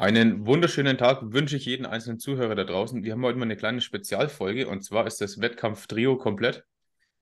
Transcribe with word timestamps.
Einen 0.00 0.46
wunderschönen 0.46 0.96
Tag 0.96 1.18
wünsche 1.20 1.58
ich 1.58 1.66
jeden 1.66 1.84
einzelnen 1.84 2.18
Zuhörer 2.18 2.54
da 2.54 2.64
draußen. 2.64 3.04
Wir 3.04 3.12
haben 3.12 3.22
heute 3.22 3.36
mal 3.36 3.44
eine 3.44 3.58
kleine 3.58 3.82
Spezialfolge 3.82 4.66
und 4.66 4.82
zwar 4.82 5.06
ist 5.06 5.20
das 5.20 5.42
Wettkampf-Trio 5.42 6.16
komplett. 6.16 6.64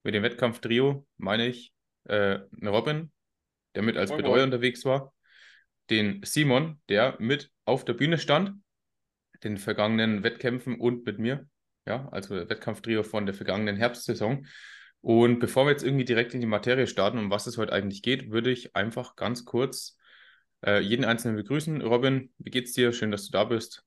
Mit 0.05 0.15
dem 0.15 0.23
Wettkampf-Trio 0.23 1.05
meine 1.17 1.49
ich 1.49 1.75
äh, 2.05 2.39
Robin, 2.65 3.11
der 3.75 3.83
mit 3.83 3.97
als 3.97 4.17
Betreuer 4.17 4.45
unterwegs 4.45 4.85
war, 4.85 5.13
den 5.91 6.21
Simon, 6.25 6.81
der 6.89 7.17
mit 7.19 7.51
auf 7.65 7.85
der 7.85 7.95
Bühne 7.95 8.17
stand, 8.17 8.63
den 9.43 9.57
vergangenen 9.57 10.23
Wettkämpfen 10.23 10.79
und 10.79 11.05
mit 11.05 11.19
mir, 11.19 11.49
ja, 11.85 12.09
also 12.13 12.37
Wettkampf-Trio 12.37 13.03
von 13.03 13.27
der 13.27 13.35
vergangenen 13.35 13.75
Herbstsaison. 13.75 14.47
Und 15.01 15.41
bevor 15.41 15.67
wir 15.67 15.73
jetzt 15.73 15.83
irgendwie 15.83 16.05
direkt 16.05 16.33
in 16.33 16.41
die 16.41 16.47
Materie 16.47 16.87
starten, 16.87 17.19
um 17.19 17.29
was 17.29 17.49
es 17.49 17.59
heute 17.59 17.73
eigentlich 17.73 18.03
geht, 18.03 18.31
würde 18.31 18.53
ich 18.53 18.77
einfach 18.77 19.17
ganz 19.17 19.45
kurz 19.45 19.98
äh, 20.65 20.81
jeden 20.81 21.05
Einzelnen 21.05 21.37
begrüßen. 21.37 21.83
Robin, 21.83 22.33
wie 22.39 22.51
geht's 22.51 22.73
dir? 22.73 22.93
Schön, 22.93 23.11
dass 23.11 23.27
du 23.27 23.33
da 23.33 23.45
bist. 23.45 23.85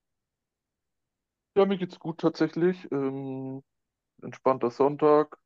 Ja, 1.56 1.66
mir 1.66 1.78
geht's 1.78 2.00
gut 2.00 2.20
tatsächlich. 2.20 2.92
Ähm, 2.92 3.64
entspannter 4.22 4.72
Sonntag. 4.72 5.38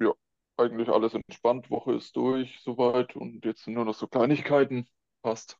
Ja, 0.00 0.12
eigentlich 0.56 0.88
alles 0.88 1.14
entspannt. 1.14 1.68
Woche 1.70 1.94
ist 1.94 2.14
durch 2.16 2.60
soweit 2.62 3.16
und 3.16 3.44
jetzt 3.44 3.64
sind 3.64 3.74
nur 3.74 3.84
noch 3.84 3.94
so 3.94 4.06
Kleinigkeiten. 4.06 4.88
Passt. 5.22 5.58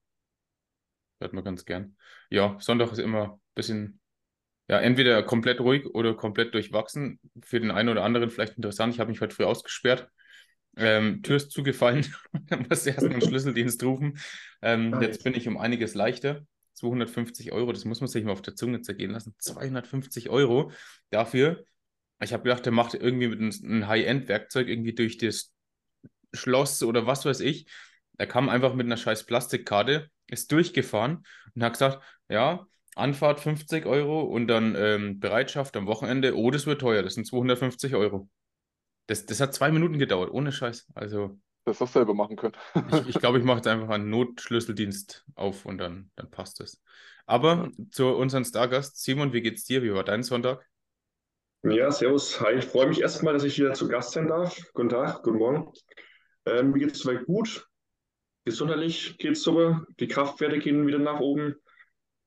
Hört 1.20 1.32
man 1.32 1.44
ganz 1.44 1.64
gern. 1.64 1.96
Ja, 2.30 2.56
Sonntag 2.60 2.92
ist 2.92 2.98
immer 2.98 3.34
ein 3.34 3.40
bisschen, 3.54 4.00
ja, 4.68 4.80
entweder 4.80 5.22
komplett 5.22 5.60
ruhig 5.60 5.86
oder 5.86 6.14
komplett 6.14 6.54
durchwachsen. 6.54 7.20
Für 7.42 7.60
den 7.60 7.70
einen 7.70 7.90
oder 7.90 8.04
anderen 8.04 8.30
vielleicht 8.30 8.56
interessant. 8.56 8.94
Ich 8.94 9.00
habe 9.00 9.10
mich 9.10 9.20
heute 9.20 9.34
früh 9.34 9.44
ausgesperrt. 9.44 10.10
Ähm, 10.76 11.22
Tür 11.22 11.36
ist 11.36 11.50
zugefallen, 11.50 12.06
musste 12.68 12.90
erst 12.90 13.04
einen 13.04 13.20
Schlüsseldienst 13.20 13.82
rufen. 13.84 14.18
Ähm, 14.62 15.00
jetzt 15.00 15.24
bin 15.24 15.34
ich 15.34 15.46
um 15.48 15.56
einiges 15.56 15.94
leichter. 15.94 16.46
250 16.74 17.52
Euro, 17.52 17.72
das 17.72 17.84
muss 17.84 18.00
man 18.00 18.08
sich 18.08 18.24
mal 18.24 18.32
auf 18.32 18.42
der 18.42 18.56
Zunge 18.56 18.80
zergehen 18.80 19.12
lassen. 19.12 19.34
250 19.38 20.28
Euro 20.28 20.72
dafür. 21.10 21.64
Ich 22.20 22.32
habe 22.32 22.42
gedacht, 22.42 22.64
der 22.64 22.72
macht 22.72 22.94
irgendwie 22.94 23.28
mit 23.28 23.40
einem 23.40 23.86
High-End-Werkzeug 23.86 24.68
irgendwie 24.68 24.94
durch 24.94 25.18
das 25.18 25.52
Schloss 26.32 26.82
oder 26.82 27.06
was 27.06 27.24
weiß 27.24 27.40
ich. 27.40 27.66
Er 28.18 28.26
kam 28.26 28.48
einfach 28.48 28.74
mit 28.74 28.86
einer 28.86 28.96
scheiß 28.96 29.24
Plastikkarte, 29.26 30.10
ist 30.28 30.50
durchgefahren 30.52 31.24
und 31.54 31.62
hat 31.62 31.74
gesagt, 31.74 32.02
ja, 32.28 32.66
Anfahrt 32.96 33.40
50 33.40 33.86
Euro 33.86 34.22
und 34.22 34.46
dann 34.46 34.74
ähm, 34.76 35.18
Bereitschaft 35.18 35.76
am 35.76 35.86
Wochenende, 35.86 36.36
oh, 36.36 36.50
das 36.50 36.66
wird 36.66 36.80
teuer, 36.80 37.02
das 37.02 37.14
sind 37.14 37.26
250 37.26 37.94
Euro. 37.94 38.28
Das, 39.06 39.26
das 39.26 39.40
hat 39.40 39.54
zwei 39.54 39.70
Minuten 39.70 39.98
gedauert, 39.98 40.30
ohne 40.30 40.52
Scheiß. 40.52 40.88
Also. 40.94 41.38
Das 41.64 41.80
hast 41.80 41.94
du 41.94 42.00
selber 42.00 42.14
machen 42.14 42.36
können. 42.36 42.54
ich 42.74 42.82
glaube, 42.88 43.08
ich, 43.08 43.18
glaub, 43.18 43.36
ich 43.36 43.44
mache 43.44 43.56
jetzt 43.58 43.66
einfach 43.66 43.88
einen 43.88 44.10
Notschlüsseldienst 44.10 45.24
auf 45.34 45.66
und 45.66 45.78
dann, 45.78 46.10
dann 46.16 46.30
passt 46.30 46.60
es. 46.60 46.82
Aber 47.26 47.70
ja. 47.76 47.84
zu 47.90 48.08
unserem 48.08 48.44
Stargast, 48.44 49.02
Simon, 49.02 49.32
wie 49.32 49.42
geht's 49.42 49.64
dir? 49.64 49.82
Wie 49.82 49.92
war 49.92 50.04
dein 50.04 50.22
Sonntag? 50.22 50.66
Ja, 51.62 51.90
servus. 51.90 52.40
Hi, 52.40 52.54
ich 52.54 52.66
freue 52.66 52.88
mich 52.88 53.00
erstmal, 53.00 53.32
dass 53.32 53.44
ich 53.44 53.58
wieder 53.58 53.72
zu 53.72 53.88
Gast 53.88 54.12
sein 54.12 54.28
darf. 54.28 54.60
Guten 54.74 54.90
Tag, 54.90 55.22
guten 55.22 55.38
Morgen. 55.38 55.72
Ähm, 56.44 56.72
mir 56.72 56.80
geht 56.80 56.92
es 56.92 56.98
soweit 56.98 57.24
gut. 57.24 57.66
Gesundheitlich 58.44 59.16
geht 59.16 59.32
es 59.32 59.42
super. 59.42 59.86
Die 59.98 60.08
Kraftwerte 60.08 60.58
gehen 60.58 60.86
wieder 60.86 60.98
nach 60.98 61.20
oben. 61.20 61.54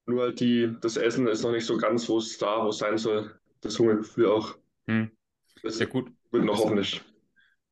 Nur 0.07 0.23
halt 0.23 0.39
die, 0.39 0.75
das 0.81 0.97
Essen 0.97 1.27
ist 1.27 1.43
noch 1.43 1.51
nicht 1.51 1.65
so 1.65 1.77
ganz, 1.77 2.09
wo 2.09 2.17
es 2.17 2.39
da, 2.39 2.63
wo 2.63 2.69
es 2.69 2.79
sein 2.79 2.97
soll. 2.97 3.39
Das 3.61 3.77
Hungergefühl 3.77 4.27
auch. 4.27 4.57
Hm. 4.87 5.11
Das, 5.63 5.79
ja, 5.79 5.85
gut. 5.85 6.11
Wird 6.31 6.45
noch 6.45 6.59
hoffentlich. 6.59 7.01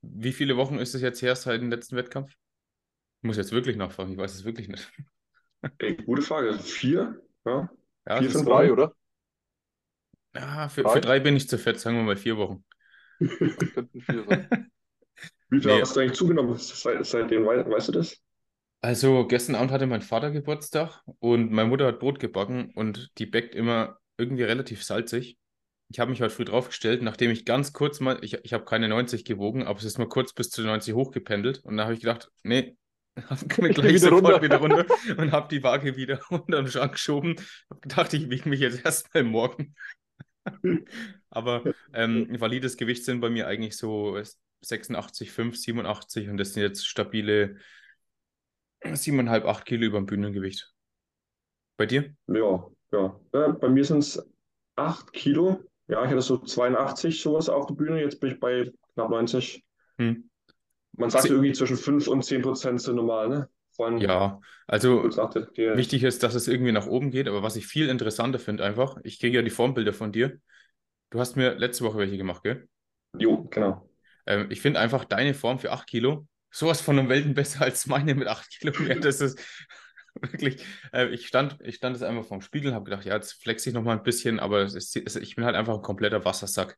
Wie 0.01 0.33
viele 0.33 0.57
Wochen 0.57 0.77
ist 0.77 0.95
es 0.95 1.01
jetzt 1.01 1.21
her 1.21 1.35
seit 1.35 1.61
dem 1.61 1.69
letzten 1.69 1.95
Wettkampf? 1.95 2.31
Ich 3.21 3.27
muss 3.27 3.37
jetzt 3.37 3.51
wirklich 3.51 3.75
nachfragen, 3.75 4.11
ich 4.11 4.17
weiß 4.17 4.35
es 4.35 4.45
wirklich 4.45 4.67
nicht. 4.67 4.91
Ey, 5.79 5.95
gute 5.95 6.21
Frage. 6.21 6.59
Vier? 6.59 7.21
Ja, 7.45 7.69
ja 8.07 8.19
vier 8.19 8.29
von 8.29 8.45
drei, 8.45 8.71
oder? 8.71 8.93
Ja, 10.35 10.69
für 10.69 10.83
drei? 10.83 10.93
für 10.93 11.01
drei 11.01 11.19
bin 11.19 11.35
ich 11.35 11.49
zu 11.49 11.57
fett, 11.57 11.79
sagen 11.79 11.97
wir 11.97 12.03
mal 12.03 12.17
vier 12.17 12.37
Wochen. 12.37 12.63
könnten 13.19 14.01
vier 14.01 14.25
sein. 14.27 14.49
Wie 15.49 15.61
viel 15.61 15.71
nee. 15.73 15.81
hast 15.81 15.95
du 15.95 16.01
eigentlich 16.01 16.17
zugenommen 16.17 16.55
seit, 16.57 17.05
seitdem? 17.05 17.45
Weißt 17.45 17.87
du 17.87 17.93
das? 17.93 18.21
Also 18.81 19.25
gestern 19.25 19.55
Abend 19.55 19.71
hatte 19.71 19.87
mein 19.87 20.01
Vater 20.01 20.31
Geburtstag 20.31 21.01
und 21.19 21.51
meine 21.51 21.69
Mutter 21.69 21.87
hat 21.87 21.99
Brot 21.99 22.19
gebacken 22.19 22.71
und 22.75 23.11
die 23.17 23.25
bäckt 23.25 23.55
immer 23.55 23.97
irgendwie 24.17 24.43
relativ 24.43 24.83
salzig 24.83 25.37
ich 25.89 25.99
habe 25.99 26.11
mich 26.11 26.21
heute 26.21 26.33
früh 26.33 26.45
draufgestellt, 26.45 27.01
nachdem 27.01 27.31
ich 27.31 27.45
ganz 27.45 27.73
kurz 27.73 27.99
mal, 27.99 28.17
ich, 28.21 28.33
ich 28.43 28.53
habe 28.53 28.65
keine 28.65 28.87
90 28.87 29.23
gewogen, 29.23 29.63
aber 29.63 29.77
es 29.77 29.85
ist 29.85 29.99
mal 29.99 30.07
kurz 30.07 30.33
bis 30.33 30.49
zu 30.49 30.61
90 30.63 30.93
hochgependelt. 30.93 31.59
Und 31.63 31.77
da 31.77 31.83
habe 31.83 31.93
ich 31.93 31.99
gedacht, 31.99 32.31
nee, 32.43 32.75
komme 33.55 33.69
gleich 33.73 33.89
wieder 33.89 33.99
sofort 33.99 34.23
runter. 34.25 34.41
wieder 34.41 34.57
runter 34.57 34.85
und 35.17 35.31
habe 35.31 35.47
die 35.49 35.63
Waage 35.63 35.95
wieder 35.95 36.19
unter 36.29 36.61
den 36.61 36.67
Schrank 36.67 36.93
geschoben. 36.93 37.35
Ich 37.37 37.69
habe 37.69 37.81
gedacht, 37.81 38.13
ich 38.13 38.29
wiege 38.29 38.49
mich 38.49 38.59
jetzt 38.59 38.83
erstmal 38.83 39.23
morgen. 39.23 39.75
aber 41.29 41.63
ähm, 41.93 42.27
valides 42.39 42.77
Gewicht 42.77 43.03
sind 43.03 43.19
bei 43.19 43.29
mir 43.29 43.47
eigentlich 43.47 43.77
so 43.77 44.21
86, 44.61 45.31
5, 45.31 45.57
87 45.57 46.29
und 46.29 46.37
das 46.37 46.53
sind 46.53 46.61
jetzt 46.61 46.87
stabile 46.87 47.57
7,5, 48.83 49.45
8 49.45 49.65
Kilo 49.65 49.85
über 49.85 49.97
dem 49.97 50.05
Bühnengewicht. 50.05 50.71
Bei 51.77 51.85
dir? 51.85 52.15
Ja, 52.27 52.67
ja. 52.91 53.19
ja 53.33 53.47
bei 53.51 53.69
mir 53.69 53.83
sind 53.83 53.99
es 53.99 54.23
8 54.75 55.13
Kilo. 55.13 55.63
Ja, 55.87 56.03
ich 56.03 56.09
hatte 56.09 56.21
so 56.21 56.37
82 56.37 57.21
sowas 57.21 57.49
auf 57.49 57.67
der 57.67 57.75
Bühne, 57.75 58.01
jetzt 58.01 58.19
bin 58.19 58.31
ich 58.31 58.39
bei 58.39 58.71
knapp 58.93 59.09
90. 59.09 59.63
Hm. 59.97 60.29
Man 60.93 61.09
sagt 61.09 61.25
Sie 61.25 61.29
irgendwie 61.29 61.53
zwischen 61.53 61.77
5 61.77 62.07
und 62.07 62.23
10 62.23 62.41
Prozent 62.41 62.81
sind 62.81 62.95
normal, 62.95 63.29
ne? 63.29 63.49
Allem, 63.77 63.97
ja, 63.97 64.39
also 64.67 65.03
wichtig 65.03 66.03
ist, 66.03 66.23
dass 66.23 66.33
es 66.33 66.47
irgendwie 66.47 66.71
nach 66.71 66.87
oben 66.87 67.11
geht, 67.11 67.27
aber 67.27 67.43
was 67.43 67.57
ich 67.57 67.67
viel 67.67 67.89
interessanter 67.89 68.39
finde 68.39 68.63
einfach, 68.63 68.97
ich 69.03 69.19
kriege 69.19 69.35
ja 69.35 69.41
die 69.41 69.49
Formbilder 69.49 69.91
von 69.91 70.13
dir. 70.13 70.39
Du 71.09 71.19
hast 71.19 71.35
mir 71.35 71.55
letzte 71.55 71.83
Woche 71.83 71.97
welche 71.97 72.17
gemacht, 72.17 72.43
gell? 72.43 72.69
Jo, 73.17 73.43
genau. 73.49 73.89
Ähm, 74.25 74.47
ich 74.49 74.61
finde 74.61 74.79
einfach 74.79 75.03
deine 75.03 75.33
Form 75.33 75.59
für 75.59 75.73
8 75.73 75.87
Kilo 75.87 76.25
sowas 76.55 76.79
von 76.79 76.97
einem 76.97 77.09
Welten 77.09 77.33
besser 77.33 77.63
als 77.63 77.85
meine 77.85 78.15
mit 78.15 78.27
8 78.27 78.49
Kilo. 78.49 78.71
Das 79.01 79.19
ist, 79.19 79.39
Wirklich. 80.21 80.63
Äh, 80.93 81.09
ich 81.09 81.27
stand, 81.27 81.57
ich 81.61 81.75
stand 81.75 81.95
jetzt 81.95 82.03
einfach 82.03 82.25
vorm 82.25 82.41
Spiegel, 82.41 82.73
habe 82.73 82.85
gedacht, 82.85 83.05
ja, 83.05 83.15
jetzt 83.15 83.41
flex 83.41 83.65
ich 83.67 83.73
noch 83.73 83.83
mal 83.83 83.97
ein 83.97 84.03
bisschen, 84.03 84.39
aber 84.39 84.63
ist, 84.63 84.95
ich 84.95 85.35
bin 85.35 85.45
halt 85.45 85.55
einfach 85.55 85.75
ein 85.75 85.81
kompletter 85.81 86.25
Wassersack. 86.25 86.77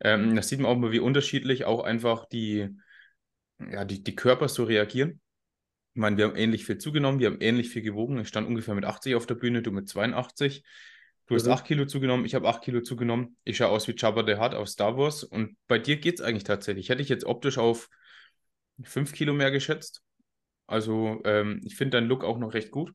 Ähm, 0.00 0.34
das 0.36 0.48
sieht 0.48 0.60
man 0.60 0.70
auch 0.70 0.76
mal, 0.76 0.92
wie 0.92 0.98
unterschiedlich 1.00 1.64
auch 1.64 1.84
einfach 1.84 2.26
die, 2.26 2.68
ja, 3.58 3.84
die, 3.84 4.02
die 4.02 4.14
Körper 4.14 4.48
so 4.48 4.64
reagieren. 4.64 5.20
Ich 5.94 6.00
meine, 6.00 6.16
wir 6.16 6.24
haben 6.24 6.36
ähnlich 6.36 6.64
viel 6.64 6.78
zugenommen, 6.78 7.18
wir 7.18 7.26
haben 7.28 7.40
ähnlich 7.40 7.68
viel 7.68 7.82
gewogen. 7.82 8.18
Ich 8.18 8.28
stand 8.28 8.48
ungefähr 8.48 8.74
mit 8.74 8.84
80 8.84 9.14
auf 9.14 9.26
der 9.26 9.34
Bühne, 9.34 9.62
du 9.62 9.70
mit 9.70 9.88
82. 9.88 10.64
Du 11.26 11.34
hast 11.34 11.46
mhm. 11.46 11.52
8 11.52 11.64
Kilo 11.64 11.86
zugenommen, 11.86 12.24
ich 12.24 12.34
habe 12.34 12.48
8 12.48 12.62
Kilo 12.62 12.80
zugenommen. 12.80 13.36
Ich 13.44 13.58
schaue 13.58 13.68
aus 13.68 13.86
wie 13.88 13.94
Jabba 13.96 14.24
the 14.26 14.40
Hutt 14.40 14.54
aus 14.54 14.72
Star 14.72 14.96
Wars. 14.96 15.22
Und 15.22 15.56
bei 15.68 15.78
dir 15.78 15.96
geht 15.96 16.18
es 16.18 16.20
eigentlich 16.24 16.44
tatsächlich. 16.44 16.88
Hätte 16.88 17.02
ich 17.02 17.08
jetzt 17.08 17.24
optisch 17.24 17.58
auf 17.58 17.88
5 18.82 19.12
Kilo 19.12 19.34
mehr 19.34 19.50
geschätzt. 19.50 20.02
Also 20.72 21.20
ähm, 21.26 21.60
ich 21.64 21.76
finde 21.76 21.98
deinen 21.98 22.08
Look 22.08 22.24
auch 22.24 22.38
noch 22.38 22.54
recht 22.54 22.70
gut. 22.70 22.94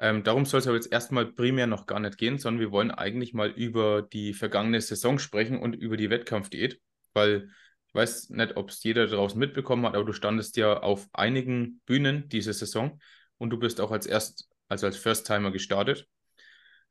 Ähm, 0.00 0.24
darum 0.24 0.46
soll 0.46 0.58
es 0.58 0.66
aber 0.66 0.74
jetzt 0.74 0.90
erstmal 0.90 1.26
primär 1.26 1.68
noch 1.68 1.86
gar 1.86 2.00
nicht 2.00 2.18
gehen, 2.18 2.38
sondern 2.38 2.60
wir 2.60 2.72
wollen 2.72 2.90
eigentlich 2.90 3.34
mal 3.34 3.50
über 3.50 4.02
die 4.02 4.34
vergangene 4.34 4.80
Saison 4.80 5.20
sprechen 5.20 5.60
und 5.60 5.74
über 5.76 5.96
die 5.96 6.10
Wettkampfdiät, 6.10 6.80
weil 7.12 7.50
ich 7.86 7.94
weiß 7.94 8.30
nicht, 8.30 8.56
ob 8.56 8.70
es 8.70 8.82
jeder 8.82 9.06
draußen 9.06 9.38
mitbekommen 9.38 9.86
hat, 9.86 9.94
aber 9.94 10.04
du 10.04 10.12
standest 10.12 10.56
ja 10.56 10.80
auf 10.80 11.08
einigen 11.12 11.80
Bühnen 11.86 12.28
diese 12.28 12.52
Saison 12.52 12.98
und 13.38 13.50
du 13.50 13.60
bist 13.60 13.80
auch 13.80 13.92
als 13.92 14.06
erst, 14.06 14.48
also 14.68 14.86
als 14.86 14.96
First-Timer 14.96 15.52
gestartet. 15.52 16.08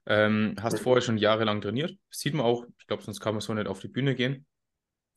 Ähm, 0.06 0.56
hast 0.62 0.80
vorher 0.80 1.02
schon 1.02 1.18
jahrelang 1.18 1.60
trainiert. 1.60 1.98
Das 2.10 2.20
sieht 2.20 2.34
man 2.34 2.46
auch, 2.46 2.66
ich 2.80 2.88
glaube, 2.88 3.04
sonst 3.04 3.20
kann 3.20 3.34
man 3.34 3.42
so 3.42 3.54
nicht 3.54 3.68
auf 3.68 3.82
die 3.82 3.90
Bühne 3.90 4.16
gehen. 4.16 4.46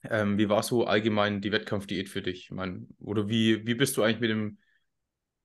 Ähm, 0.02 0.36
wie 0.36 0.48
war 0.48 0.64
so 0.64 0.84
allgemein 0.84 1.40
die 1.40 1.52
Wettkampfdiät 1.52 2.08
für 2.08 2.22
dich? 2.22 2.46
Ich 2.46 2.50
meine, 2.50 2.88
oder 2.98 3.28
wie, 3.28 3.64
wie 3.68 3.74
bist 3.74 3.96
du 3.96 4.02
eigentlich 4.02 4.20
mit 4.20 4.30
dem 4.30 4.58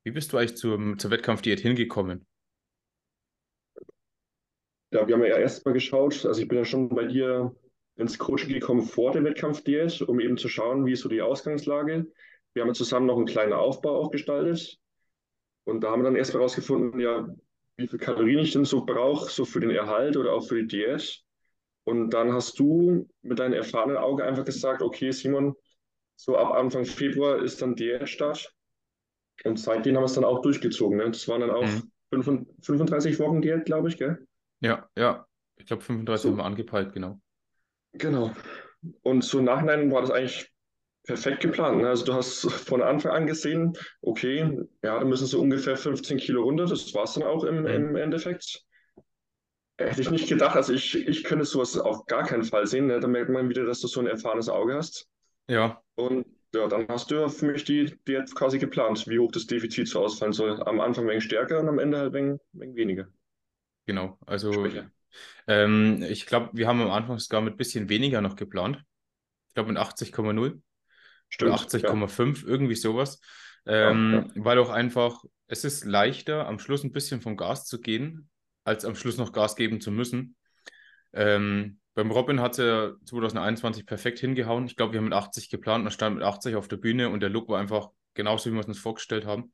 wie 0.03 0.11
bist 0.11 0.33
du 0.33 0.37
eigentlich 0.37 0.57
zum, 0.57 0.97
zur 0.97 1.11
Wettkampfdiät 1.11 1.59
hingekommen? 1.59 2.25
Ja, 4.91 5.07
wir 5.07 5.15
haben 5.15 5.23
ja 5.23 5.37
erst 5.37 5.65
mal 5.65 5.73
geschaut, 5.73 6.25
also 6.25 6.41
ich 6.41 6.47
bin 6.47 6.57
ja 6.57 6.65
schon 6.65 6.89
bei 6.89 7.05
dir 7.05 7.55
ins 7.95 8.17
Coaching 8.17 8.53
gekommen 8.53 8.81
vor 8.81 9.11
der 9.11 9.23
Wettkampfdiät, 9.23 10.01
um 10.01 10.19
eben 10.19 10.37
zu 10.37 10.47
schauen, 10.47 10.85
wie 10.85 10.93
ist 10.93 11.01
so 11.01 11.09
die 11.09 11.21
Ausgangslage. 11.21 12.07
Wir 12.53 12.63
haben 12.63 12.73
zusammen 12.73 13.05
noch 13.05 13.17
einen 13.17 13.27
kleinen 13.27 13.53
Aufbau 13.53 13.95
auch 13.97 14.09
gestaltet. 14.09 14.79
Und 15.65 15.81
da 15.81 15.91
haben 15.91 16.01
wir 16.01 16.05
dann 16.05 16.15
erst 16.15 16.33
mal 16.33 16.39
herausgefunden, 16.39 16.99
ja, 16.99 17.27
wie 17.77 17.87
viel 17.87 17.99
Kalorien 17.99 18.39
ich 18.39 18.53
denn 18.53 18.65
so 18.65 18.85
brauche, 18.85 19.29
so 19.29 19.45
für 19.45 19.59
den 19.59 19.69
Erhalt 19.69 20.17
oder 20.17 20.33
auch 20.33 20.47
für 20.47 20.55
die 20.55 20.67
Diät. 20.67 21.21
Und 21.83 22.11
dann 22.11 22.33
hast 22.33 22.57
du 22.57 23.07
mit 23.21 23.39
deinem 23.39 23.53
erfahrenen 23.53 23.97
Auge 23.97 24.23
einfach 24.23 24.45
gesagt, 24.45 24.81
okay, 24.81 25.11
Simon, 25.11 25.55
so 26.15 26.37
ab 26.37 26.51
Anfang 26.53 26.85
Februar 26.85 27.43
ist 27.43 27.61
dann 27.61 27.75
Diätstart. 27.75 28.53
Und 29.45 29.59
seitdem 29.59 29.95
haben 29.95 30.01
wir 30.03 30.05
es 30.07 30.13
dann 30.13 30.25
auch 30.25 30.41
durchgezogen. 30.41 30.97
Ne? 30.97 31.05
Das 31.05 31.27
waren 31.27 31.41
dann 31.41 31.51
auch 31.51 31.65
mhm. 31.65 32.45
35 32.61 33.19
Wochen 33.19 33.41
Diät, 33.41 33.65
glaube 33.65 33.89
ich, 33.89 33.97
gell? 33.97 34.25
Ja, 34.61 34.89
ja. 34.97 35.25
Ich 35.57 35.65
glaube, 35.65 35.83
35 35.83 36.23
so. 36.23 36.29
haben 36.29 36.37
wir 36.37 36.45
angepeilt, 36.45 36.93
genau. 36.93 37.19
Genau. 37.93 38.31
Und 39.03 39.23
so 39.23 39.39
im 39.39 39.45
Nachhinein 39.45 39.91
war 39.91 40.01
das 40.01 40.11
eigentlich 40.11 40.51
perfekt 41.05 41.41
geplant. 41.41 41.81
Ne? 41.81 41.89
Also 41.89 42.05
du 42.05 42.13
hast 42.13 42.49
von 42.51 42.81
Anfang 42.81 43.11
an 43.11 43.27
gesehen, 43.27 43.73
okay, 44.01 44.59
ja, 44.83 44.99
da 44.99 45.05
müssen 45.05 45.25
so 45.25 45.41
ungefähr 45.41 45.75
15 45.75 46.17
Kilo 46.17 46.43
runter. 46.43 46.65
Das 46.65 46.93
war 46.93 47.03
es 47.03 47.13
dann 47.13 47.23
auch 47.23 47.43
im, 47.43 47.61
Mhm. 47.61 47.67
im 47.67 47.95
Endeffekt. 47.95 48.63
Hätte 49.77 50.01
ich 50.01 50.11
nicht 50.11 50.27
gedacht. 50.27 50.55
Also 50.55 50.73
ich, 50.73 50.95
ich 51.07 51.23
könnte 51.23 51.45
sowas 51.45 51.77
auf 51.77 52.05
gar 52.05 52.25
keinen 52.25 52.43
Fall 52.43 52.67
sehen. 52.67 52.87
Ne? 52.87 52.99
Da 52.99 53.07
merkt 53.07 53.29
man 53.29 53.49
wieder, 53.49 53.65
dass 53.65 53.79
du 53.79 53.87
so 53.87 54.01
ein 54.01 54.07
erfahrenes 54.07 54.49
Auge 54.49 54.75
hast. 54.75 55.07
Ja, 55.47 55.81
Und 55.95 56.25
ja, 56.53 56.67
dann 56.67 56.87
hast 56.87 57.11
du 57.11 57.15
ja 57.15 57.29
für 57.29 57.45
mich 57.45 57.63
die, 57.63 57.95
die 58.07 58.11
jetzt 58.11 58.35
quasi 58.35 58.59
geplant, 58.59 59.07
wie 59.07 59.19
hoch 59.19 59.31
das 59.31 59.45
Defizit 59.45 59.87
so 59.87 60.03
ausfallen 60.03 60.33
soll. 60.33 60.61
Am 60.63 60.79
Anfang 60.79 61.07
wenig 61.07 61.23
stärker 61.23 61.59
und 61.59 61.69
am 61.69 61.79
Ende 61.79 61.97
halt 61.97 62.15
ein 62.15 62.39
wenig 62.53 62.75
weniger. 62.75 63.07
genau. 63.85 64.17
Also 64.25 64.65
ähm, 65.47 66.03
ich 66.03 66.25
glaube, 66.25 66.49
wir 66.53 66.67
haben 66.67 66.81
am 66.81 66.91
Anfang 66.91 67.19
sogar 67.19 67.41
mit 67.41 67.55
ein 67.55 67.57
bisschen 67.57 67.89
weniger 67.89 68.21
noch 68.21 68.35
geplant. 68.35 68.83
Ich 69.47 69.53
glaube 69.55 69.69
mit 69.69 69.79
80,0 69.81 70.39
oder 70.39 70.55
Stimmt. 71.29 71.51
Ja. 71.51 71.55
80,5, 71.55 72.45
irgendwie 72.45 72.75
sowas. 72.75 73.19
Ja, 73.65 73.91
Ähm, 73.91 74.31
Weil 74.35 74.59
auch 74.59 74.69
einfach, 74.69 75.23
es 75.47 75.63
ist 75.63 75.85
leichter, 75.85 76.47
am 76.47 76.59
Schluss 76.59 76.83
ein 76.83 76.91
bisschen 76.91 77.21
vom 77.21 77.37
Gas 77.37 77.65
zu 77.65 77.79
gehen, 77.79 78.29
als 78.63 78.85
am 78.85 78.95
Schluss 78.95 79.17
noch 79.17 79.31
Gas 79.31 79.55
geben 79.55 79.81
zu 79.81 79.91
müssen. 79.91 80.35
Ähm, 81.13 81.79
beim 81.99 82.11
Robin 82.11 82.39
hat 82.39 82.57
er 82.59 82.95
2021 83.03 83.85
perfekt 83.85 84.19
hingehauen. 84.19 84.65
Ich 84.67 84.77
glaube, 84.77 84.93
wir 84.93 84.99
haben 84.99 85.09
mit 85.09 85.13
80 85.13 85.49
geplant 85.49 85.83
und 85.83 85.91
stand 85.91 86.15
mit 86.15 86.23
80 86.23 86.55
auf 86.55 86.69
der 86.69 86.77
Bühne 86.77 87.09
und 87.09 87.19
der 87.19 87.29
Look 87.29 87.49
war 87.49 87.59
einfach 87.59 87.89
genauso, 88.13 88.49
wie 88.49 88.53
wir 88.53 88.61
es 88.61 88.67
uns 88.67 88.79
vorgestellt 88.79 89.25
haben. 89.25 89.51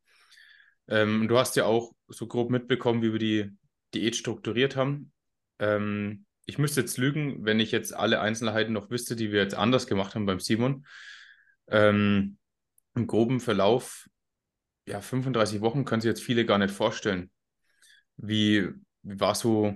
Ähm, 0.87 1.27
du 1.27 1.39
hast 1.39 1.55
ja 1.55 1.65
auch 1.65 1.93
so 2.07 2.27
grob 2.27 2.51
mitbekommen, 2.51 3.01
wie 3.01 3.13
wir 3.13 3.19
die 3.19 3.51
Diät 3.95 4.15
strukturiert 4.15 4.75
haben. 4.75 5.11
Ähm, 5.57 6.27
ich 6.45 6.59
müsste 6.59 6.81
jetzt 6.81 6.99
lügen, 6.99 7.43
wenn 7.45 7.59
ich 7.59 7.71
jetzt 7.71 7.95
alle 7.95 8.21
Einzelheiten 8.21 8.73
noch 8.73 8.91
wüsste, 8.91 9.15
die 9.15 9.31
wir 9.31 9.41
jetzt 9.41 9.55
anders 9.55 9.87
gemacht 9.87 10.13
haben 10.13 10.27
beim 10.27 10.39
Simon. 10.39 10.85
Ähm, 11.67 12.37
Im 12.93 13.07
groben 13.07 13.39
Verlauf, 13.39 14.07
ja, 14.87 15.01
35 15.01 15.61
Wochen 15.61 15.83
können 15.83 16.01
sich 16.01 16.09
jetzt 16.09 16.21
viele 16.21 16.45
gar 16.45 16.59
nicht 16.59 16.75
vorstellen. 16.75 17.31
Wie, 18.17 18.69
wie 19.01 19.19
war 19.19 19.33
so 19.33 19.73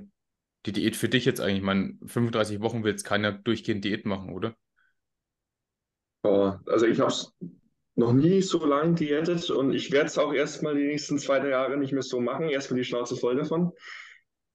die 0.66 0.72
Diät 0.74 0.96
für 0.96 1.10
dich 1.10 1.26
jetzt 1.26 1.42
eigentlich? 1.42 1.58
Ich 1.60 1.64
meine, 1.64 1.98
35 2.06 2.62
Wochen 2.62 2.84
will 2.84 2.92
jetzt 2.92 3.04
keiner 3.04 3.32
durchgehend 3.32 3.86
Diät 3.86 4.06
machen, 4.06 4.34
oder? 4.34 4.56
Also 6.66 6.86
ich 6.86 7.00
habe 7.00 7.12
es 7.12 7.34
noch 7.96 8.14
nie 8.14 8.42
so 8.42 8.66
lange 8.66 8.96
diätet 8.96 9.50
und 9.50 9.74
ich 9.74 9.92
werde 9.92 10.08
es 10.08 10.18
auch 10.18 10.34
erstmal 10.34 10.76
die 10.76 10.86
nächsten 10.88 11.18
zwei, 11.18 11.40
drei 11.40 11.50
Jahre 11.50 11.78
nicht 11.78 11.92
mehr 11.94 12.02
so 12.04 12.20
machen. 12.22 12.50
Erstmal 12.50 12.80
die 12.80 12.86
Schnauze 12.86 13.16
voll 13.18 13.36
davon. 13.36 13.72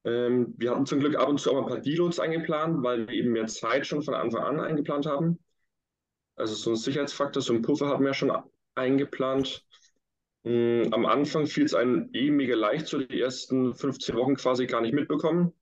Ähm, 0.05 0.55
wir 0.59 0.71
hatten 0.71 0.87
zum 0.87 1.01
Glück 1.01 1.17
ab 1.17 1.29
und 1.29 1.41
zu 1.41 1.53
auch 1.53 1.59
ein 1.63 1.67
paar 1.69 1.81
Deloads 1.81 2.21
eingeplant, 2.21 2.83
weil 2.83 3.07
wir 3.09 3.15
eben 3.15 3.33
mehr 3.33 3.47
Zeit 3.47 3.87
schon 3.87 4.03
von 4.03 4.15
Anfang 4.15 4.43
an 4.43 4.61
eingeplant 4.61 5.07
haben. 5.07 5.39
Also 6.37 6.55
so 6.55 6.71
ein 6.71 6.77
Sicherheitsfaktor, 6.77 7.43
so 7.43 7.53
ein 7.55 7.63
Puffer 7.63 7.89
hatten 7.89 8.05
wir 8.05 8.15
schon 8.15 8.33
eingeplant. 8.75 9.65
Mm, 10.45 10.85
Am 10.93 11.07
Anfang 11.07 11.47
fiel 11.47 11.65
es 11.65 11.75
einem 11.75 12.11
eh 12.13 12.31
mega 12.31 12.57
leicht, 12.57 12.87
so 12.87 12.99
die 12.99 13.21
ersten 13.21 13.75
15 13.75 14.17
Wochen 14.17 14.37
quasi 14.37 14.67
gar 14.67 14.81
nicht 14.81 14.95
mitbekommen. 14.95 15.53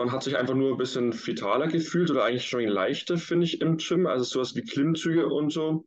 Man 0.00 0.12
hat 0.12 0.22
sich 0.22 0.38
einfach 0.38 0.54
nur 0.54 0.70
ein 0.70 0.78
bisschen 0.78 1.12
vitaler 1.12 1.66
gefühlt 1.66 2.10
oder 2.10 2.24
eigentlich 2.24 2.46
schon 2.46 2.66
leichter, 2.66 3.18
finde 3.18 3.44
ich, 3.44 3.60
im 3.60 3.76
Gym. 3.76 4.06
Also 4.06 4.24
sowas 4.24 4.56
wie 4.56 4.62
Klimmzüge 4.62 5.26
und 5.26 5.52
so. 5.52 5.84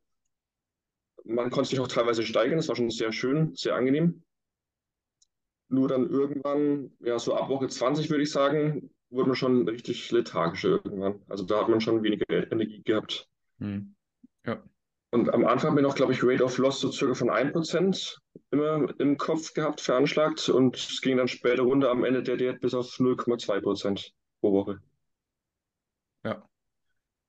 Man 1.24 1.50
konnte 1.50 1.72
sich 1.72 1.80
auch 1.80 1.88
teilweise 1.88 2.22
steigern, 2.22 2.58
das 2.58 2.68
war 2.68 2.76
schon 2.76 2.92
sehr 2.92 3.12
schön, 3.12 3.56
sehr 3.56 3.74
angenehm. 3.74 4.22
Nur 5.68 5.88
dann 5.88 6.08
irgendwann, 6.12 6.92
ja, 7.00 7.18
so 7.18 7.34
ab 7.34 7.50
Woche 7.50 7.68
20 7.68 8.12
würde 8.12 8.22
ich 8.22 8.30
sagen, 8.30 8.92
wurde 9.10 9.30
man 9.30 9.36
schon 9.36 9.68
richtig 9.68 10.12
lethargisch 10.12 10.64
irgendwann. 10.66 11.20
Also 11.28 11.44
da 11.44 11.62
hat 11.62 11.70
man 11.70 11.82
schon 11.82 12.04
weniger 12.04 12.52
Energie 12.52 12.84
gehabt. 12.84 13.28
Hm. 13.58 13.96
Ja, 14.46 14.62
Und 15.10 15.34
am 15.34 15.44
Anfang 15.44 15.72
haben 15.72 15.78
wir 15.78 15.82
noch, 15.82 15.96
glaube 15.96 16.14
ich, 16.14 16.24
Rate 16.24 16.44
of 16.44 16.60
Loss 16.60 16.82
so 16.82 16.92
circa 16.92 17.16
von 17.16 17.32
1% 17.32 18.20
immer 18.54 18.88
im 19.00 19.18
Kopf 19.18 19.54
gehabt, 19.54 19.82
veranschlagt. 19.82 20.48
Und 20.50 20.78
es 20.78 21.02
ging 21.02 21.18
dann 21.18 21.28
später 21.28 21.64
runter 21.64 21.90
am 21.92 22.04
Ende 22.06 22.24
der 22.24 22.38
Diät 22.38 22.62
bis 22.62 22.74
auf 22.74 23.00
0,2% 23.00 24.12
pro 24.42 24.54
Woche. 24.54 24.80
ja. 26.24 26.44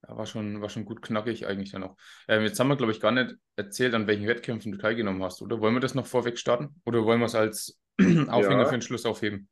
Ja, 0.06 0.18
war 0.18 0.26
schon, 0.26 0.60
war 0.60 0.68
schon 0.68 0.84
gut 0.84 1.00
knackig 1.00 1.46
eigentlich 1.46 1.72
dann 1.72 1.82
auch. 1.84 1.96
Ähm, 2.28 2.42
jetzt 2.42 2.60
haben 2.60 2.68
wir, 2.68 2.76
glaube 2.76 2.92
ich, 2.92 3.00
gar 3.00 3.10
nicht 3.10 3.36
erzählt, 3.56 3.94
an 3.94 4.06
welchen 4.06 4.26
Wettkämpfen 4.26 4.70
du 4.70 4.76
teilgenommen 4.76 5.22
hast, 5.22 5.40
oder? 5.40 5.60
Wollen 5.60 5.72
wir 5.74 5.80
das 5.80 5.94
noch 5.94 6.06
vorweg 6.06 6.38
starten? 6.38 6.80
Oder 6.84 7.04
wollen 7.06 7.20
wir 7.20 7.26
es 7.26 7.34
als 7.34 7.80
Aufhänger 8.28 8.62
Ja. 8.62 8.66
für 8.66 8.76
den 8.76 8.82
Schluss 8.82 9.06
aufheben? 9.06 9.48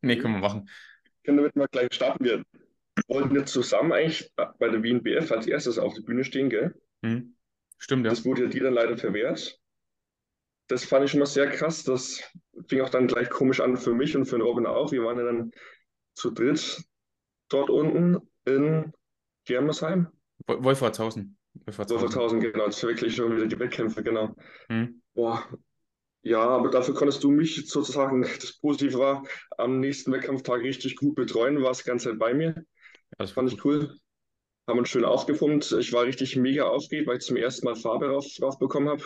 Nee, 0.00 0.16
können 0.16 0.34
wir 0.34 0.40
machen. 0.40 0.70
Können 1.22 1.42
wir 1.42 1.50
mal 1.54 1.68
gleich 1.70 1.92
starten. 1.92 2.24
Wir 2.24 2.44
wollten 3.08 3.34
jetzt 3.36 3.52
zusammen 3.52 3.92
eigentlich 3.92 4.32
bei 4.36 4.68
der 4.70 4.82
Wien 4.82 5.02
BF 5.02 5.30
als 5.32 5.46
erstes 5.46 5.78
auf 5.78 5.92
der 5.94 6.02
Bühne 6.02 6.24
stehen, 6.24 6.48
gell? 6.48 6.74
Hm. 7.02 7.36
Stimmt, 7.76 8.06
ja. 8.06 8.10
Das 8.10 8.24
wurde 8.24 8.44
ja 8.44 8.48
dir 8.48 8.62
dann 8.62 8.74
leider 8.74 8.96
verwehrt. 8.96 9.60
Das 10.68 10.84
fand 10.84 11.04
ich 11.04 11.10
schon 11.10 11.20
mal 11.20 11.26
sehr 11.26 11.48
krass. 11.50 11.84
Das 11.84 12.22
fing 12.68 12.80
auch 12.80 12.88
dann 12.88 13.06
gleich 13.06 13.28
komisch 13.28 13.60
an 13.60 13.76
für 13.76 13.94
mich 13.94 14.16
und 14.16 14.24
für 14.24 14.36
den 14.36 14.42
Robin 14.42 14.66
auch. 14.66 14.92
Wir 14.92 15.04
waren 15.04 15.18
ja 15.18 15.24
dann 15.24 15.50
zu 16.14 16.30
dritt 16.30 16.82
dort 17.48 17.70
unten 17.70 18.18
in 18.46 18.92
Germersheim. 19.44 20.08
Wo- 20.46 20.64
Wolfratshausen. 20.64 21.36
Wolfratshausen. 21.66 22.02
Wolfertshausen, 22.02 22.40
genau. 22.40 22.66
Das 22.66 22.78
verwechsel 22.80 23.08
ich 23.08 23.16
schon 23.16 23.36
wieder 23.36 23.46
die 23.46 23.58
Wettkämpfe, 23.58 24.02
genau. 24.02 24.34
Hm. 24.68 25.02
Boah. 25.14 25.46
Ja, 26.22 26.40
aber 26.40 26.70
dafür 26.70 26.94
konntest 26.94 27.22
du 27.22 27.30
mich 27.30 27.66
sozusagen, 27.68 28.22
das 28.22 28.58
Positive 28.58 28.98
war, 28.98 29.24
am 29.58 29.80
nächsten 29.80 30.10
Wettkampftag 30.10 30.62
richtig 30.62 30.96
gut 30.96 31.14
betreuen, 31.16 31.62
warst 31.62 31.84
die 31.84 31.88
ganze 31.88 32.08
Zeit 32.08 32.18
bei 32.18 32.32
mir. 32.32 32.64
Das 33.18 33.32
Fand 33.32 33.52
ich 33.52 33.62
cool. 33.64 33.94
Haben 34.66 34.78
uns 34.78 34.88
schön 34.88 35.04
aufgepumpt. 35.04 35.72
Ich 35.72 35.92
war 35.92 36.04
richtig 36.04 36.36
mega 36.36 36.64
aufgeregt, 36.64 37.06
weil 37.06 37.18
ich 37.18 37.24
zum 37.24 37.36
ersten 37.36 37.66
Mal 37.66 37.76
Farbe 37.76 38.06
drauf, 38.06 38.24
drauf 38.38 38.58
bekommen 38.58 38.88
habe. 38.88 39.04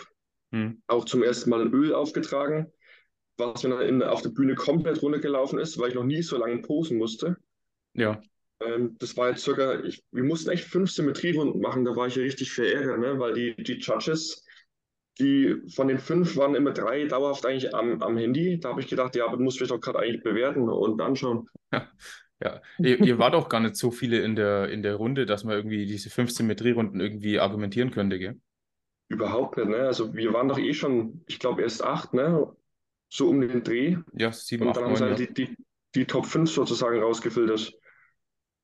Hm. 0.51 0.81
Auch 0.87 1.05
zum 1.05 1.23
ersten 1.23 1.49
Mal 1.49 1.61
ein 1.61 1.73
Öl 1.73 1.93
aufgetragen, 1.93 2.71
was 3.37 3.63
mir 3.63 3.69
dann 3.69 3.81
in, 3.81 4.03
auf 4.03 4.21
der 4.21 4.29
Bühne 4.29 4.55
komplett 4.55 5.01
runtergelaufen 5.01 5.59
ist, 5.59 5.77
weil 5.77 5.89
ich 5.89 5.95
noch 5.95 6.03
nie 6.03 6.21
so 6.21 6.37
lange 6.37 6.61
posen 6.61 6.97
musste. 6.97 7.37
Ja, 7.93 8.21
Ähm, 8.61 8.97
das 8.99 9.15
war 9.15 9.29
jetzt 9.29 9.43
circa, 9.43 9.81
ich, 9.83 10.03
wir 10.11 10.23
mussten 10.23 10.49
echt 10.49 10.65
fünf 10.65 10.91
Symmetrierunden 10.91 11.61
machen, 11.61 11.85
da 11.85 11.95
war 11.95 12.07
ich 12.07 12.15
ja 12.15 12.23
richtig 12.23 12.51
verärgert, 12.51 12.99
ne? 12.99 13.19
weil 13.19 13.33
die, 13.33 13.55
die 13.55 13.79
Judges, 13.79 14.43
die 15.19 15.55
von 15.75 15.87
den 15.87 15.99
fünf 15.99 16.35
waren 16.37 16.55
immer 16.55 16.71
drei 16.71 17.05
dauerhaft 17.05 17.45
eigentlich 17.45 17.73
am, 17.75 18.01
am 18.01 18.17
Handy. 18.17 18.59
Da 18.59 18.69
habe 18.69 18.81
ich 18.81 18.87
gedacht, 18.87 19.15
ja, 19.15 19.25
aber 19.25 19.37
du 19.37 19.43
musst 19.43 19.59
mich 19.59 19.69
doch 19.69 19.79
gerade 19.79 19.99
eigentlich 19.99 20.23
bewerten 20.23 20.69
und 20.69 21.01
anschauen. 21.01 21.47
ja. 22.41 22.61
Ihr, 22.77 23.01
ihr 23.01 23.19
wart 23.19 23.35
auch 23.35 23.49
gar 23.49 23.59
nicht 23.59 23.75
so 23.75 23.91
viele 23.91 24.19
in 24.21 24.35
der, 24.35 24.69
in 24.69 24.81
der 24.81 24.95
Runde, 24.95 25.25
dass 25.25 25.43
man 25.43 25.55
irgendwie 25.55 25.85
diese 25.85 26.09
fünf 26.09 26.31
Symmetrierunden 26.31 27.01
irgendwie 27.01 27.39
argumentieren 27.39 27.91
könnte, 27.91 28.17
gell? 28.17 28.39
Überhaupt 29.09 29.57
nicht, 29.57 29.67
ne? 29.69 29.79
Also 29.79 30.13
wir 30.13 30.33
waren 30.33 30.47
doch 30.47 30.57
eh 30.59 30.73
schon, 30.73 31.23
ich 31.27 31.39
glaube, 31.39 31.63
erst 31.63 31.83
acht, 31.83 32.13
ne? 32.13 32.55
So 33.09 33.29
um 33.29 33.41
den 33.41 33.63
Dreh. 33.63 33.97
Ja, 34.13 34.31
sieben, 34.31 34.63
Und 34.63 34.69
acht, 34.69 34.77
dann 34.77 34.85
haben 34.85 34.95
sie 34.95 35.03
halt 35.03 35.19
ja. 35.19 35.25
die, 35.25 35.33
die, 35.33 35.55
die 35.95 36.05
Top 36.05 36.25
5 36.27 36.49
sozusagen 36.51 37.01
rausgefiltert. 37.01 37.73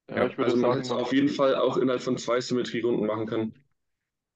Ja, 0.10 0.18
Ja, 0.18 0.28
ich 0.28 0.38
würde 0.38 0.46
Also 0.46 0.58
man 0.58 0.72
sagen, 0.72 0.82
hätte 0.82 0.82
es 0.84 0.92
auf 0.92 1.14
jeden 1.14 1.30
Fall 1.30 1.56
auch 1.56 1.78
innerhalb 1.78 2.02
von 2.02 2.18
zwei 2.18 2.40
Symmetrierunden 2.40 3.08
machen 3.08 3.26
können. 3.26 3.54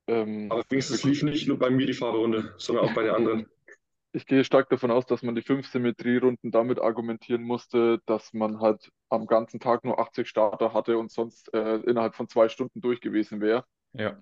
ähm, 0.08 0.50
Aber 0.52 0.64
wenigstens 0.70 1.04
lief 1.04 1.24
nicht 1.24 1.48
nur 1.48 1.60
bei 1.60 1.70
mir 1.70 1.86
die 1.86 1.94
Farberunde, 1.94 2.54
sondern 2.58 2.86
auch 2.86 2.94
bei 2.94 3.04
den 3.04 3.14
anderen. 3.16 3.48
ich 4.12 4.26
gehe 4.26 4.44
stark 4.44 4.70
davon 4.70 4.92
aus, 4.92 5.06
dass 5.06 5.22
man 5.22 5.36
die 5.36 5.42
fünf 5.42 5.68
Symmetrierunden 5.68 6.52
damit 6.52 6.80
argumentieren 6.80 7.44
musste, 7.44 8.02
dass 8.06 8.34
man 8.34 8.60
halt 8.60 8.90
am 9.10 9.28
ganzen 9.28 9.60
Tag 9.60 9.84
nur 9.84 10.00
80 10.00 10.28
Starter 10.28 10.74
hatte 10.74 10.98
und 10.98 11.12
sonst 11.12 11.54
äh, 11.54 11.78
innerhalb 11.78 12.16
von 12.16 12.28
zwei 12.28 12.50
Stunden 12.50 12.82
durch 12.82 13.02
gewesen 13.02 13.42
wäre. 13.42 13.66
Ja, 13.94 14.22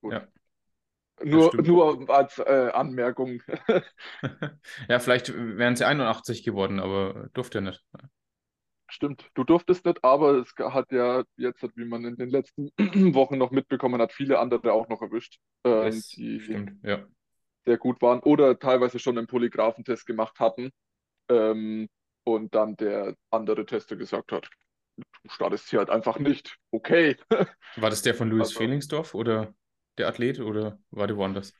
Gut. 0.00 0.12
Ja. 0.12 0.28
Nur, 1.24 1.52
nur 1.56 2.10
als 2.10 2.38
äh, 2.38 2.70
Anmerkung. 2.72 3.42
ja, 4.88 4.98
vielleicht 5.00 5.34
wären 5.34 5.74
sie 5.74 5.84
81 5.84 6.44
geworden, 6.44 6.78
aber 6.78 7.28
durfte 7.34 7.58
ja 7.58 7.62
nicht. 7.62 7.84
Stimmt, 8.90 9.28
du 9.34 9.44
durftest 9.44 9.84
nicht, 9.84 10.02
aber 10.04 10.34
es 10.38 10.54
hat 10.56 10.92
ja 10.92 11.24
jetzt, 11.36 11.62
wie 11.74 11.84
man 11.84 12.04
in 12.04 12.16
den 12.16 12.30
letzten 12.30 12.70
Wochen 13.14 13.36
noch 13.36 13.50
mitbekommen 13.50 14.00
hat, 14.00 14.12
viele 14.12 14.38
andere 14.38 14.72
auch 14.72 14.88
noch 14.88 15.02
erwischt, 15.02 15.38
Das 15.62 16.08
die 16.10 16.40
stimmt, 16.40 16.82
ja. 16.84 17.04
sehr 17.66 17.78
gut 17.78 18.00
waren 18.00 18.20
oder 18.20 18.58
teilweise 18.58 18.98
schon 18.98 19.18
einen 19.18 19.26
Polygraphentest 19.26 20.06
gemacht 20.06 20.38
hatten. 20.38 20.70
Ähm, 21.28 21.88
und 22.24 22.54
dann 22.54 22.76
der 22.76 23.14
andere 23.30 23.66
Tester 23.66 23.96
gesagt 23.96 24.32
hat, 24.32 24.48
du 24.96 25.02
startest 25.30 25.68
hier 25.68 25.80
halt 25.80 25.90
einfach 25.90 26.18
nicht. 26.18 26.56
Okay. 26.70 27.16
War 27.76 27.90
das 27.90 28.02
der 28.02 28.14
von 28.14 28.30
Louis 28.30 28.40
Also- 28.48 28.58
Frelingsdorf 28.58 29.14
oder 29.14 29.52
der 29.98 30.08
Athlet 30.08 30.40
oder 30.40 30.78
war 30.90 31.06
der 31.06 31.16
woanders? 31.16 31.54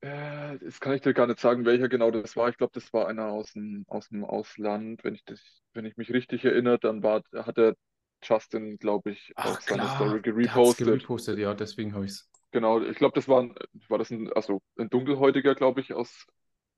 Äh, 0.00 0.58
das 0.58 0.80
kann 0.80 0.94
ich 0.94 1.02
dir 1.02 1.14
gar 1.14 1.26
nicht 1.26 1.38
sagen, 1.40 1.64
welcher 1.64 1.88
genau 1.88 2.10
das 2.10 2.36
war. 2.36 2.48
Ich 2.48 2.56
glaube, 2.58 2.72
das 2.74 2.92
war 2.92 3.08
einer 3.08 3.26
aus 3.28 3.52
dem, 3.52 3.84
aus 3.88 4.08
dem 4.08 4.24
Ausland. 4.24 5.04
Wenn 5.04 5.14
ich 5.14 5.24
das, 5.24 5.40
wenn 5.74 5.84
ich 5.86 5.96
mich 5.96 6.12
richtig 6.12 6.44
erinnere, 6.44 6.78
dann 6.78 7.02
war, 7.02 7.22
hat 7.34 7.56
der 7.56 7.76
Justin, 8.22 8.78
glaube 8.78 9.10
ich, 9.12 9.34
Ach 9.34 9.42
auch 9.42 9.60
seine 9.60 9.88
klar, 9.88 9.88
Story 9.88 10.20
gerepostet. 10.22 11.08
gerepostet, 11.12 11.38
ja, 11.38 11.52
deswegen 11.54 11.94
habe 11.94 12.06
ich 12.06 12.12
es. 12.12 12.30
Genau, 12.52 12.80
ich 12.82 12.96
glaube, 12.98 13.14
das 13.14 13.28
war, 13.28 13.40
ein, 13.42 13.54
war 13.88 13.98
das 13.98 14.10
ein, 14.10 14.30
also 14.32 14.60
ein 14.76 14.90
Dunkelhäutiger, 14.90 15.54
glaube 15.54 15.80
ich, 15.80 15.92
aus 15.94 16.26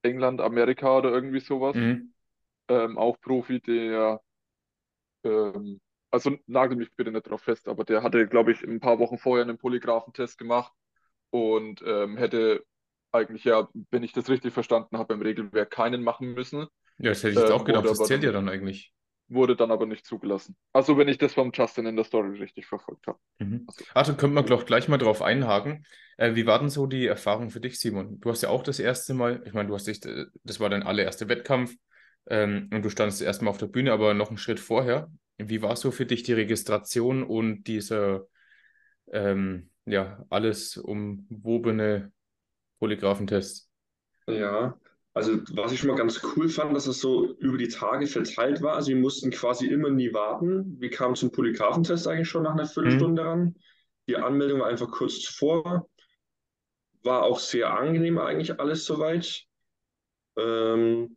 England, 0.03 0.41
Amerika 0.41 0.97
oder 0.97 1.11
irgendwie 1.11 1.39
sowas. 1.41 1.77
Mhm. 1.77 2.13
Ähm, 2.69 2.97
auch 2.97 3.19
Profi, 3.21 3.61
der, 3.61 4.21
ähm, 5.23 5.79
also 6.11 6.37
nagel 6.47 6.77
mich 6.77 6.93
bitte 6.95 7.11
nicht 7.11 7.27
drauf 7.29 7.41
fest, 7.41 7.67
aber 7.67 7.83
der 7.83 8.03
hatte, 8.03 8.27
glaube 8.27 8.51
ich, 8.51 8.61
ein 8.63 8.79
paar 8.79 8.99
Wochen 8.99 9.17
vorher 9.17 9.43
einen 9.45 9.57
Polygraphentest 9.57 10.37
gemacht 10.37 10.73
und 11.35 11.83
ähm, 11.85 12.15
hätte 12.17 12.63
eigentlich 13.11 13.43
ja, 13.43 13.67
wenn 13.91 14.03
ich 14.03 14.13
das 14.13 14.29
richtig 14.29 14.53
verstanden 14.53 14.97
habe, 14.97 15.13
im 15.13 15.21
Regelwerk 15.21 15.69
keinen 15.71 16.01
machen 16.03 16.33
müssen. 16.33 16.67
Ja, 16.97 17.09
das 17.09 17.23
hätte 17.23 17.33
ich 17.33 17.39
jetzt 17.39 17.49
Ähm, 17.49 17.55
auch 17.55 17.65
gedacht, 17.65 17.83
wurde 17.85 17.97
das 17.97 18.07
zählt 18.07 18.23
ja 18.23 18.31
dann- 18.31 18.47
eigentlich. 18.49 18.91
Wurde 19.27 19.55
dann 19.55 19.71
aber 19.71 19.87
nicht 19.87 20.05
zugelassen. 20.05 20.55
Also 20.71 20.97
wenn 20.99 21.07
ich 21.07 21.17
das 21.17 21.33
vom 21.33 21.51
Justin 21.51 21.87
in 21.87 21.95
der 21.95 22.05
Story 22.05 22.37
richtig 22.37 22.67
verfolgt 22.67 23.07
habe. 23.07 23.17
Mhm. 23.39 23.65
Also- 23.93 24.11
da 24.11 24.17
könnte 24.17 24.35
man 24.35 24.45
doch 24.45 24.65
gleich 24.65 24.87
mal 24.87 24.97
drauf 24.99 25.21
einhaken. 25.23 25.85
Äh, 26.17 26.35
wie 26.35 26.45
war 26.45 26.59
denn 26.59 26.69
so 26.69 26.85
die 26.87 27.07
Erfahrung 27.07 27.49
für 27.49 27.59
dich, 27.59 27.79
Simon? 27.79 28.19
Du 28.21 28.29
hast 28.29 28.43
ja 28.43 28.49
auch 28.49 28.61
das 28.63 28.79
erste 28.79 29.13
Mal, 29.15 29.41
ich 29.45 29.53
meine, 29.53 29.67
du 29.67 29.75
hast 29.75 29.87
dich, 29.87 30.05
äh, 30.05 30.25
das 30.43 30.59
war 30.59 30.69
dein 30.69 30.83
allererster 30.83 31.27
Wettkampf 31.27 31.73
ähm, 32.29 32.69
und 32.71 32.83
du 32.85 32.89
standest 32.89 33.19
das 33.19 33.25
erste 33.25 33.43
Mal 33.45 33.51
auf 33.51 33.57
der 33.57 33.67
Bühne, 33.67 33.91
aber 33.93 34.13
noch 34.13 34.29
einen 34.29 34.37
Schritt 34.37 34.59
vorher. 34.59 35.09
Wie 35.37 35.61
war 35.61 35.75
so 35.75 35.89
für 35.91 36.05
dich 36.05 36.21
die 36.23 36.33
Registration 36.33 37.23
und 37.23 37.63
dieser, 37.63 38.25
ähm, 39.11 39.69
ja, 39.85 40.25
alles 40.29 40.77
umwobene 40.77 42.11
Polygraphentest? 42.79 43.69
Ja, 44.27 44.77
also 45.13 45.39
was 45.53 45.71
ich 45.71 45.79
schon 45.79 45.89
mal 45.89 45.95
ganz 45.95 46.21
cool 46.35 46.49
fand, 46.49 46.75
dass 46.75 46.87
es 46.87 46.99
so 46.99 47.33
über 47.37 47.57
die 47.57 47.69
Tage 47.69 48.07
verteilt 48.07 48.61
war. 48.61 48.75
Also 48.75 48.89
wir 48.89 48.97
mussten 48.97 49.31
quasi 49.31 49.67
immer 49.67 49.89
nie 49.89 50.13
warten. 50.13 50.79
Wir 50.79 50.89
kamen 50.89 51.15
zum 51.15 51.31
Polygraphentest 51.31 52.07
eigentlich 52.07 52.27
schon 52.27 52.43
nach 52.43 52.53
einer 52.53 52.65
Viertelstunde 52.67 53.23
ran. 53.23 53.55
Die 54.07 54.17
Anmeldung 54.17 54.59
war 54.59 54.67
einfach 54.67 54.91
kurz 54.91 55.21
zuvor. 55.21 55.87
War 57.03 57.23
auch 57.23 57.39
sehr 57.39 57.77
angenehm 57.77 58.17
eigentlich 58.17 58.59
alles 58.59 58.85
soweit. 58.85 59.45
Ähm, 60.37 61.15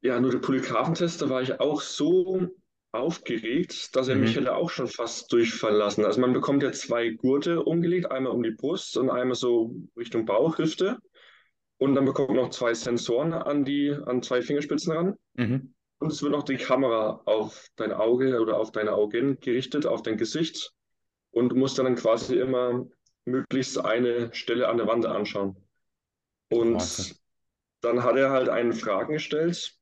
ja, 0.00 0.18
nur 0.18 0.30
der 0.30 0.38
Polygraphentest, 0.38 1.22
da 1.22 1.30
war 1.30 1.42
ich 1.42 1.60
auch 1.60 1.80
so 1.80 2.48
aufgeregt, 2.98 3.94
dass 3.96 4.08
er 4.08 4.16
Mhm. 4.16 4.22
mich 4.22 4.36
hätte 4.36 4.54
auch 4.54 4.70
schon 4.70 4.86
fast 4.88 5.32
durchfallen 5.32 5.76
lassen. 5.78 6.04
Also 6.04 6.20
man 6.20 6.32
bekommt 6.32 6.62
ja 6.62 6.72
zwei 6.72 7.10
Gurte 7.10 7.62
umgelegt, 7.62 8.10
einmal 8.10 8.32
um 8.32 8.42
die 8.42 8.50
Brust 8.52 8.96
und 8.96 9.10
einmal 9.10 9.34
so 9.36 9.74
Richtung 9.96 10.24
Bauch, 10.26 10.58
Hüfte. 10.58 10.98
Und 11.78 11.94
dann 11.94 12.04
bekommt 12.06 12.28
man 12.28 12.36
noch 12.38 12.50
zwei 12.50 12.72
Sensoren 12.74 13.32
an 13.34 13.64
die, 13.64 13.90
an 13.92 14.22
zwei 14.22 14.40
Fingerspitzen 14.42 14.92
ran. 14.92 15.14
Mhm. 15.34 15.74
Und 15.98 16.12
es 16.12 16.22
wird 16.22 16.32
noch 16.32 16.42
die 16.42 16.56
Kamera 16.56 17.22
auf 17.24 17.68
dein 17.76 17.92
Auge 17.92 18.40
oder 18.40 18.58
auf 18.58 18.72
deine 18.72 18.92
Augen 18.92 19.38
gerichtet, 19.40 19.86
auf 19.86 20.02
dein 20.02 20.16
Gesicht. 20.16 20.72
Und 21.30 21.50
du 21.50 21.56
musst 21.56 21.78
dann 21.78 21.94
quasi 21.96 22.36
immer 22.38 22.86
möglichst 23.24 23.78
eine 23.78 24.32
Stelle 24.34 24.68
an 24.68 24.76
der 24.78 24.86
Wand 24.86 25.04
anschauen. 25.06 25.56
Und 26.48 26.74
Wahnsinn. 26.74 27.16
dann 27.80 28.02
hat 28.04 28.16
er 28.16 28.30
halt 28.30 28.48
einen 28.48 28.72
Fragen 28.72 29.14
gestellt, 29.14 29.74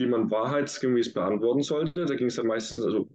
die 0.00 0.06
man 0.06 0.30
wahrheitsgemäß 0.30 1.12
beantworten 1.12 1.62
sollte. 1.62 2.06
Da 2.06 2.14
ging 2.14 2.28
es 2.28 2.36
ja 2.36 2.42
meistens 2.42 2.84
also 2.84 3.08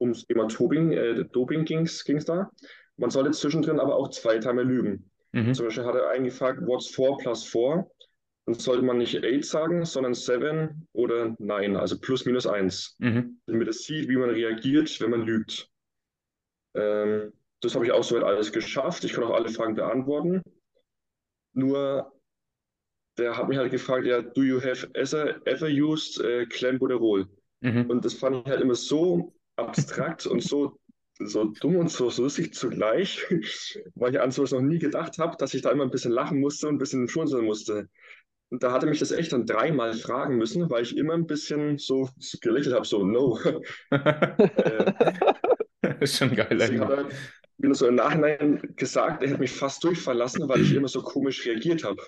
ums 0.00 0.26
Thema 0.26 0.48
Doping, 0.48 0.92
äh, 0.92 1.24
Doping 1.26 1.64
ging 1.64 1.82
es 1.82 2.24
da. 2.24 2.50
Man 2.96 3.10
sollte 3.10 3.30
zwischendrin 3.30 3.78
aber 3.78 3.94
auch 3.94 4.08
zwei 4.08 4.38
Timer 4.38 4.64
lügen. 4.64 5.10
Mhm. 5.32 5.54
Zum 5.54 5.66
Beispiel 5.66 5.84
hat 5.84 5.94
er 5.94 6.08
einen 6.10 6.24
gefragt, 6.24 6.60
what's 6.62 6.88
4 6.88 7.16
plus 7.18 7.44
4? 7.44 7.86
Dann 8.46 8.54
sollte 8.54 8.82
man 8.82 8.98
nicht 8.98 9.22
8 9.22 9.44
sagen, 9.44 9.84
sondern 9.84 10.14
7 10.14 10.88
oder 10.92 11.36
9, 11.38 11.76
also 11.76 11.98
plus 12.00 12.24
minus 12.24 12.46
1. 12.46 12.96
Mhm. 12.98 13.40
Damit 13.46 13.68
es 13.68 13.84
sieht, 13.84 14.08
wie 14.08 14.16
man 14.16 14.30
reagiert, 14.30 15.00
wenn 15.00 15.10
man 15.10 15.22
lügt. 15.22 15.68
Ähm, 16.74 17.32
das 17.60 17.74
habe 17.74 17.84
ich 17.84 17.92
auch 17.92 18.02
soweit 18.02 18.24
alles 18.24 18.52
geschafft. 18.52 19.04
Ich 19.04 19.12
kann 19.12 19.24
auch 19.24 19.34
alle 19.34 19.50
Fragen 19.50 19.74
beantworten. 19.74 20.42
Nur, 21.52 22.10
der 23.18 23.36
hat 23.36 23.48
mich 23.48 23.58
halt 23.58 23.70
gefragt, 23.70 24.06
ja, 24.06 24.22
do 24.22 24.42
you 24.42 24.60
have 24.60 24.88
ever, 24.94 25.46
ever 25.46 25.68
used 25.68 26.20
äh, 26.20 26.46
Clenbuterol? 26.46 27.26
Mhm. 27.60 27.90
Und 27.90 28.04
das 28.04 28.14
fand 28.14 28.36
ich 28.36 28.50
halt 28.50 28.60
immer 28.60 28.74
so 28.74 29.34
abstrakt 29.56 30.26
und 30.26 30.42
so, 30.42 30.78
so 31.18 31.44
dumm 31.44 31.76
und 31.76 31.90
so, 31.90 32.08
so 32.08 32.22
lustig 32.22 32.54
zugleich, 32.54 33.26
weil 33.94 34.14
ich 34.14 34.20
an 34.20 34.30
sowas 34.30 34.52
noch 34.52 34.62
nie 34.62 34.78
gedacht 34.78 35.18
habe, 35.18 35.36
dass 35.36 35.54
ich 35.54 35.62
da 35.62 35.70
immer 35.70 35.84
ein 35.84 35.90
bisschen 35.90 36.12
lachen 36.12 36.40
musste 36.40 36.68
und 36.68 36.76
ein 36.76 36.78
bisschen 36.78 37.08
schmunzeln 37.08 37.44
musste. 37.44 37.88
Und 38.50 38.62
da 38.62 38.72
hatte 38.72 38.86
mich 38.86 38.98
das 38.98 39.12
echt 39.12 39.32
dann 39.32 39.46
dreimal 39.46 39.92
fragen 39.94 40.36
müssen, 40.36 40.68
weil 40.70 40.82
ich 40.82 40.96
immer 40.96 41.14
ein 41.14 41.26
bisschen 41.26 41.78
so 41.78 42.08
gelächelt 42.40 42.74
habe, 42.74 42.84
so, 42.84 43.04
no. 43.04 43.38
Äh, 43.90 44.92
ist 46.00 46.18
schon 46.18 46.34
geil 46.34 46.48
deswegen 46.50 46.80
hat 46.80 46.90
er 46.90 47.08
mir 47.58 47.74
so 47.74 47.86
im 47.86 47.94
Nachhinein 47.94 48.60
gesagt, 48.76 49.22
er 49.22 49.28
hätte 49.28 49.40
mich 49.40 49.52
fast 49.52 49.84
durchverlassen, 49.84 50.48
weil 50.48 50.62
ich 50.62 50.74
immer 50.74 50.88
so 50.88 51.02
komisch 51.02 51.44
reagiert 51.46 51.84
habe. 51.84 52.02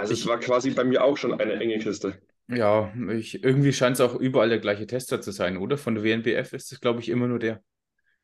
Also 0.00 0.14
es 0.14 0.20
Ich- 0.20 0.26
war 0.26 0.40
quasi 0.40 0.70
bei 0.70 0.84
mir 0.84 1.04
auch 1.04 1.16
schon 1.16 1.32
eine 1.40 1.54
enge 1.60 1.78
Kiste. 1.78 2.20
Ja, 2.48 2.92
ich, 3.10 3.44
irgendwie 3.44 3.72
scheint 3.72 3.94
es 3.94 4.00
auch 4.00 4.14
überall 4.16 4.48
der 4.48 4.58
gleiche 4.58 4.86
Tester 4.86 5.20
zu 5.20 5.30
sein, 5.30 5.56
oder? 5.56 5.78
Von 5.78 5.94
der 5.94 6.02
WNBF 6.04 6.52
ist 6.52 6.72
es, 6.72 6.80
glaube 6.80 7.00
ich, 7.00 7.08
immer 7.08 7.28
nur 7.28 7.38
der. 7.38 7.62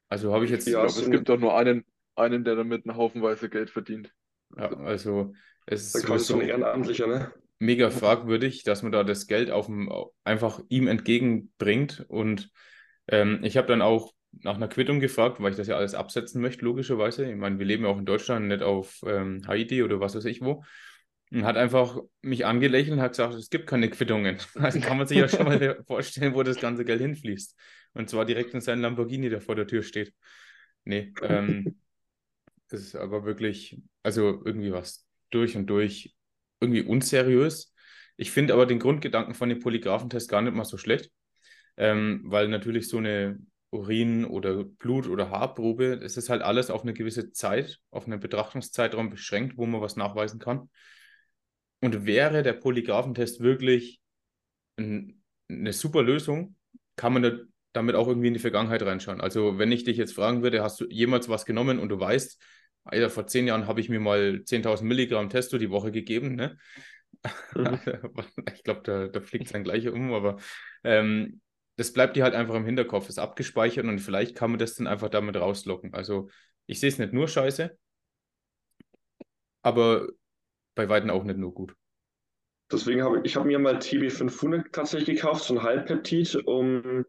Also 0.08 0.32
habe 0.34 0.44
ich 0.44 0.50
jetzt, 0.50 0.66
Ja, 0.68 0.84
Ich 0.86 0.92
so 0.92 1.00
es 1.00 1.10
gibt 1.10 1.28
doch 1.28 1.38
nur 1.38 1.56
einen, 1.56 1.84
einen, 2.14 2.44
der 2.44 2.56
damit 2.56 2.86
einen 2.86 2.96
Haufenweise 2.96 3.48
Geld 3.48 3.70
verdient. 3.70 4.12
ja, 4.56 4.68
also 4.78 5.34
es 5.66 5.82
Da 5.92 6.00
ist 6.00 6.06
quasi 6.06 6.24
so 6.26 6.34
ein 6.34 6.42
Ehrenamtlicher, 6.42 7.06
ne? 7.08 7.32
mega 7.58 7.90
fragwürdig, 7.90 8.62
dass 8.64 8.82
man 8.82 8.92
da 8.92 9.04
das 9.04 9.26
Geld 9.26 9.50
auf 9.50 9.66
dem, 9.66 9.90
einfach 10.24 10.60
ihm 10.68 10.88
entgegenbringt. 10.88 12.04
Und 12.08 12.50
ähm, 13.08 13.40
ich 13.42 13.56
habe 13.56 13.68
dann 13.68 13.82
auch 13.82 14.12
nach 14.32 14.56
einer 14.56 14.68
Quittung 14.68 15.00
gefragt, 15.00 15.40
weil 15.40 15.52
ich 15.52 15.56
das 15.56 15.66
ja 15.68 15.76
alles 15.76 15.94
absetzen 15.94 16.42
möchte, 16.42 16.64
logischerweise. 16.64 17.30
Ich 17.30 17.36
meine, 17.36 17.58
wir 17.58 17.66
leben 17.66 17.84
ja 17.84 17.90
auch 17.90 17.98
in 17.98 18.06
Deutschland, 18.06 18.48
nicht 18.48 18.62
auf 18.62 19.00
ähm, 19.06 19.42
Haiti 19.46 19.82
oder 19.82 20.00
was 20.00 20.14
weiß 20.14 20.26
ich 20.26 20.42
wo. 20.42 20.64
Und 21.32 21.44
hat 21.44 21.56
einfach 21.56 21.98
mich 22.22 22.46
angelächelt 22.46 22.94
und 22.94 23.02
hat 23.02 23.12
gesagt, 23.12 23.34
es 23.34 23.50
gibt 23.50 23.66
keine 23.66 23.90
Quittungen. 23.90 24.38
Also 24.54 24.80
kann 24.80 24.96
man 24.96 25.06
sich 25.06 25.18
ja 25.18 25.28
schon 25.28 25.44
mal 25.44 25.82
vorstellen, 25.86 26.34
wo 26.34 26.42
das 26.42 26.60
ganze 26.60 26.84
Geld 26.84 27.00
hinfließt. 27.00 27.56
Und 27.94 28.08
zwar 28.08 28.24
direkt 28.24 28.54
in 28.54 28.60
seinen 28.60 28.82
Lamborghini, 28.82 29.28
der 29.28 29.40
vor 29.40 29.56
der 29.56 29.66
Tür 29.66 29.82
steht. 29.82 30.14
Nee, 30.84 31.12
ähm, 31.22 31.80
es 32.70 32.80
ist 32.80 32.96
aber 32.96 33.24
wirklich, 33.24 33.80
also 34.02 34.42
irgendwie 34.44 34.72
was 34.72 35.06
durch 35.30 35.56
und 35.56 35.66
durch 35.66 36.14
irgendwie 36.60 36.82
unseriös. 36.82 37.74
Ich 38.16 38.30
finde 38.30 38.54
aber 38.54 38.66
den 38.66 38.78
Grundgedanken 38.78 39.34
von 39.34 39.48
dem 39.48 39.58
Polygraphentest 39.58 40.28
gar 40.28 40.42
nicht 40.42 40.54
mal 40.54 40.64
so 40.64 40.78
schlecht, 40.78 41.10
ähm, 41.76 42.22
weil 42.24 42.48
natürlich 42.48 42.88
so 42.88 42.98
eine 42.98 43.38
Urin- 43.70 44.24
oder 44.24 44.64
Blut- 44.64 45.08
oder 45.08 45.30
Haarprobe, 45.30 46.00
es 46.02 46.16
ist 46.16 46.30
halt 46.30 46.42
alles 46.42 46.70
auf 46.70 46.82
eine 46.82 46.94
gewisse 46.94 47.32
Zeit, 47.32 47.80
auf 47.90 48.06
einen 48.06 48.20
Betrachtungszeitraum 48.20 49.10
beschränkt, 49.10 49.58
wo 49.58 49.66
man 49.66 49.80
was 49.80 49.96
nachweisen 49.96 50.38
kann. 50.38 50.70
Und 51.80 52.06
wäre 52.06 52.42
der 52.42 52.54
Polygraphentest 52.54 53.40
wirklich 53.40 54.00
ein, 54.78 55.22
eine 55.48 55.72
super 55.72 56.02
Lösung, 56.02 56.56
kann 56.96 57.12
man 57.12 57.22
da, 57.22 57.32
damit 57.72 57.94
auch 57.94 58.08
irgendwie 58.08 58.28
in 58.28 58.34
die 58.34 58.40
Vergangenheit 58.40 58.82
reinschauen. 58.82 59.20
Also 59.20 59.58
wenn 59.58 59.72
ich 59.72 59.84
dich 59.84 59.96
jetzt 59.96 60.14
fragen 60.14 60.42
würde, 60.42 60.62
hast 60.62 60.80
du 60.80 60.86
jemals 60.88 61.28
was 61.28 61.44
genommen 61.44 61.78
und 61.78 61.88
du 61.90 62.00
weißt, 62.00 62.42
Alter, 62.84 63.10
vor 63.10 63.26
zehn 63.26 63.46
Jahren 63.46 63.66
habe 63.66 63.80
ich 63.80 63.88
mir 63.88 64.00
mal 64.00 64.42
10.000 64.44 64.88
Milligramm 64.88 65.28
Testo 65.28 65.58
die 65.58 65.70
Woche 65.70 65.90
gegeben, 65.92 66.36
ne? 66.36 66.56
Mhm. 67.54 67.80
Ich 68.54 68.62
glaube, 68.62 68.82
da, 68.84 69.08
da 69.08 69.20
fliegt 69.20 69.46
es 69.46 69.52
dann 69.52 69.64
gleich 69.64 69.88
um, 69.88 70.12
aber 70.12 70.36
ähm, 70.84 71.40
das 71.76 71.92
bleibt 71.92 72.16
dir 72.16 72.24
halt 72.24 72.34
einfach 72.34 72.54
im 72.54 72.64
Hinterkopf, 72.64 73.08
ist 73.08 73.18
abgespeichert 73.18 73.84
und 73.84 73.98
vielleicht 73.98 74.36
kann 74.36 74.50
man 74.50 74.58
das 74.58 74.76
dann 74.76 74.86
einfach 74.86 75.10
damit 75.10 75.36
rauslocken. 75.36 75.94
Also 75.94 76.30
ich 76.66 76.80
sehe 76.80 76.88
es 76.88 76.98
nicht 76.98 77.12
nur 77.12 77.28
scheiße, 77.28 77.76
aber 79.62 80.06
bei 80.76 80.88
Weitem 80.88 81.10
auch 81.10 81.24
nicht 81.24 81.38
nur 81.38 81.52
gut. 81.54 81.76
Deswegen 82.70 83.02
habe 83.04 83.20
ich 83.24 83.36
habe 83.36 83.46
mir 83.46 83.58
mal 83.58 83.78
TB500 83.78 84.72
tatsächlich 84.72 85.16
gekauft, 85.20 85.44
so 85.44 85.54
ein 85.54 85.62
Halbpeptid, 85.62 86.34
um, 86.46 87.04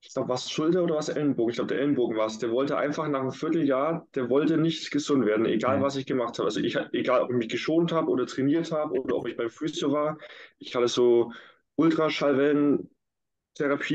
ich 0.00 0.12
glaube, 0.14 0.28
was 0.30 0.50
Schulter 0.50 0.84
oder 0.84 0.96
was 0.96 1.08
Ellenbogen? 1.08 1.50
Ich 1.50 1.56
glaube, 1.56 1.68
der 1.74 1.78
Ellenbogen 1.80 2.16
war 2.16 2.26
es. 2.26 2.38
Der 2.38 2.50
wollte 2.52 2.78
einfach 2.78 3.08
nach 3.08 3.20
einem 3.20 3.32
Vierteljahr, 3.32 4.06
der 4.14 4.30
wollte 4.30 4.58
nicht 4.58 4.90
gesund 4.92 5.26
werden, 5.26 5.46
egal 5.46 5.78
Mhm. 5.78 5.82
was 5.82 5.96
ich 5.96 6.06
gemacht 6.06 6.38
habe. 6.38 6.46
Also 6.48 6.60
ich, 6.60 6.76
egal, 6.92 7.22
ob 7.22 7.30
ich 7.30 7.36
mich 7.36 7.48
geschont 7.48 7.92
habe 7.92 8.10
oder 8.10 8.26
trainiert 8.26 8.72
habe 8.72 8.94
oder 9.00 9.16
ob 9.16 9.28
ich 9.28 9.36
beim 9.36 9.50
Physio 9.50 9.92
war. 9.92 10.18
Ich 10.58 10.74
hatte 10.76 10.88
so 10.88 11.32
Ultraschallwellentherapie, 11.76 12.88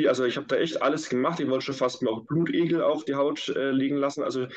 also 0.08 0.26
ich 0.26 0.38
habe 0.38 0.48
da 0.48 0.56
echt 0.58 0.82
alles 0.82 1.10
gemacht. 1.10 1.40
Ich 1.40 1.48
wollte 1.50 1.66
schon 1.66 1.76
fast 1.76 2.02
mir 2.02 2.10
auch 2.10 2.26
Blutegel 2.26 2.82
auf 2.82 3.06
die 3.06 3.16
Haut 3.16 3.48
äh, 3.50 3.72
legen 3.72 3.98
lassen. 3.98 4.24
Also 4.24 4.48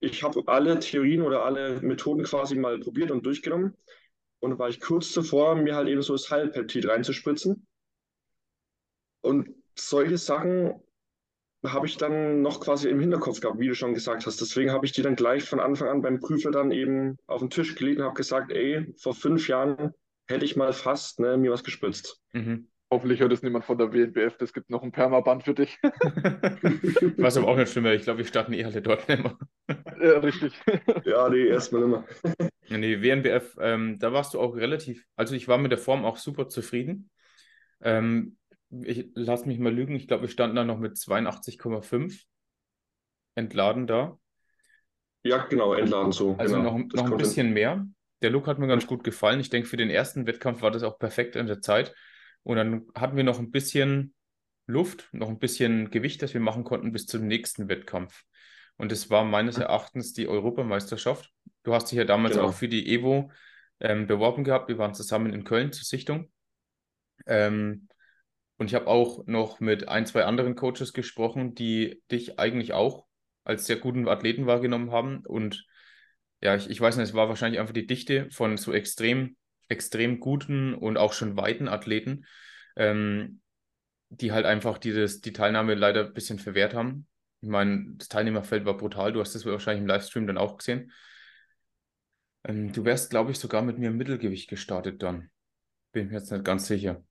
ich 0.00 0.22
habe 0.22 0.42
alle 0.46 0.78
Theorien 0.78 1.22
oder 1.22 1.44
alle 1.44 1.80
Methoden 1.80 2.24
quasi 2.24 2.56
mal 2.56 2.78
probiert 2.78 3.10
und 3.10 3.24
durchgenommen. 3.26 3.76
Und 4.40 4.58
war 4.58 4.68
ich 4.68 4.80
kurz 4.80 5.12
davor, 5.12 5.56
mir 5.56 5.74
halt 5.74 5.88
eben 5.88 6.02
so 6.02 6.12
das 6.12 6.30
Heilpeptid 6.30 6.88
reinzuspritzen. 6.88 7.66
Und 9.20 9.48
solche 9.74 10.16
Sachen 10.16 10.80
habe 11.66 11.86
ich 11.86 11.96
dann 11.96 12.40
noch 12.40 12.60
quasi 12.60 12.88
im 12.88 13.00
Hinterkopf 13.00 13.40
gehabt, 13.40 13.58
wie 13.58 13.66
du 13.66 13.74
schon 13.74 13.94
gesagt 13.94 14.26
hast. 14.26 14.40
Deswegen 14.40 14.70
habe 14.70 14.86
ich 14.86 14.92
die 14.92 15.02
dann 15.02 15.16
gleich 15.16 15.42
von 15.42 15.58
Anfang 15.58 15.88
an 15.88 16.02
beim 16.02 16.20
Prüfer 16.20 16.52
dann 16.52 16.70
eben 16.70 17.18
auf 17.26 17.40
den 17.40 17.50
Tisch 17.50 17.74
gelegt 17.74 17.98
und 17.98 18.04
habe 18.04 18.14
gesagt, 18.14 18.52
ey, 18.52 18.94
vor 18.96 19.14
fünf 19.14 19.48
Jahren 19.48 19.92
hätte 20.28 20.44
ich 20.44 20.56
mal 20.56 20.72
fast 20.72 21.18
ne, 21.18 21.36
mir 21.36 21.50
was 21.50 21.64
gespritzt. 21.64 22.20
Mhm. 22.32 22.68
Hoffentlich 22.90 23.20
hört 23.20 23.32
es 23.32 23.42
niemand 23.42 23.66
von 23.66 23.76
der 23.76 23.92
WNBF. 23.92 24.38
Das 24.38 24.54
gibt 24.54 24.70
noch 24.70 24.82
ein 24.82 24.92
Permaband 24.92 25.44
für 25.44 25.52
dich. 25.52 25.78
Was 27.18 27.36
aber 27.36 27.48
auch 27.48 27.56
nicht 27.56 27.70
schlimm 27.70 27.84
wäre, 27.84 27.94
ich 27.94 28.02
glaube, 28.02 28.18
wir 28.18 28.24
starten 28.24 28.54
eh 28.54 28.64
alle 28.64 28.80
dort 28.80 29.06
nicht 29.08 29.22
mehr. 29.22 29.38
ja, 30.02 30.18
richtig. 30.18 30.58
Ja, 31.04 31.28
nee, 31.28 31.48
erstmal 31.48 31.82
immer. 31.82 32.04
Nee, 32.70 33.02
WNBF, 33.02 33.56
ähm, 33.60 33.98
da 33.98 34.12
warst 34.12 34.32
du 34.32 34.40
auch 34.40 34.56
relativ, 34.56 35.04
also 35.16 35.34
ich 35.34 35.48
war 35.48 35.58
mit 35.58 35.70
der 35.70 35.78
Form 35.78 36.06
auch 36.06 36.16
super 36.16 36.48
zufrieden. 36.48 37.10
Ähm, 37.82 38.38
ich 38.70 39.10
lass 39.14 39.44
mich 39.44 39.58
mal 39.58 39.72
lügen, 39.72 39.94
ich 39.94 40.08
glaube, 40.08 40.22
wir 40.22 40.28
standen 40.28 40.56
da 40.56 40.64
noch 40.64 40.78
mit 40.78 40.96
82,5 40.96 42.24
entladen 43.34 43.86
da. 43.86 44.18
Ja, 45.22 45.44
genau, 45.46 45.74
entladen 45.74 46.12
so. 46.12 46.36
Also 46.38 46.56
genau. 46.56 46.72
noch, 46.72 46.78
noch 46.78 46.80
ein 46.80 46.88
kommt 46.88 47.10
hin. 47.10 47.18
bisschen 47.18 47.52
mehr. 47.52 47.86
Der 48.22 48.30
Look 48.30 48.46
hat 48.46 48.58
mir 48.58 48.66
ganz 48.66 48.86
gut 48.86 49.04
gefallen. 49.04 49.40
Ich 49.40 49.50
denke, 49.50 49.68
für 49.68 49.76
den 49.76 49.90
ersten 49.90 50.26
Wettkampf 50.26 50.62
war 50.62 50.70
das 50.70 50.82
auch 50.82 50.98
perfekt 50.98 51.36
in 51.36 51.46
der 51.46 51.60
Zeit. 51.60 51.94
Und 52.48 52.56
dann 52.56 52.86
hatten 52.94 53.14
wir 53.18 53.24
noch 53.24 53.38
ein 53.38 53.50
bisschen 53.50 54.14
Luft, 54.66 55.10
noch 55.12 55.28
ein 55.28 55.38
bisschen 55.38 55.90
Gewicht, 55.90 56.22
das 56.22 56.32
wir 56.32 56.40
machen 56.40 56.64
konnten 56.64 56.92
bis 56.92 57.04
zum 57.04 57.26
nächsten 57.26 57.68
Wettkampf. 57.68 58.24
Und 58.78 58.90
es 58.90 59.10
war 59.10 59.22
meines 59.22 59.58
Erachtens 59.58 60.14
die 60.14 60.28
Europameisterschaft. 60.28 61.30
Du 61.62 61.74
hast 61.74 61.90
dich 61.90 61.98
ja 61.98 62.04
damals 62.06 62.36
Genau. 62.36 62.48
auch 62.48 62.54
für 62.54 62.68
die 62.68 62.90
Evo 62.90 63.30
ähm, 63.80 64.06
beworben 64.06 64.44
gehabt. 64.44 64.70
Wir 64.70 64.78
waren 64.78 64.94
zusammen 64.94 65.34
in 65.34 65.44
Köln 65.44 65.72
zur 65.72 65.84
Sichtung. 65.84 66.32
Ähm, 67.26 67.86
und 68.56 68.68
ich 68.68 68.74
habe 68.74 68.86
auch 68.86 69.26
noch 69.26 69.60
mit 69.60 69.86
ein, 69.88 70.06
zwei 70.06 70.24
anderen 70.24 70.54
Coaches 70.54 70.94
gesprochen, 70.94 71.54
die 71.54 72.02
dich 72.10 72.38
eigentlich 72.38 72.72
auch 72.72 73.04
als 73.44 73.66
sehr 73.66 73.76
guten 73.76 74.08
Athleten 74.08 74.46
wahrgenommen 74.46 74.90
haben. 74.90 75.18
Und 75.26 75.66
ja, 76.40 76.56
ich, 76.56 76.70
ich 76.70 76.80
weiß 76.80 76.96
nicht, 76.96 77.10
es 77.10 77.14
war 77.14 77.28
wahrscheinlich 77.28 77.60
einfach 77.60 77.74
die 77.74 77.86
Dichte 77.86 78.30
von 78.30 78.56
so 78.56 78.72
extrem, 78.72 79.36
extrem 79.68 80.20
guten 80.20 80.74
und 80.74 80.96
auch 80.96 81.12
schon 81.12 81.36
weiten 81.36 81.68
Athleten, 81.68 82.24
ähm, 82.76 83.40
die 84.10 84.32
halt 84.32 84.46
einfach 84.46 84.78
die, 84.78 84.92
das, 84.92 85.20
die 85.20 85.32
Teilnahme 85.32 85.74
leider 85.74 86.06
ein 86.06 86.14
bisschen 86.14 86.38
verwehrt 86.38 86.74
haben. 86.74 87.06
Ich 87.40 87.48
meine, 87.48 87.94
das 87.96 88.08
Teilnehmerfeld 88.08 88.64
war 88.64 88.76
brutal. 88.76 89.12
Du 89.12 89.20
hast 89.20 89.34
das 89.34 89.44
wahrscheinlich 89.44 89.82
im 89.82 89.88
Livestream 89.88 90.26
dann 90.26 90.38
auch 90.38 90.56
gesehen. 90.56 90.92
Ähm, 92.44 92.72
du 92.72 92.84
wärst, 92.84 93.10
glaube 93.10 93.30
ich, 93.30 93.38
sogar 93.38 93.62
mit 93.62 93.78
mir 93.78 93.88
im 93.88 93.96
Mittelgewicht 93.96 94.48
gestartet 94.48 95.02
dann. 95.02 95.30
Bin 95.92 96.04
ich 96.04 96.10
mir 96.10 96.18
jetzt 96.18 96.32
nicht 96.32 96.44
ganz 96.44 96.66
sicher. 96.66 97.04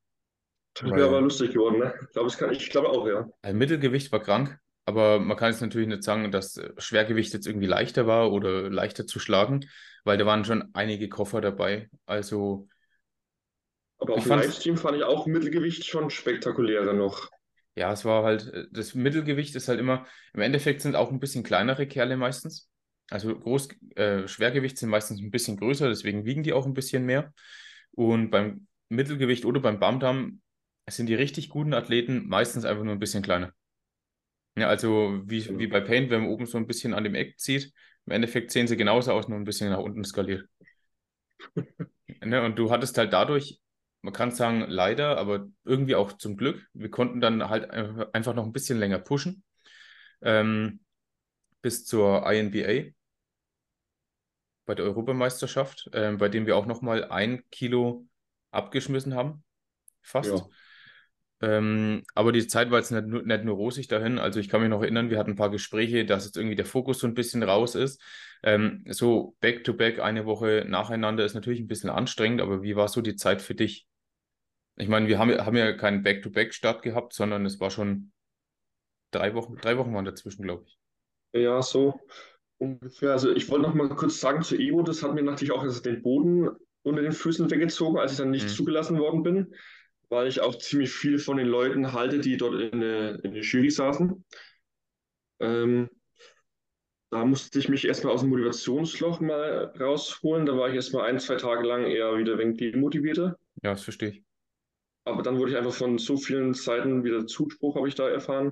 Das 0.73 0.91
wäre 0.91 1.07
aber 1.07 1.21
lustig 1.21 1.53
geworden, 1.53 1.79
ne? 1.79 1.93
Ich 2.01 2.13
glaube, 2.13 2.31
kann, 2.31 2.51
ich 2.51 2.69
glaube 2.69 2.89
auch, 2.89 3.07
ja. 3.07 3.27
Also 3.41 3.57
Mittelgewicht 3.57 4.11
war 4.11 4.21
krank, 4.21 4.59
aber 4.87 5.19
man 5.19 5.37
kann 5.37 5.51
jetzt 5.51 5.61
natürlich 5.61 5.87
nicht 5.89 6.03
sagen, 6.03 6.31
dass 6.31 6.57
äh, 6.57 6.73
Schwergewicht 6.79 7.33
jetzt 7.33 7.47
irgendwie 7.47 7.67
leichter 7.67 8.07
war 8.07 8.31
oder 8.31 8.69
leichter 8.71 9.07
zu 9.07 9.19
schlagen, 9.19 9.65
weil 10.05 10.17
da 10.17 10.25
waren 10.25 10.45
schon 10.45 10.69
einige 10.73 11.09
Koffer 11.09 11.41
dabei. 11.41 11.89
Also 12.07 12.69
Aber 13.99 14.15
auf 14.15 14.23
dem 14.23 14.31
Livestream 14.31 14.75
fand 14.75 14.97
ich 14.97 15.03
auch 15.03 15.27
Mittelgewicht 15.27 15.85
schon 15.85 16.09
spektakulärer 16.09 16.93
noch. 16.93 17.29
ja, 17.75 17.91
es 17.91 18.05
war 18.05 18.23
halt, 18.23 18.47
äh, 18.53 18.65
das 18.71 18.95
Mittelgewicht 18.95 19.55
ist 19.55 19.67
halt 19.67 19.79
immer, 19.79 20.05
im 20.33 20.41
Endeffekt 20.41 20.81
sind 20.81 20.95
auch 20.95 21.11
ein 21.11 21.19
bisschen 21.19 21.43
kleinere 21.43 21.87
Kerle 21.87 22.17
meistens. 22.17 22.69
Also 23.09 23.37
groß, 23.37 23.69
äh, 23.95 24.27
Schwergewicht 24.27 24.77
sind 24.77 24.89
meistens 24.89 25.21
ein 25.21 25.31
bisschen 25.31 25.57
größer, 25.57 25.87
deswegen 25.89 26.25
wiegen 26.25 26.43
die 26.43 26.53
auch 26.53 26.65
ein 26.65 26.73
bisschen 26.73 27.05
mehr. 27.05 27.33
Und 27.91 28.31
beim 28.31 28.67
Mittelgewicht 28.89 29.45
oder 29.45 29.61
beim 29.61 29.79
Bamdam 29.79 30.41
sind 30.89 31.07
die 31.07 31.15
richtig 31.15 31.49
guten 31.49 31.73
Athleten 31.73 32.27
meistens 32.27 32.65
einfach 32.65 32.83
nur 32.83 32.93
ein 32.93 32.99
bisschen 32.99 33.23
kleiner. 33.23 33.53
Ja, 34.57 34.67
also 34.69 35.21
wie, 35.25 35.45
Genau. 35.45 35.59
wie 35.59 35.67
bei 35.67 35.81
Paint, 35.81 36.09
wenn 36.09 36.21
man 36.21 36.29
oben 36.31 36.45
so 36.47 36.57
ein 36.57 36.67
bisschen 36.67 36.93
an 36.93 37.03
dem 37.03 37.15
Eck 37.15 37.39
zieht, 37.39 37.73
im 38.05 38.11
Endeffekt 38.13 38.51
sehen 38.51 38.67
sie 38.67 38.77
genauso 38.77 39.11
aus, 39.13 39.27
nur 39.27 39.37
ein 39.37 39.43
bisschen 39.45 39.69
nach 39.69 39.79
unten 39.79 40.03
skaliert. 40.03 40.47
Ne, 42.23 42.41
und 42.43 42.57
du 42.57 42.71
hattest 42.71 42.97
halt 42.97 43.13
dadurch, 43.13 43.61
man 44.01 44.13
kann 44.13 44.31
sagen, 44.31 44.61
leider, 44.67 45.17
aber 45.17 45.47
irgendwie 45.63 45.95
auch 45.95 46.13
zum 46.13 46.37
Glück, 46.37 46.67
wir 46.73 46.89
konnten 46.89 47.21
dann 47.21 47.49
halt 47.49 47.69
ein- 47.71 48.01
einfach 48.13 48.33
noch 48.33 48.45
ein 48.45 48.53
bisschen 48.53 48.79
länger 48.79 48.99
pushen 48.99 49.43
ähm, 50.21 50.81
bis 51.61 51.85
zur 51.85 52.31
INBA 52.31 52.93
bei 54.65 54.75
der 54.75 54.85
Europameisterschaft, 54.85 55.89
ähm, 55.93 56.17
bei 56.17 56.29
dem 56.29 56.45
wir 56.45 56.57
auch 56.57 56.65
nochmal 56.65 57.05
ein 57.05 57.43
Kilo 57.51 58.07
abgeschmissen 58.51 59.15
haben, 59.15 59.43
fast. 60.01 60.33
Ja. 60.39 60.49
Ähm, 61.41 62.03
aber 62.15 62.31
die 62.31 62.47
Zeit 62.47 62.71
war 62.71 62.79
jetzt 62.79 62.91
nicht 62.91 63.05
nur, 63.05 63.21
nicht 63.23 63.43
nur 63.43 63.55
rosig 63.55 63.87
dahin. 63.87 64.17
Also 64.17 64.39
ich 64.39 64.49
kann 64.49 64.61
mich 64.61 64.69
noch 64.69 64.81
erinnern, 64.81 65.09
wir 65.11 65.19
hatten 65.19 65.31
ein 65.31 65.35
paar 65.35 65.51
Gespräche, 65.51 66.05
dass 66.05 66.25
jetzt 66.25 66.37
irgendwie 66.37 66.55
der 66.55 66.65
Fokus 66.65 66.99
so 66.99 67.07
ein 67.07 67.13
bisschen 67.13 67.43
raus 67.43 67.75
ist. 67.75 68.01
Ähm, 68.43 68.83
so 68.89 69.35
back-to-back, 69.39 69.99
eine 69.99 70.25
Woche 70.25 70.65
nacheinander 70.67 71.25
ist 71.25 71.35
natürlich 71.35 71.59
ein 71.59 71.67
bisschen 71.67 71.89
anstrengend, 71.91 72.41
aber 72.41 72.63
wie 72.63 72.75
war 72.75 72.87
so 72.87 73.01
die 73.01 73.15
Zeit 73.15 73.41
für 73.41 73.55
dich? 73.55 73.87
Ich 74.77 74.87
meine, 74.87 75.07
wir 75.07 75.19
haben, 75.19 75.31
ja- 75.31 75.45
haben 75.45 75.57
ja 75.57 75.73
keinen 75.73 76.03
Back-to-back-Start 76.03 76.81
gehabt, 76.83 77.13
sondern 77.13 77.45
es 77.45 77.59
war 77.59 77.71
schon 77.71 78.13
drei 79.11 79.33
Wochen, 79.35 79.57
drei 79.57 79.77
Wochen 79.77 79.93
waren 79.93 80.05
dazwischen, 80.05 80.43
glaube 80.43 80.63
ich. 80.67 80.79
Ja, 81.33 81.61
so 81.61 81.99
ungefähr. 82.57 83.11
Also 83.11 83.31
ich 83.33 83.49
wollte 83.49 83.67
noch 83.67 83.73
mal 83.73 83.89
kurz 83.89 84.19
sagen 84.19 84.41
zu 84.41 84.55
Evo, 84.57 84.81
das 84.83 85.03
hat 85.03 85.13
mir 85.13 85.23
natürlich 85.23 85.51
auch 85.51 85.61
also 85.63 85.81
den 85.81 86.01
Boden 86.01 86.49
unter 86.83 87.01
den 87.01 87.11
Füßen 87.11 87.49
weggezogen, 87.51 87.99
als 87.99 88.13
ich 88.13 88.17
dann 88.17 88.31
nicht 88.31 88.49
Mhm. 88.49 88.55
zugelassen 88.55 88.99
worden 88.99 89.23
bin, 89.23 89.53
weil 90.09 90.27
ich 90.27 90.41
auch 90.41 90.57
ziemlich 90.57 90.91
viel 90.91 91.19
von 91.19 91.37
den 91.37 91.47
Leuten 91.47 91.93
halte, 91.93 92.19
die 92.19 92.37
dort 92.37 92.55
in 92.55 92.79
der, 92.79 93.23
in 93.23 93.33
der 93.33 93.43
Jury 93.43 93.69
saßen. 93.69 94.23
Ähm, 95.39 95.89
da 97.09 97.23
musste 97.25 97.59
ich 97.59 97.69
mich 97.69 97.85
erstmal 97.85 98.13
aus 98.13 98.21
dem 98.21 98.29
Motivationsloch 98.29 99.19
mal 99.21 99.73
rausholen. 99.79 100.45
Da 100.45 100.57
war 100.57 100.69
ich 100.69 100.75
erstmal 100.75 101.09
ein, 101.09 101.19
zwei 101.19 101.35
Tage 101.35 101.65
lang 101.65 101.85
eher 101.85 102.17
wieder 102.17 102.33
ein 102.33 102.39
wenig 102.39 102.57
demotivierter. 102.57 103.37
Ja, 103.63 103.71
das 103.71 103.83
verstehe 103.83 104.09
ich. 104.09 104.23
Aber 105.05 105.23
dann 105.23 105.39
wurde 105.39 105.51
ich 105.51 105.57
einfach 105.57 105.73
von 105.73 105.97
so 105.97 106.17
vielen 106.17 106.53
Seiten 106.53 107.03
wieder 107.05 107.25
Zuspruch, 107.25 107.75
habe 107.77 107.87
ich 107.87 107.95
da 107.95 108.09
erfahren, 108.09 108.51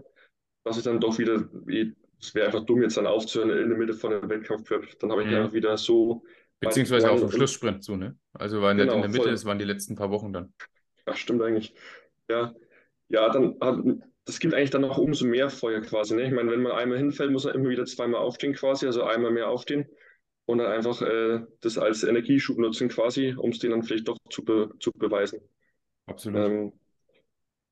dass 0.63 0.77
ich 0.77 0.83
dann 0.83 1.01
doch 1.01 1.17
wieder, 1.19 1.49
wie- 1.65 1.93
es 2.21 2.33
wäre 2.33 2.45
einfach 2.47 2.65
dumm, 2.65 2.81
jetzt 2.81 2.95
dann 2.95 3.07
aufzuhören 3.07 3.49
in 3.49 3.69
der 3.69 3.77
Mitte 3.77 3.93
von 3.93 4.11
dem 4.11 4.29
Wettkampf. 4.29 4.69
Dann 4.99 5.11
habe 5.11 5.23
ich 5.23 5.27
Mhm. 5.29 5.35
einfach 5.35 5.53
wieder 5.53 5.77
so 5.77 6.23
Beziehungsweise 6.61 7.11
auch 7.11 7.15
One- 7.17 7.25
im 7.25 7.31
Schlusssprint 7.31 7.83
so, 7.83 7.97
ne? 7.97 8.17
Also 8.31 8.61
war 8.61 8.73
nicht 8.73 8.83
Genau, 8.83 8.95
in 8.95 9.01
der 9.01 9.09
Mitte, 9.11 9.23
voll. 9.25 9.33
es 9.33 9.43
waren 9.43 9.59
die 9.59 9.65
letzten 9.65 9.95
paar 9.95 10.09
Wochen 10.09 10.31
dann. 10.31 10.53
Stimmt 11.15 11.41
eigentlich. 11.41 11.73
Ja, 12.29 12.53
ja, 13.09 13.29
dann 13.29 13.55
hat, 13.61 13.79
das 14.25 14.39
gibt 14.39 14.53
eigentlich 14.53 14.71
dann 14.71 14.81
noch 14.81 14.97
umso 14.97 15.25
mehr 15.25 15.49
Feuer 15.49 15.81
quasi. 15.81 16.15
Ne? 16.15 16.23
Ich 16.23 16.31
meine, 16.31 16.51
wenn 16.51 16.61
man 16.61 16.71
einmal 16.71 16.97
hinfällt, 16.97 17.31
muss 17.31 17.45
man 17.45 17.55
immer 17.55 17.69
wieder 17.69 17.85
zweimal 17.85 18.21
aufstehen 18.21 18.53
quasi, 18.53 18.85
also 18.87 19.03
einmal 19.03 19.31
mehr 19.31 19.49
aufstehen 19.49 19.87
und 20.45 20.57
dann 20.57 20.71
einfach 20.71 21.01
äh, 21.01 21.41
das 21.61 21.77
als 21.77 22.03
Energieschub 22.03 22.57
nutzen 22.57 22.89
quasi, 22.89 23.35
um 23.37 23.51
es 23.51 23.59
denen 23.59 23.71
dann 23.71 23.83
vielleicht 23.83 24.07
doch 24.07 24.17
zu, 24.29 24.43
be 24.43 24.71
zu 24.79 24.91
beweisen. 24.91 25.39
Absolut. 26.07 26.39
Ähm, 26.39 26.73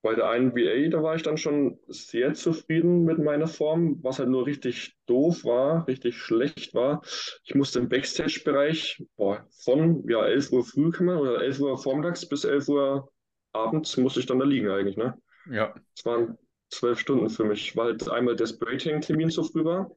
bei 0.04 0.16
der 0.16 0.36
INBA, 0.36 0.90
da 0.90 1.02
war 1.02 1.16
ich 1.16 1.24
dann 1.24 1.38
schon 1.38 1.80
sehr 1.88 2.34
zufrieden 2.34 3.06
mit 3.06 3.20
meiner 3.20 3.48
Form, 3.48 4.04
was 4.04 4.20
halt 4.20 4.28
nur 4.28 4.46
richtig 4.46 4.98
doof 5.06 5.46
war, 5.46 5.88
richtig 5.88 6.18
schlecht 6.18 6.74
war. 6.74 7.02
Ich 7.46 7.56
musste 7.56 7.80
im 7.80 7.88
Backstage-Bereich 7.88 9.02
von 9.16 10.04
ja, 10.10 10.26
11 10.26 10.52
Uhr 10.52 10.66
früh 10.66 10.92
man, 11.00 11.18
oder 11.18 11.42
11 11.42 11.62
Uhr 11.62 11.78
vormittags 11.78 12.28
bis 12.28 12.44
11 12.44 12.68
Uhr 12.68 13.13
abends 13.54 13.96
musste 13.98 14.20
ich 14.20 14.26
dann 14.26 14.40
da 14.40 14.46
liegen 14.46 14.70
eigentlich. 14.70 14.98
Ne? 14.98 15.18
Ja, 15.50 15.74
Es 15.96 16.06
waren 16.06 16.38
zwölf 16.70 17.00
Stunden 17.00 17.30
für 17.30 17.44
mich, 17.46 17.76
weil 17.76 17.92
halt 17.92 18.10
einmal 18.10 18.36
der 18.36 18.48
Spraytank-Termin 18.48 19.30
so 19.30 19.44
früh 19.44 19.64
war. 19.64 19.92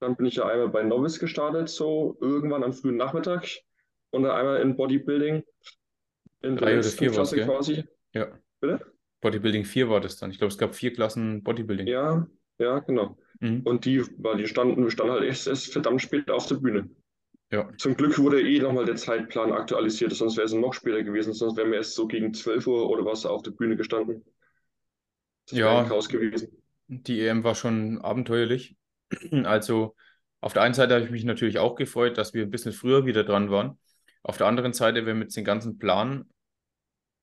Dann 0.00 0.16
bin 0.16 0.26
ich 0.26 0.36
ja 0.36 0.46
einmal 0.46 0.68
bei 0.68 0.82
Novice 0.82 1.18
gestartet, 1.20 1.68
so 1.68 2.16
irgendwann 2.20 2.64
am 2.64 2.72
frühen 2.72 2.96
Nachmittag. 2.96 3.46
Und 4.10 4.24
dann 4.24 4.32
einmal 4.32 4.60
in 4.60 4.76
Bodybuilding 4.76 5.42
in 6.42 6.56
Drei 6.56 6.78
oder 6.78 6.82
vier 6.82 7.08
war's, 7.14 7.30
Klasse 7.30 7.36
gell? 7.36 7.46
quasi. 7.46 7.84
ja. 8.14 8.38
Bitte? 8.60 8.84
Bodybuilding 9.20 9.64
4 9.64 9.88
war 9.88 10.00
das 10.00 10.16
dann. 10.16 10.30
Ich 10.32 10.38
glaube, 10.38 10.50
es 10.50 10.58
gab 10.58 10.74
vier 10.74 10.92
Klassen 10.92 11.42
Bodybuilding. 11.44 11.86
Ja, 11.86 12.26
ja, 12.58 12.80
genau. 12.80 13.16
Mhm. 13.40 13.62
Und 13.62 13.84
die, 13.84 14.02
weil 14.18 14.36
die 14.38 14.46
standen, 14.48 14.90
standen 14.90 15.12
halt 15.12 15.24
erst, 15.24 15.46
erst 15.46 15.72
verdammt 15.72 16.02
spät 16.02 16.30
auf 16.30 16.46
der 16.46 16.56
Bühne. 16.56 16.90
Ja. 17.52 17.68
Zum 17.76 17.94
Glück 17.96 18.18
wurde 18.18 18.40
eh 18.40 18.60
nochmal 18.60 18.86
der 18.86 18.96
Zeitplan 18.96 19.52
aktualisiert, 19.52 20.14
sonst 20.14 20.38
wäre 20.38 20.46
es 20.46 20.54
noch 20.54 20.72
später 20.72 21.02
gewesen, 21.02 21.34
sonst 21.34 21.54
wären 21.58 21.70
wir 21.70 21.78
erst 21.78 21.94
so 21.94 22.06
gegen 22.06 22.32
12 22.32 22.66
Uhr 22.66 22.88
oder 22.88 23.04
was 23.04 23.26
auf 23.26 23.42
der 23.42 23.50
Bühne 23.50 23.76
gestanden. 23.76 24.24
Das 25.46 25.58
Ja. 25.58 25.84
Chaos 25.84 26.08
gewesen. 26.08 26.48
Die 26.88 27.20
EM 27.20 27.44
war 27.44 27.54
schon 27.54 28.00
abenteuerlich. 28.00 28.76
Also 29.44 29.94
auf 30.40 30.54
der 30.54 30.62
einen 30.62 30.74
Seite 30.74 30.94
habe 30.94 31.04
ich 31.04 31.10
mich 31.10 31.24
natürlich 31.24 31.58
auch 31.58 31.76
gefreut, 31.76 32.16
dass 32.16 32.32
wir 32.32 32.42
ein 32.42 32.50
bisschen 32.50 32.72
früher 32.72 33.04
wieder 33.04 33.22
dran 33.22 33.50
waren. 33.50 33.78
Auf 34.22 34.38
der 34.38 34.46
anderen 34.46 34.72
Seite, 34.72 35.04
wir 35.04 35.14
mit 35.14 35.36
dem 35.36 35.44
ganzen 35.44 35.78
Plan, 35.78 36.24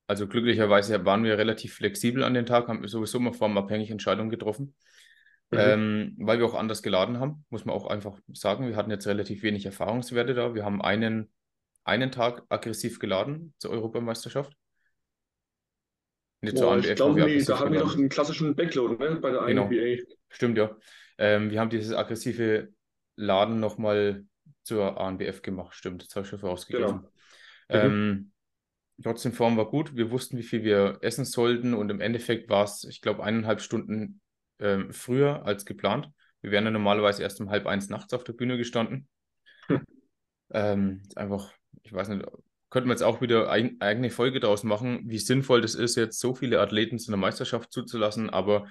also 0.05 0.27
glücklicherweise 0.27 1.03
waren 1.05 1.23
wir 1.23 1.37
relativ 1.37 1.73
flexibel 1.73 2.23
an 2.23 2.35
den 2.35 2.45
Tag, 2.45 2.67
haben 2.67 2.87
sowieso 2.87 3.17
immer 3.17 3.33
formabhängig 3.33 3.89
Entscheidungen 3.89 4.29
getroffen, 4.29 4.75
Mhm. 5.51 5.57
ähm, 5.59 6.15
weil 6.19 6.37
wir 6.39 6.45
auch 6.45 6.53
anders 6.53 6.83
geladen 6.83 7.19
haben, 7.19 7.45
muss 7.49 7.65
man 7.65 7.75
auch 7.75 7.87
einfach 7.87 8.19
sagen. 8.33 8.67
Wir 8.67 8.75
hatten 8.75 8.91
jetzt 8.91 9.07
relativ 9.07 9.41
wenig 9.41 9.65
Erfahrungswerte 9.65 10.33
da. 10.33 10.53
Wir 10.53 10.63
haben 10.63 10.81
einen, 10.81 11.31
einen 11.83 12.11
Tag 12.11 12.43
aggressiv 12.49 12.99
geladen 12.99 13.53
zur 13.57 13.71
Europameisterschaft. 13.71 14.53
Nicht 16.41 16.57
zur 16.57 16.67
Boah, 16.67 16.73
ANBF, 16.73 16.89
ich 16.89 16.95
glaube, 16.95 17.15
wir 17.15 17.25
nee, 17.25 17.43
da 17.43 17.59
hatten 17.59 17.73
wir 17.73 17.79
doch 17.79 17.97
einen 17.97 18.09
klassischen 18.09 18.55
Backload, 18.55 19.03
ne, 19.03 19.15
bei 19.17 19.31
der 19.31 19.41
Genau. 19.45 19.67
INBA. 19.67 20.03
Stimmt, 20.29 20.57
ja. 20.57 20.75
Ähm, 21.17 21.51
wir 21.51 21.59
haben 21.59 21.69
dieses 21.69 21.93
aggressive 21.93 22.69
Laden 23.15 23.59
nochmal 23.59 24.23
zur 24.63 24.99
ANBF 24.99 25.41
gemacht. 25.41 25.73
Stimmt, 25.73 26.03
das 26.03 26.15
habe 26.15 26.23
ich 26.23 26.29
schon 26.29 26.39
vorausgegriffen. 26.39 27.01
Genau. 27.67 27.85
Ähm, 27.85 28.31
trotzdem, 29.01 29.33
Form 29.33 29.57
war 29.57 29.69
gut. 29.69 29.95
Wir 29.95 30.11
wussten, 30.11 30.37
wie 30.37 30.43
viel 30.43 30.63
wir 30.63 30.99
essen 31.01 31.25
sollten 31.25 31.73
und 31.73 31.89
im 31.89 31.99
Endeffekt 31.99 32.49
war 32.49 32.63
es, 32.63 32.85
ich 32.85 33.01
glaube, 33.01 33.23
eineinhalb 33.23 33.61
Stunden 33.61 34.21
ähm, 34.59 34.91
früher 34.91 35.45
als 35.45 35.65
geplant. 35.65 36.09
Wir 36.41 36.51
wären 36.51 36.65
ja 36.65 36.71
normalerweise 36.71 37.23
erst 37.23 37.41
um 37.41 37.49
halb 37.49 37.67
eins 37.67 37.89
nachts 37.89 38.13
auf 38.13 38.23
der 38.23 38.33
Bühne 38.33 38.57
gestanden. 38.57 39.07
Hm. 39.67 39.81
Ähm, 40.51 41.03
einfach, 41.15 41.53
ich 41.83 41.93
weiß 41.93 42.09
nicht, 42.09 42.25
könnten 42.69 42.89
wir 42.89 42.93
jetzt 42.93 43.03
auch 43.03 43.21
wieder 43.21 43.49
eine 43.49 43.75
eigene 43.79 44.09
Folge 44.09 44.39
draus 44.39 44.63
machen, 44.63 45.01
wie 45.05 45.19
sinnvoll 45.19 45.61
das 45.61 45.75
ist, 45.75 45.95
jetzt 45.95 46.19
so 46.19 46.35
viele 46.35 46.59
Athleten 46.59 46.99
zu 46.99 47.11
einer 47.11 47.17
Meisterschaft 47.17 47.71
zuzulassen. 47.71 48.29
Aber 48.29 48.67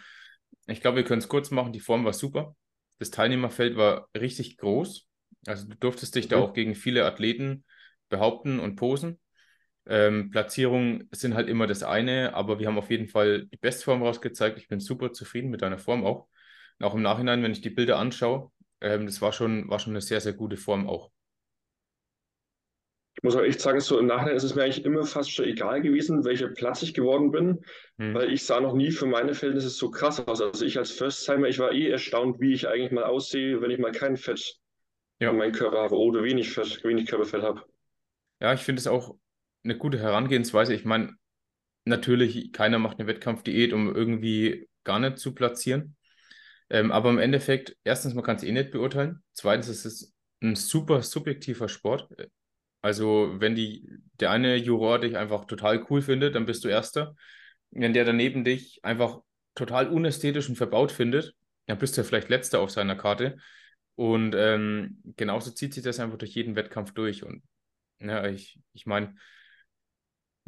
ich 0.67 0.81
glaube, 0.81 0.99
wir 0.99 1.05
können 1.05 1.21
es 1.21 1.29
kurz 1.29 1.51
machen. 1.51 1.73
Die 1.73 1.81
Form 1.81 2.05
war 2.05 2.13
super. 2.13 2.57
Das 2.99 3.11
Teilnehmerfeld 3.11 3.77
war 3.77 4.09
richtig 4.17 4.57
groß. 4.57 5.07
Also 5.47 5.69
du 5.69 5.77
durftest 5.77 6.15
dich 6.15 6.27
mhm. 6.27 6.31
da 6.31 6.37
auch 6.39 6.53
gegen 6.53 6.75
viele 6.75 7.05
Athleten 7.05 7.65
behaupten 8.09 8.61
und 8.61 8.77
posen. 8.77 9.19
Ähm, 9.91 10.31
Platzierungen 10.31 11.09
sind 11.13 11.35
halt 11.35 11.49
immer 11.49 11.67
das 11.67 11.83
eine, 11.83 12.35
aber 12.35 12.59
wir 12.59 12.67
haben 12.67 12.79
auf 12.79 12.91
jeden 12.91 13.09
Fall 13.09 13.47
die 13.47 13.57
Bestform 13.57 14.03
rausgezeigt. 14.03 14.59
Ich 14.59 14.69
bin 14.69 14.81
super 14.81 15.13
zufrieden 15.13 15.51
mit 15.51 15.63
deiner 15.63 15.79
Form 15.79 16.05
auch. 16.05 16.29
Und 16.79 16.87
auch 16.87 16.95
im 16.95 17.03
Nachhinein, 17.03 17.43
wenn 17.43 17.53
ich 17.53 17.63
die 17.63 17.71
Bilder 17.71 17.99
anschaue, 17.99 18.51
ähm, 18.83 19.07
das 19.07 19.23
war 19.23 19.33
schon, 19.33 19.69
war 19.71 19.79
schon 19.79 19.95
eine 19.95 20.03
sehr, 20.03 20.21
sehr 20.21 20.35
gute 20.35 20.59
Form 20.59 20.89
auch. 20.89 21.11
Ich 23.17 23.23
muss 23.25 23.35
auch 23.35 23.43
echt 23.43 23.61
sagen, 23.61 23.81
so 23.81 23.99
im 23.99 24.07
Nachhinein 24.07 24.37
ist 24.37 24.45
es 24.45 24.55
mir 24.55 24.63
eigentlich 24.63 24.85
immer 24.85 25.05
fast 25.05 25.33
schon 25.33 25.47
egal 25.47 25.81
gewesen, 25.81 26.25
welcher 26.25 26.49
Platz 26.49 26.83
ich 26.83 26.95
geworden 26.95 27.33
bin, 27.33 27.59
hm. 27.99 28.15
weil 28.15 28.33
ich 28.33 28.45
sah 28.45 28.61
noch 28.61 28.75
nie 28.75 28.93
für 28.93 29.07
meine 29.07 29.35
Verhältnisse 29.35 29.71
so 29.71 29.91
krass 29.91 30.21
aus. 30.21 30.41
Also 30.41 30.65
ich 30.65 30.79
als 30.79 30.93
First-Timer, 30.93 31.49
ich 31.49 31.59
war 31.59 31.73
eh 31.73 31.89
erstaunt, 31.89 32.41
wie 32.41 32.53
ich 32.53 32.69
eigentlich 32.69 32.93
mal 32.93 33.05
aussehe, 33.05 33.61
wenn 33.61 33.71
ich 33.71 33.79
mal 33.79 33.91
kein 33.91 34.17
Fett 34.17 34.61
ja. 35.19 35.31
in 35.31 35.37
meinem 35.37 35.53
Körper 35.53 35.79
habe 35.79 35.97
oder 35.97 36.23
wenig 36.23 36.51
Fett, 36.51 36.85
wenig 36.85 37.09
Körperfett 37.09 37.43
habe. 37.43 37.65
Ja, 38.41 38.53
ich 38.53 38.61
finde 38.61 38.81
es 38.81 38.87
auch 38.87 39.17
eine 39.65 39.77
gute 39.77 39.99
Herangehensweise. 39.99 40.75
Ich 40.75 40.85
meine, 40.85 41.15
natürlich, 41.85 42.53
keiner 42.53 42.79
macht 42.79 42.99
eine 42.99 43.09
Wettkampfdiät, 43.09 43.73
um 43.73 43.95
irgendwie 43.95 44.69
gar 44.85 44.99
nicht 45.01 45.19
zu 45.19 45.35
platzieren. 45.35 45.97
Ähm, 46.71 46.93
aber 46.93 47.11
im 47.11 47.19
Endeffekt, 47.19 47.77
erstens, 47.85 48.15
man 48.15 48.25
kann 48.25 48.37
es 48.37 48.43
eh 48.43 48.53
nicht 48.53 48.71
beurteilen. 48.71 49.23
Zweitens, 49.33 49.69
es 49.69 49.85
ist 49.85 50.15
ein 50.43 50.55
super 50.55 51.03
subjektiver 51.03 51.69
Sport. 51.69 52.09
Also, 52.81 53.35
wenn 53.39 53.55
die, 53.55 53.89
der 54.21 54.31
eine 54.31 54.57
Juror 54.57 55.01
dich 55.01 55.17
einfach 55.17 55.47
total 55.47 55.85
cool 55.91 56.03
findet, 56.03 56.35
dann 56.35 56.47
bist 56.47 56.65
du 56.65 56.69
Erster. 56.69 57.17
Wenn 57.71 57.93
der 57.93 58.05
daneben 58.05 58.45
dich 58.45 58.81
einfach 58.85 59.21
total 59.55 59.89
unästhetisch 59.89 60.49
und 60.49 60.57
verbaut 60.57 60.93
findet, 60.93 61.35
dann 61.67 61.79
bist 61.79 61.97
du 61.97 62.01
ja 62.01 62.07
vielleicht 62.07 62.29
Letzter 62.29 62.61
auf 62.61 62.71
seiner 62.71 62.97
Karte. 62.97 63.39
Und 63.97 64.35
ähm, 64.37 65.03
genauso 65.17 65.51
zieht 65.51 65.75
sich 65.75 65.83
das 65.83 65.99
einfach 65.99 66.19
durch 66.19 66.35
jeden 66.35 66.55
Wettkampf 66.55 66.93
durch. 66.93 67.25
Und 67.25 67.43
ja, 68.01 68.27
ich, 68.27 68.61
ich 68.73 68.87
meine, 68.87 69.17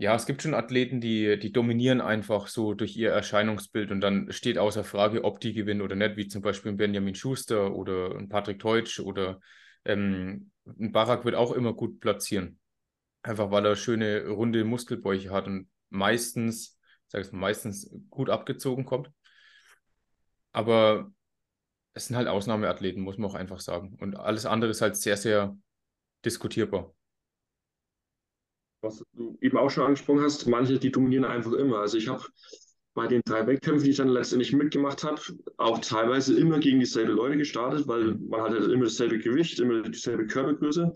ja, 0.01 0.15
es 0.15 0.25
gibt 0.25 0.41
schon 0.41 0.55
Athleten, 0.55 1.03
die, 1.03 1.39
die 1.39 1.53
dominieren 1.53 2.01
einfach 2.01 2.47
so 2.47 2.73
durch 2.73 2.97
ihr 2.97 3.11
Erscheinungsbild 3.11 3.91
und 3.91 4.01
dann 4.01 4.33
steht 4.33 4.57
außer 4.57 4.83
Frage, 4.83 5.25
ob 5.25 5.41
die 5.41 5.53
gewinnen 5.53 5.83
oder 5.83 5.95
nicht, 5.95 6.17
wie 6.17 6.27
zum 6.27 6.41
Beispiel 6.41 6.73
ein 6.73 6.79
Benjamin 6.79 7.15
Schuster 7.15 7.75
oder 7.75 8.17
ein 8.17 8.31
Patrick 8.31 8.61
Teutsch 8.61 8.99
oder 8.99 9.41
ähm, 9.85 10.53
ein 10.65 10.93
Barak 10.93 11.27
wird 11.27 11.35
auch 11.35 11.53
immer 11.53 11.75
gut 11.75 12.01
platzieren. 12.01 12.59
Einfach 13.23 13.51
weil 13.51 13.67
er 13.67 13.77
schöne 13.77 14.27
runde 14.29 14.65
Muskelbäuche 14.65 15.33
hat 15.33 15.47
und 15.47 15.69
meistens, 15.91 16.79
sag 17.09 17.21
ich 17.27 17.33
mal, 17.33 17.41
meistens 17.41 17.95
gut 18.09 18.31
abgezogen 18.31 18.87
kommt. 18.87 19.11
Aber 20.53 21.13
es 21.93 22.07
sind 22.07 22.17
halt 22.17 22.27
Ausnahmeathleten, 22.27 23.03
muss 23.03 23.19
man 23.19 23.31
auch 23.31 23.35
einfach 23.35 23.61
sagen. 23.61 23.99
Und 24.01 24.17
alles 24.17 24.47
andere 24.47 24.71
ist 24.71 24.81
halt 24.81 24.97
sehr, 24.97 25.19
sehr 25.19 25.59
diskutierbar. 26.25 26.95
Was 28.83 29.03
du 29.15 29.37
eben 29.41 29.59
auch 29.59 29.71
schon 29.71 29.85
angesprochen 29.85 30.23
hast, 30.23 30.47
manche, 30.47 30.79
die 30.79 30.91
dominieren 30.91 31.25
einfach 31.25 31.53
immer. 31.53 31.79
Also 31.79 31.99
ich 31.99 32.09
habe 32.09 32.25
bei 32.95 33.07
den 33.07 33.23
drei 33.25 33.47
Wettkämpfen, 33.47 33.85
die 33.85 33.91
ich 33.91 33.97
dann 33.97 34.09
letztendlich 34.09 34.53
mitgemacht 34.53 35.05
habe, 35.05 35.21
auch 35.59 35.79
teilweise 35.79 36.39
immer 36.39 36.59
gegen 36.59 36.81
dieselben 36.81 37.13
Leute 37.13 37.37
gestartet, 37.37 37.87
weil 37.87 38.17
man 38.17 38.43
hatte 38.43 38.57
immer 38.57 38.85
dasselbe 38.85 39.19
Gewicht, 39.19 39.61
immer 39.61 39.83
dieselbe 39.83 40.27
Körpergröße. 40.27 40.93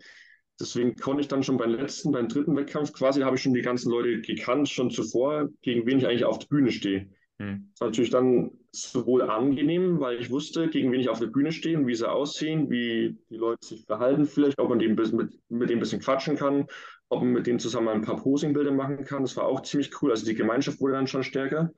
Deswegen 0.61 0.95
konnte 0.97 1.21
ich 1.21 1.29
dann 1.29 1.43
schon 1.43 1.57
beim 1.57 1.75
letzten, 1.75 2.13
beim 2.13 2.29
dritten 2.29 2.57
Wettkampf 2.57 2.93
quasi, 2.93 3.23
habe 3.23 3.37
ich 3.37 3.43
schon 3.43 3.55
die 3.55 3.63
ganzen 3.63 3.91
Leute 3.91 4.21
gekannt, 4.21 4.69
schon 4.69 4.91
zuvor, 4.91 5.49
gegen 5.63 5.87
wen 5.87 5.99
ich 5.99 6.07
eigentlich 6.07 6.25
auf 6.25 6.39
der 6.39 6.47
Bühne 6.47 6.71
stehe. 6.71 7.09
Hm. 7.39 7.69
Das 7.73 7.81
war 7.81 7.89
natürlich 7.89 8.11
dann 8.11 8.53
sowohl 8.71 9.23
angenehm, 9.23 9.99
weil 9.99 10.21
ich 10.21 10.31
wusste, 10.31 10.69
gegen 10.69 10.93
wen 10.93 11.01
ich 11.01 11.09
auf 11.09 11.19
der 11.19 11.27
Bühne 11.27 11.51
stehe 11.51 11.77
und 11.77 11.89
wie 11.89 11.95
sie 11.95 12.09
aussehen, 12.09 12.71
wie 12.71 13.17
die 13.31 13.37
Leute 13.37 13.67
sich 13.67 13.85
verhalten 13.85 14.27
vielleicht, 14.27 14.61
ob 14.61 14.69
man 14.69 14.79
mit, 14.79 14.97
mit 14.97 15.71
denen 15.71 15.79
ein 15.79 15.81
bisschen 15.81 16.01
quatschen 16.01 16.37
kann, 16.37 16.67
ob 17.15 17.23
man 17.23 17.33
mit 17.33 17.47
denen 17.47 17.59
zusammen 17.59 17.89
ein 17.89 18.03
paar 18.03 18.17
Posingbilder 18.17 18.73
machen 18.73 19.05
kann. 19.05 19.23
Das 19.23 19.37
war 19.37 19.47
auch 19.47 19.63
ziemlich 19.63 20.03
cool. 20.03 20.11
Also 20.11 20.27
die 20.27 20.35
Gemeinschaft 20.35 20.81
wurde 20.81 20.95
dann 20.95 21.07
schon 21.07 21.23
stärker. 21.23 21.73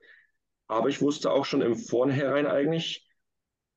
Aber 0.67 0.89
ich 0.89 1.01
wusste 1.01 1.31
auch 1.31 1.45
schon 1.45 1.61
im 1.61 1.75
Vornherein 1.75 2.45
eigentlich, 2.45 3.07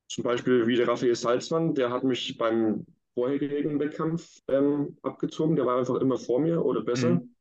zum 0.07 0.23
Beispiel 0.23 0.67
wie 0.67 0.75
der 0.75 0.87
Raphael 0.87 1.15
Salzmann, 1.15 1.73
der 1.73 1.89
hat 1.89 2.03
mich 2.03 2.37
beim 2.37 2.85
vorherigen 3.13 3.79
Wettkampf 3.79 4.41
ähm, 4.49 4.97
abgezogen. 5.01 5.55
Der 5.55 5.65
war 5.65 5.79
einfach 5.79 5.95
immer 5.95 6.17
vor 6.17 6.39
mir 6.39 6.65
oder 6.65 6.81
besser. 6.81 7.11
Mhm. 7.11 7.35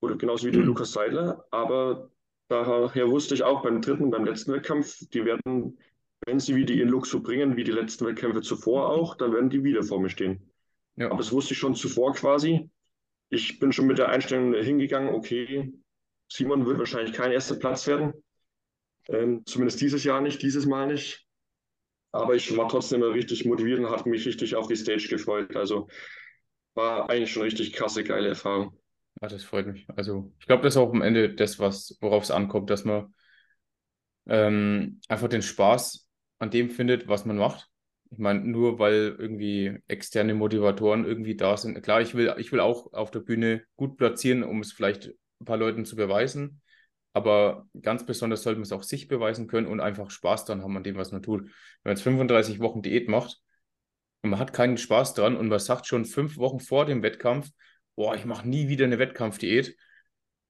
Oder 0.00 0.16
genauso 0.16 0.46
wie 0.46 0.50
der 0.50 0.62
mhm. 0.62 0.68
Lukas 0.68 0.92
Seidler. 0.92 1.44
Aber 1.50 2.10
daher 2.48 3.08
wusste 3.08 3.34
ich 3.34 3.42
auch 3.44 3.62
beim 3.62 3.80
dritten, 3.80 4.10
beim 4.10 4.24
letzten 4.24 4.52
Wettkampf, 4.52 5.08
die 5.10 5.24
werden, 5.24 5.78
wenn 6.26 6.40
sie 6.40 6.56
wieder 6.56 6.74
ihren 6.74 6.88
Look 6.88 7.06
so 7.06 7.20
bringen, 7.20 7.56
wie 7.56 7.64
die 7.64 7.72
letzten 7.72 8.06
Wettkämpfe 8.06 8.40
zuvor 8.40 8.88
auch, 8.88 9.14
dann 9.14 9.32
werden 9.32 9.50
die 9.50 9.62
wieder 9.62 9.82
vor 9.82 10.00
mir 10.00 10.10
stehen. 10.10 10.50
Ja. 10.96 11.06
Aber 11.06 11.18
das 11.18 11.30
wusste 11.30 11.54
ich 11.54 11.58
schon 11.58 11.74
zuvor 11.74 12.14
quasi 12.14 12.68
ich 13.30 13.58
bin 13.58 13.72
schon 13.72 13.86
mit 13.86 13.98
der 13.98 14.08
Einstellung 14.08 14.54
hingegangen, 14.54 15.14
okay, 15.14 15.72
Simon 16.30 16.66
wird 16.66 16.78
wahrscheinlich 16.78 17.14
kein 17.14 17.32
erster 17.32 17.56
Platz 17.56 17.86
werden. 17.86 18.12
Ähm, 19.08 19.42
zumindest 19.46 19.80
dieses 19.80 20.04
Jahr 20.04 20.20
nicht, 20.20 20.42
dieses 20.42 20.66
Mal 20.66 20.86
nicht. 20.86 21.26
Aber 22.12 22.34
ich 22.34 22.56
war 22.56 22.68
trotzdem 22.68 23.02
richtig 23.02 23.44
motiviert 23.44 23.78
und 23.80 23.90
hatte 23.90 24.08
mich 24.08 24.26
richtig 24.26 24.54
auf 24.56 24.66
die 24.66 24.76
Stage 24.76 25.08
gefreut. 25.08 25.56
Also 25.56 25.88
war 26.74 27.10
eigentlich 27.10 27.32
schon 27.32 27.42
richtig 27.42 27.72
krasse, 27.72 28.04
geile 28.04 28.28
Erfahrung. 28.28 28.78
Ja, 29.20 29.28
das 29.28 29.44
freut 29.44 29.66
mich. 29.66 29.86
Also 29.96 30.32
ich 30.38 30.46
glaube, 30.46 30.62
das 30.62 30.74
ist 30.74 30.78
auch 30.78 30.92
am 30.92 31.02
Ende 31.02 31.34
das, 31.34 31.58
worauf 31.58 32.22
es 32.22 32.30
ankommt, 32.30 32.70
dass 32.70 32.84
man 32.84 33.14
ähm, 34.26 35.00
einfach 35.08 35.28
den 35.28 35.42
Spaß 35.42 36.08
an 36.38 36.50
dem 36.50 36.70
findet, 36.70 37.08
was 37.08 37.24
man 37.24 37.36
macht. 37.36 37.68
Ich 38.10 38.18
meine, 38.18 38.40
nur 38.40 38.78
weil 38.78 39.16
irgendwie 39.18 39.78
externe 39.86 40.34
Motivatoren 40.34 41.04
irgendwie 41.04 41.36
da 41.36 41.56
sind. 41.56 41.80
Klar, 41.82 42.00
ich 42.00 42.14
will, 42.14 42.34
ich 42.38 42.52
will 42.52 42.60
auch 42.60 42.92
auf 42.92 43.10
der 43.10 43.20
Bühne 43.20 43.64
gut 43.76 43.96
platzieren, 43.98 44.42
um 44.42 44.60
es 44.60 44.72
vielleicht 44.72 45.10
ein 45.40 45.44
paar 45.44 45.58
Leuten 45.58 45.84
zu 45.84 45.94
beweisen. 45.96 46.62
Aber 47.12 47.66
ganz 47.82 48.06
besonders 48.06 48.42
sollte 48.42 48.58
man 48.58 48.64
es 48.64 48.72
auch 48.72 48.82
sich 48.82 49.08
beweisen 49.08 49.46
können 49.46 49.66
und 49.66 49.80
einfach 49.80 50.10
Spaß 50.10 50.44
dran 50.46 50.62
haben 50.62 50.76
an 50.76 50.84
dem, 50.84 50.96
was 50.96 51.12
man 51.12 51.22
tut. 51.22 51.42
Wenn 51.42 51.50
man 51.84 51.96
jetzt 51.96 52.02
35 52.02 52.60
Wochen 52.60 52.82
Diät 52.82 53.08
macht 53.08 53.42
und 54.22 54.30
man 54.30 54.38
hat 54.38 54.52
keinen 54.52 54.78
Spaß 54.78 55.14
dran 55.14 55.36
und 55.36 55.48
man 55.48 55.58
sagt 55.58 55.86
schon 55.86 56.04
fünf 56.04 56.36
Wochen 56.38 56.60
vor 56.60 56.86
dem 56.86 57.02
Wettkampf, 57.02 57.50
boah, 57.96 58.14
ich 58.14 58.24
mache 58.24 58.48
nie 58.48 58.68
wieder 58.68 58.84
eine 58.86 58.98
Wettkampfdiät, 58.98 59.76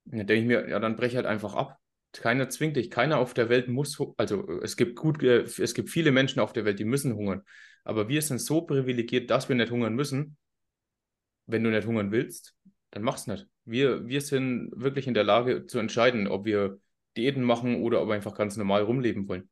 dann 0.05 0.27
denke 0.27 0.43
ich 0.43 0.47
mir, 0.47 0.69
ja, 0.69 0.79
dann 0.81 0.97
breche 0.97 1.17
halt 1.17 1.27
einfach 1.27 1.55
ab. 1.55 1.78
Keiner 2.13 2.49
zwingt 2.49 2.77
dich, 2.77 2.91
keiner 2.91 3.19
auf 3.19 3.35
der 3.35 3.49
Welt 3.49 3.69
muss, 3.69 3.99
also 4.17 4.61
es 4.63 4.77
gibt 4.77 4.97
gut, 4.97 5.23
äh, 5.23 5.43
es 5.43 5.75
gibt 5.75 5.91
viele 5.91 6.11
Menschen 6.11 6.41
auf 6.41 6.53
der 6.53 6.65
Welt, 6.65 6.79
die 6.79 6.85
müssen 6.85 7.15
hungern. 7.15 7.43
Aber 7.85 8.09
wir 8.09 8.23
sind 8.23 8.41
so 8.41 8.63
privilegiert, 8.63 9.31
dass 9.31 9.49
wir 9.49 9.57
nicht 9.57 9.71
hungern 9.71 9.95
müssen. 9.95 10.37
Wenn 11.47 11.65
du 11.65 11.71
nicht 11.71 11.87
hungern 11.87 12.11
willst, 12.11 12.55
dann 12.91 13.03
mach's 13.03 13.27
nicht. 13.27 13.47
Wir, 13.65 14.07
wir 14.07 14.21
sind 14.21 14.71
wirklich 14.75 15.07
in 15.07 15.15
der 15.15 15.25
Lage 15.25 15.67
zu 15.67 15.79
entscheiden, 15.79 16.27
ob 16.27 16.45
wir 16.45 16.81
Diäten 17.17 17.43
machen 17.43 17.83
oder 17.83 18.03
ob 18.03 18.09
wir 18.09 18.15
einfach 18.15 18.37
ganz 18.37 18.57
normal 18.57 18.83
rumleben 18.83 19.29
wollen. 19.29 19.49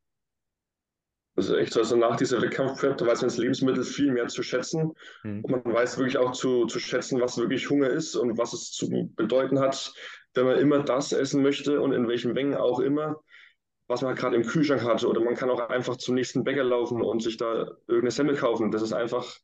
Also 1.36 1.54
echt 1.56 1.74
so, 1.74 1.80
also 1.80 1.96
nach 1.96 2.16
dieser 2.16 2.40
Wettkampfprep, 2.40 2.96
da 2.96 3.06
weiß 3.06 3.20
man 3.20 3.28
das 3.28 3.36
Lebensmittel 3.36 3.84
viel 3.84 4.10
mehr 4.10 4.26
zu 4.28 4.42
schätzen. 4.42 4.92
Mhm. 5.22 5.44
Und 5.44 5.50
man 5.50 5.74
weiß 5.74 5.98
wirklich 5.98 6.16
auch 6.16 6.32
zu, 6.32 6.64
zu 6.64 6.78
schätzen, 6.80 7.20
was 7.20 7.36
wirklich 7.36 7.68
Hunger 7.68 7.90
ist 7.90 8.16
und 8.16 8.38
was 8.38 8.54
es 8.54 8.72
zu 8.72 9.10
bedeuten 9.14 9.60
hat, 9.60 9.92
wenn 10.32 10.46
man 10.46 10.58
immer 10.58 10.82
das 10.82 11.12
essen 11.12 11.42
möchte 11.42 11.80
und 11.82 11.92
in 11.92 12.08
welchen 12.08 12.32
Mengen 12.32 12.54
auch 12.54 12.80
immer, 12.80 13.20
was 13.86 14.00
man 14.00 14.14
gerade 14.14 14.34
im 14.34 14.46
Kühlschrank 14.46 14.82
hat. 14.82 15.04
Oder 15.04 15.20
man 15.20 15.34
kann 15.34 15.50
auch 15.50 15.60
einfach 15.68 15.96
zum 15.96 16.14
nächsten 16.14 16.42
Bäcker 16.42 16.64
laufen 16.64 17.02
und 17.02 17.22
sich 17.22 17.36
da 17.36 17.66
irgendeine 17.86 18.10
Semmel 18.12 18.36
kaufen. 18.36 18.70
Das 18.70 18.80
ist 18.80 18.94
einfach, 18.94 19.36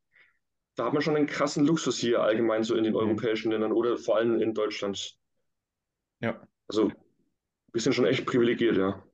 da 0.76 0.86
hat 0.86 0.94
man 0.94 1.02
schon 1.02 1.16
einen 1.16 1.26
krassen 1.26 1.66
Luxus 1.66 1.98
hier 1.98 2.22
allgemein 2.22 2.64
so 2.64 2.74
in 2.74 2.84
den 2.84 2.94
mhm. 2.94 3.00
europäischen 3.00 3.52
Ländern 3.52 3.72
oder 3.72 3.98
vor 3.98 4.16
allem 4.16 4.40
in 4.40 4.54
Deutschland. 4.54 5.14
Ja. 6.20 6.40
Also 6.68 6.90
wir 7.70 7.80
sind 7.82 7.92
schon 7.92 8.06
echt 8.06 8.24
privilegiert, 8.24 8.78
ja. 8.78 9.04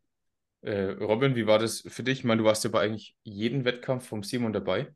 Äh, 0.62 0.90
Robin, 1.00 1.36
wie 1.36 1.46
war 1.46 1.58
das 1.58 1.82
für 1.86 2.02
dich? 2.02 2.20
Ich 2.20 2.24
meine, 2.24 2.42
du 2.42 2.44
warst 2.44 2.64
ja 2.64 2.70
bei 2.70 2.80
eigentlich 2.80 3.16
jedem 3.22 3.64
Wettkampf 3.64 4.08
vom 4.08 4.22
Simon 4.22 4.52
dabei. 4.52 4.94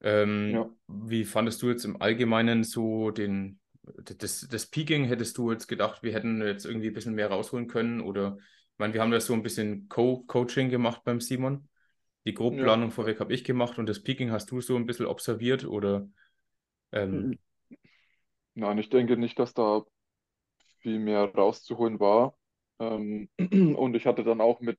Ähm, 0.00 0.50
ja. 0.50 0.70
Wie 0.86 1.24
fandest 1.24 1.60
du 1.62 1.68
jetzt 1.68 1.84
im 1.84 2.00
Allgemeinen 2.00 2.64
so 2.64 3.10
den, 3.10 3.58
das, 3.82 4.46
das 4.48 4.66
Peaking? 4.66 5.04
Hättest 5.04 5.36
du 5.38 5.50
jetzt 5.50 5.66
gedacht, 5.66 6.02
wir 6.02 6.12
hätten 6.12 6.40
jetzt 6.40 6.64
irgendwie 6.64 6.88
ein 6.88 6.94
bisschen 6.94 7.14
mehr 7.14 7.28
rausholen 7.28 7.66
können? 7.66 8.00
Oder, 8.00 8.38
ich 8.38 8.78
meine, 8.78 8.94
wir 8.94 9.02
haben 9.02 9.10
da 9.10 9.20
so 9.20 9.34
ein 9.34 9.42
bisschen 9.42 9.88
Co 9.88 10.24
Coaching 10.26 10.70
gemacht 10.70 11.02
beim 11.04 11.20
Simon. 11.20 11.68
Die 12.24 12.34
Grobplanung 12.34 12.88
ja. 12.88 12.94
vorweg 12.94 13.20
habe 13.20 13.32
ich 13.32 13.44
gemacht 13.44 13.78
und 13.78 13.88
das 13.88 14.02
Peaking 14.02 14.30
hast 14.30 14.50
du 14.50 14.60
so 14.60 14.76
ein 14.76 14.86
bisschen 14.86 15.06
observiert 15.06 15.64
oder? 15.64 16.08
Ähm... 16.92 17.38
Nein, 18.54 18.78
ich 18.78 18.88
denke 18.88 19.16
nicht, 19.16 19.38
dass 19.38 19.54
da 19.54 19.82
viel 20.80 20.98
mehr 20.98 21.24
rauszuholen 21.24 22.00
war. 22.00 22.37
Ähm, 22.80 23.28
und 23.76 23.94
ich 23.96 24.06
hatte 24.06 24.24
dann 24.24 24.40
auch 24.40 24.60
mit 24.60 24.78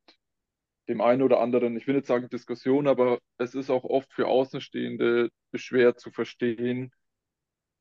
dem 0.89 1.01
einen 1.01 1.21
oder 1.21 1.39
anderen, 1.39 1.77
ich 1.77 1.87
will 1.87 1.95
nicht 1.95 2.07
sagen 2.07 2.29
Diskussion, 2.29 2.87
aber 2.87 3.19
es 3.37 3.55
ist 3.55 3.69
auch 3.69 3.83
oft 3.85 4.11
für 4.13 4.27
Außenstehende 4.27 5.29
schwer 5.55 5.95
zu 5.97 6.11
verstehen, 6.11 6.91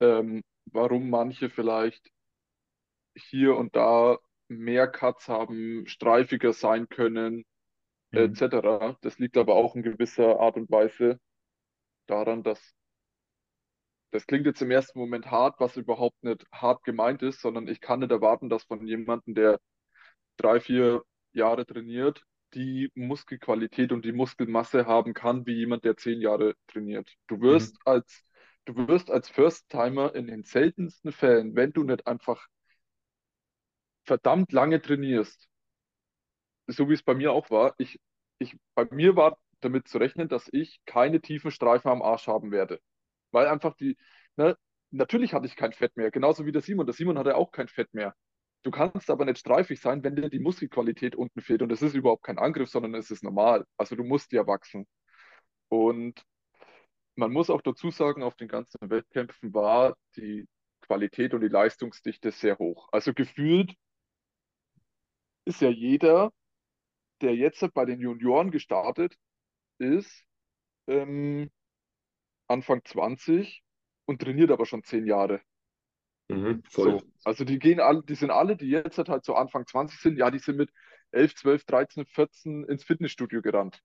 ähm, 0.01 0.43
warum 0.67 1.11
manche 1.11 1.51
vielleicht 1.51 2.11
hier 3.15 3.57
und 3.57 3.77
da 3.77 4.19
mehr 4.49 4.89
Cuts 4.89 5.29
haben, 5.29 5.87
streifiger 5.87 6.53
sein 6.53 6.89
können, 6.89 7.45
Mhm. 8.13 8.23
etc. 8.23 8.97
Das 9.03 9.19
liegt 9.19 9.37
aber 9.37 9.55
auch 9.57 9.77
in 9.77 9.83
gewisser 9.83 10.41
Art 10.41 10.57
und 10.57 10.71
Weise 10.71 11.21
daran, 12.09 12.43
dass 12.43 12.75
das 14.11 14.27
klingt 14.27 14.47
jetzt 14.47 14.63
im 14.63 14.71
ersten 14.71 14.99
Moment 14.99 15.31
hart, 15.31 15.61
was 15.61 15.77
überhaupt 15.77 16.23
nicht 16.23 16.45
hart 16.53 16.85
gemeint 16.85 17.23
ist, 17.23 17.41
sondern 17.41 17.69
ich 17.69 17.81
kann 17.81 18.01
nicht 18.01 18.11
erwarten, 18.11 18.49
dass 18.49 18.65
von 18.65 18.87
jemandem, 18.87 19.35
der 19.35 19.61
drei, 20.39 20.61
vier 20.61 21.03
Jahre 21.33 21.67
trainiert, 21.67 22.25
die 22.55 22.91
Muskelqualität 22.97 23.93
und 23.93 24.05
die 24.07 24.13
Muskelmasse 24.13 24.87
haben 24.87 25.15
kann, 25.15 25.47
wie 25.47 25.55
jemand, 25.55 25.85
der 25.85 25.97
zehn 25.99 26.21
Jahre 26.23 26.55
trainiert. 26.69 27.11
Du 27.29 27.41
wirst 27.43 27.77
Mhm. 27.77 27.79
als, 27.87 28.25
du 28.67 28.77
wirst 28.89 29.11
als 29.11 29.29
First-Timer 29.31 30.15
in 30.15 30.29
den 30.29 30.45
seltensten 30.45 31.13
Fällen, 31.13 31.57
wenn 31.57 31.73
du 31.73 31.85
nicht 31.85 32.07
einfach 32.07 32.47
verdammt 34.07 34.51
lange 34.51 34.81
trainierst, 34.83 35.49
so 36.67 36.89
wie 36.89 36.95
es 36.95 37.03
bei 37.03 37.15
mir 37.15 37.33
auch 37.33 37.51
war, 37.51 37.75
ich, 37.79 38.01
ich, 38.39 38.57
bei 38.75 38.87
mir 38.91 39.17
war 39.17 39.39
damit 39.61 39.89
zu 39.89 39.99
rechnen, 39.99 40.29
dass 40.29 40.49
ich 40.53 40.81
keine 40.87 41.21
tiefen 41.21 41.51
Streifen 41.51 41.91
am 41.91 42.03
Arsch 42.03 42.27
haben 42.29 42.51
werde. 42.53 42.81
Weil 43.33 43.47
einfach 43.49 43.75
die, 43.75 43.97
ne, 44.37 44.57
natürlich 44.91 45.35
hatte 45.35 45.47
ich 45.47 45.57
kein 45.57 45.73
Fett 45.73 45.97
mehr, 45.97 46.11
genauso 46.11 46.47
wie 46.47 46.53
der 46.53 46.63
Simon. 46.63 46.87
Der 46.87 46.95
Simon 46.95 47.19
hatte 47.19 47.37
auch 47.37 47.53
kein 47.53 47.69
Fett 47.69 47.93
mehr. 47.95 48.15
Du 48.63 48.71
kannst 48.71 49.11
aber 49.11 49.25
nicht 49.25 49.39
streifig 49.39 49.81
sein, 49.81 50.03
wenn 50.03 50.17
dir 50.17 50.29
die 50.29 50.41
Muskelqualität 50.41 51.15
unten 51.17 51.41
fehlt. 51.41 51.63
Und 51.63 51.69
das 51.71 51.83
ist 51.83 51.95
überhaupt 51.95 52.25
kein 52.25 52.39
Angriff, 52.39 52.69
sondern 52.71 52.95
es 52.95 53.11
ist 53.11 53.23
normal. 53.23 53.65
Also 53.77 53.97
du 53.97 54.05
musst 54.05 54.33
ja 54.33 54.47
wachsen. 54.47 54.87
Und 55.69 56.23
man 57.17 57.33
muss 57.33 57.51
auch 57.51 57.63
dazu 57.63 57.91
sagen, 57.91 58.23
auf 58.23 58.37
den 58.37 58.49
ganzen 58.49 58.79
Wettkämpfen 58.91 59.53
war 59.55 59.97
die 60.17 60.49
Qualität 60.83 61.35
und 61.35 61.41
die 61.43 61.49
Leistungsdichte 61.49 62.31
sehr 62.31 62.59
hoch. 62.59 62.89
Also 62.93 63.13
gefühlt 63.15 63.75
ist 65.45 65.61
ja 65.61 65.71
jeder, 65.71 66.31
der 67.21 67.35
jetzt 67.35 67.67
bei 67.75 67.85
den 67.85 68.01
Junioren 68.01 68.51
gestartet 68.51 69.17
ist, 69.79 70.25
ähm, 70.87 71.51
Anfang 72.49 72.85
20 72.85 73.63
und 74.07 74.21
trainiert 74.23 74.51
aber 74.51 74.67
schon 74.67 74.85
zehn 74.85 75.07
Jahre. 75.07 75.41
Mhm, 76.29 76.63
voll. 76.69 77.01
So. 77.01 77.07
Also 77.25 77.45
die 77.45 77.59
gehen 77.59 77.81
alle, 77.81 78.03
die 78.03 78.15
sind 78.15 78.31
alle, 78.31 78.57
die 78.57 78.69
jetzt 78.69 78.99
halt 78.99 79.25
so 79.25 79.35
Anfang 79.35 79.67
20 79.67 80.01
sind, 80.01 80.19
ja, 80.19 80.31
die 80.31 80.39
sind 80.39 80.57
mit 80.57 80.71
11, 81.11 81.35
12, 81.35 81.65
13, 81.65 82.07
14 82.07 82.65
ins 82.65 82.85
Fitnessstudio 82.85 83.43
gerannt. 83.43 83.81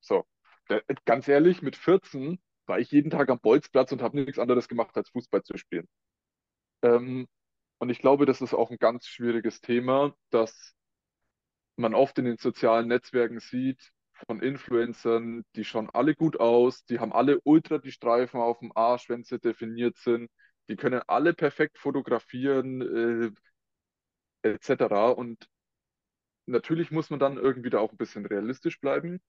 So. 0.00 0.24
Der, 0.68 0.82
ganz 1.04 1.28
ehrlich, 1.28 1.62
mit 1.62 1.76
14 1.76 2.40
war 2.66 2.78
ich 2.78 2.90
jeden 2.90 3.10
Tag 3.10 3.30
am 3.30 3.40
Bolzplatz 3.40 3.92
und 3.92 4.02
habe 4.02 4.16
nichts 4.16 4.38
anderes 4.38 4.68
gemacht, 4.68 4.96
als 4.96 5.10
Fußball 5.10 5.42
zu 5.42 5.56
spielen. 5.56 5.88
Ähm, 6.82 7.28
und 7.78 7.90
ich 7.90 7.98
glaube, 7.98 8.26
das 8.26 8.40
ist 8.40 8.54
auch 8.54 8.70
ein 8.70 8.78
ganz 8.78 9.06
schwieriges 9.06 9.60
Thema, 9.60 10.14
dass 10.30 10.74
man 11.76 11.94
oft 11.94 12.18
in 12.18 12.24
den 12.24 12.38
sozialen 12.38 12.88
Netzwerken 12.88 13.40
sieht, 13.40 13.92
von 14.26 14.40
Influencern, 14.40 15.44
die 15.56 15.64
schauen 15.64 15.90
alle 15.92 16.14
gut 16.14 16.40
aus, 16.40 16.84
die 16.86 17.00
haben 17.00 17.12
alle 17.12 17.38
ultra 17.44 17.78
die 17.78 17.92
Streifen 17.92 18.40
auf 18.40 18.60
dem 18.60 18.72
Arsch, 18.74 19.08
wenn 19.10 19.24
sie 19.24 19.38
definiert 19.38 19.98
sind, 19.98 20.30
die 20.68 20.76
können 20.76 21.02
alle 21.06 21.34
perfekt 21.34 21.78
fotografieren, 21.78 23.34
äh, 24.42 24.48
etc. 24.48 25.12
Und 25.16 25.48
natürlich 26.46 26.90
muss 26.90 27.10
man 27.10 27.20
dann 27.20 27.36
irgendwie 27.36 27.70
da 27.70 27.78
auch 27.78 27.92
ein 27.92 27.96
bisschen 27.96 28.26
realistisch 28.26 28.80
bleiben. 28.80 29.20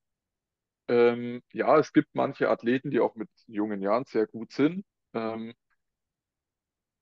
Ähm, 0.88 1.42
ja, 1.52 1.78
es 1.78 1.92
gibt 1.92 2.10
manche 2.14 2.50
Athleten, 2.50 2.92
die 2.92 3.00
auch 3.00 3.16
mit 3.16 3.30
jungen 3.46 3.82
Jahren 3.82 4.06
sehr 4.06 4.26
gut 4.26 4.52
sind. 4.52 4.86
Ähm, 5.14 5.54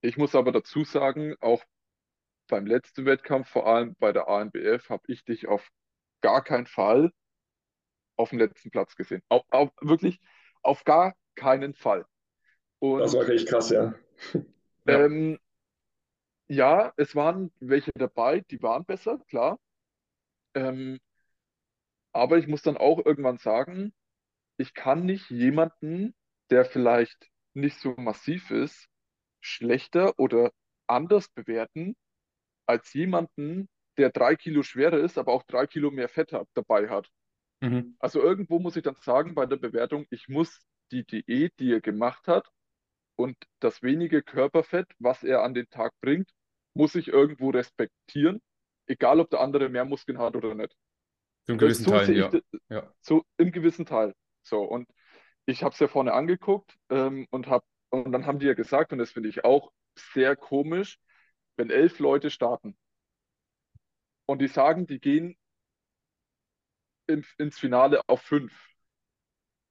ich 0.02 0.17
muss 0.17 0.36
aber 0.36 0.52
dazu 0.52 0.84
sagen, 0.84 1.36
auch 1.39 1.63
beim 2.48 2.65
letzten 2.65 3.06
Wettkampf, 3.06 3.50
vor 3.50 3.67
allem 3.67 3.95
bei 4.00 4.12
der 4.12 4.28
ANBF, 4.28 4.89
habe 4.89 5.04
ich 5.08 5.24
dich 5.24 5.48
auf 5.48 5.67
gar 6.21 6.43
keinen 6.43 6.67
Fall 6.67 7.12
auf 8.17 8.30
dem 8.30 8.39
letzten 8.39 8.71
Platz 8.71 8.95
gesehen. 8.95 9.21
Auf, 9.30 9.43
auf, 9.50 9.71
wirklich 9.82 10.19
auf 10.62 10.84
gar 10.84 11.15
keinen 11.36 11.74
Fall. 11.74 12.06
Und 12.80 13.00
Das 13.00 13.13
war 13.13 13.28
echt 13.30 13.48
krass, 13.48 13.69
ja. 13.69 13.93
Ja. 14.88 15.06
ähm, 15.06 15.39
ja, 16.47 16.93
es 16.97 17.15
waren 17.15 17.51
welche 17.60 17.91
dabei, 17.95 18.41
die 18.41 18.62
waren 18.62 18.86
besser, 18.86 19.17
klar. 19.28 19.60
Ähm, 20.54 20.99
aber 22.13 22.38
ich 22.38 22.47
muss 22.47 22.62
dann 22.62 22.78
auch 22.78 23.04
irgendwann 23.04 23.38
sagen, 23.38 23.93
ich 24.58 24.73
kann 24.73 25.06
nicht 25.06 25.30
jemanden, 25.30 26.13
der 26.49 26.65
vielleicht 26.65 27.30
nicht 27.54 27.80
so 27.80 27.95
massiv 27.97 28.51
ist, 28.51 28.88
schlechter 29.41 30.17
oder 30.19 30.51
anders 30.88 31.30
bewerten 31.30 31.95
als 32.67 32.93
jemanden, 32.93 33.67
der 33.97 34.10
drei 34.12 34.36
Kilo 34.36 34.63
schwerer 34.63 34.99
ist, 34.99 35.17
aber 35.17 35.34
auch 35.34 35.43
drei 35.43 35.67
Kilo 35.67 35.91
mehr 35.91 36.10
Fett 36.10 36.32
hat, 36.32 36.47
dabei 36.54 36.89
hat. 36.89 37.10
Mhm. 37.62 37.95
Also 37.99 38.21
irgendwo 38.21 38.60
muss 38.60 38.75
ich 38.75 38.84
dann 38.84 38.97
sagen 39.01 39.36
bei 39.36 39.45
der 39.45 39.58
Bewertung, 39.58 40.06
ich 40.10 40.28
muss 40.28 40.62
die 40.91 41.06
Diät, 41.06 41.54
die 41.60 41.73
er 41.73 41.82
gemacht 41.82 42.28
hat 42.28 42.49
und 43.15 43.38
das 43.60 43.82
wenige 43.82 44.21
Körperfett, 44.21 44.88
was 44.99 45.23
er 45.23 45.43
an 45.43 45.54
den 45.54 45.69
Tag 45.69 45.93
bringt, 46.01 46.30
muss 46.73 46.95
ich 46.95 47.08
irgendwo 47.08 47.49
respektieren, 47.49 48.41
egal 48.88 49.19
ob 49.19 49.30
der 49.30 49.39
andere 49.39 49.69
mehr 49.69 49.86
Muskeln 49.86 50.17
hat 50.17 50.36
oder 50.36 50.56
nicht. 50.56 50.75
Einem 51.47 51.58
Das, 51.58 51.67
gewissen 51.67 51.86
so 51.86 51.91
Teil, 51.91 52.15
ja. 52.15 52.32
Ja. 52.69 52.93
so 53.01 53.23
im 53.38 53.51
gewissen 53.51 53.86
Teil. 53.86 54.13
So, 54.43 54.63
und 54.63 54.88
ich 55.45 55.63
habe 55.63 55.73
es 55.73 55.80
ja 55.80 55.88
vorne 55.88 56.13
angeguckt 56.13 56.75
ähm, 56.89 57.28
und, 57.32 57.47
hab, 57.47 57.63
und 57.89 58.12
dann 58.12 58.25
haben 58.25 58.39
die 58.39 58.47
ja 58.47 58.54
gesagt, 58.54 58.91
und 58.91 58.99
das 58.99 59.12
finde 59.12 59.30
ich 59.30 59.45
auch 59.45 59.71
sehr 59.95 60.36
komisch, 60.36 60.97
wenn 61.58 61.69
elf 61.69 61.99
Leute 61.99 62.30
starten 62.30 62.75
und 64.25 64.41
die 64.41 64.47
sagen, 64.47 64.88
die 64.88 64.99
gehen 64.99 65.38
in, 67.08 67.25
ins 67.38 67.58
Finale 67.60 68.01
auf 68.08 68.21
fünf. 68.21 68.54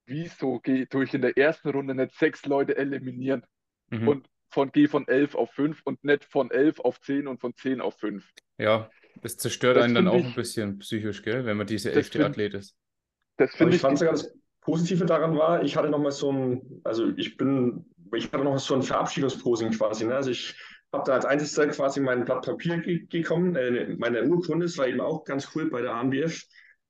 Wieso 0.06 0.60
gehe 0.60 0.88
tue 0.88 1.04
ich 1.04 1.14
in 1.14 1.22
der 1.22 1.36
ersten 1.36 1.70
Runde 1.70 1.94
nicht 1.94 2.14
sechs 2.14 2.46
Leute 2.46 2.76
eliminieren 2.76 3.44
Mhm. 3.90 4.08
und 4.08 4.28
von 4.50 4.72
gehe 4.72 4.88
von 4.88 5.06
elf 5.08 5.34
auf 5.34 5.52
fünf 5.52 5.82
und 5.84 6.04
nicht 6.04 6.24
von 6.24 6.50
elf 6.50 6.80
auf 6.80 7.00
zehn 7.00 7.26
und 7.26 7.40
von 7.40 7.54
zehn 7.56 7.80
auf 7.80 7.98
fünf? 7.98 8.32
Ja, 8.58 8.90
das 9.22 9.36
zerstört 9.36 9.76
Das 9.76 9.84
einen 9.84 9.94
dann 9.94 10.08
auch 10.08 10.24
ein 10.24 10.32
ich, 10.32 10.34
bisschen 10.34 10.78
psychisch, 10.78 11.22
gell, 11.22 11.44
wenn 11.46 11.56
man 11.56 11.66
diese 11.66 11.92
elfte 11.92 12.24
Athlet 12.24 12.54
ist. 12.54 12.76
das 13.36 13.54
finde 13.54 13.76
ich 13.76 13.76
ich, 13.76 13.82
fand 13.82 13.98
sogar 13.98 14.14
das 14.14 14.32
Positive 14.60 15.04
daran 15.04 15.36
war, 15.36 15.62
ich 15.62 15.76
hatte 15.76 15.88
nochmal 15.90 16.12
so 16.12 16.32
ein, 16.32 16.80
also 16.84 17.10
ich 17.16 17.36
bin, 17.36 17.84
ich 18.14 18.32
hatte 18.32 18.44
noch 18.44 18.58
so 18.58 18.74
ein 18.74 18.82
Verabschiedungsposing 18.82 19.72
quasi. 19.72 20.06
Ne? 20.06 20.14
Also 20.14 20.30
ich 20.30 20.56
habe 20.92 21.04
da 21.06 21.14
als 21.14 21.26
einziger 21.26 21.66
quasi 21.68 22.00
mein 22.00 22.24
Blatt 22.24 22.46
Papier 22.46 22.78
ge 22.78 23.06
gekommen, 23.06 23.56
äh, 23.56 23.94
meine 23.98 24.24
Urkunde, 24.24 24.66
das 24.66 24.78
war 24.78 24.86
eben 24.88 25.00
auch 25.00 25.24
ganz 25.24 25.50
cool 25.54 25.68
bei 25.70 25.82
der 25.82 25.92
ANBF. 25.94 26.42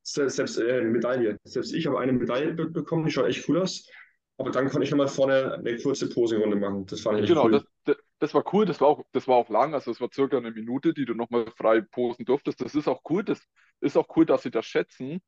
Se- 0.05 0.29
Selbst 0.31 0.59
äh, 0.59 0.83
Medaille. 0.83 1.39
Selbst 1.45 1.73
ich 1.75 1.87
habe 1.87 1.99
eine 1.99 2.13
Medaille 2.13 2.53
be 2.53 2.69
bekommen, 2.71 3.05
die 3.05 3.11
schaut 3.11 3.27
echt 3.27 3.49
cool 3.49 3.61
aus. 3.61 3.89
Aber 4.37 4.51
dann 4.51 4.69
konnte 4.69 4.85
ich 4.85 4.91
nochmal 4.91 5.09
vorne 5.09 5.55
eine 5.55 5.77
kurze 5.79 6.09
Posing-Runde 6.09 6.57
machen. 6.57 6.87
Das 6.87 7.01
fand 7.01 7.19
ich 7.19 7.25
echt 7.25 7.31
genau, 7.31 7.49
das, 7.49 7.63
cool. 7.63 7.69
das, 7.85 7.97
das 8.19 8.35
war 8.35 8.45
cool, 8.53 8.67
das 8.67 8.81
war 8.81 8.89
auch, 8.89 9.05
das 9.13 9.29
war 9.29 9.37
auch 9.37 9.49
lang, 9.49 9.75
also 9.75 9.91
es 9.91 10.01
war 10.01 10.11
circa 10.13 10.37
eine 10.37 10.51
Minute, 10.51 10.93
die 10.93 11.05
du 11.05 11.15
nochmal 11.15 11.47
frei 11.57 11.81
posen 11.81 12.25
durftest. 12.25 12.61
Das 12.61 12.75
ist 12.75 12.89
auch 12.89 13.03
cool, 13.09 13.25
das 13.25 13.41
ist 13.81 13.97
auch 13.97 14.09
cool, 14.17 14.27
dass 14.27 14.43
sie 14.43 14.51
das 14.51 14.67
schätzen, 14.67 15.23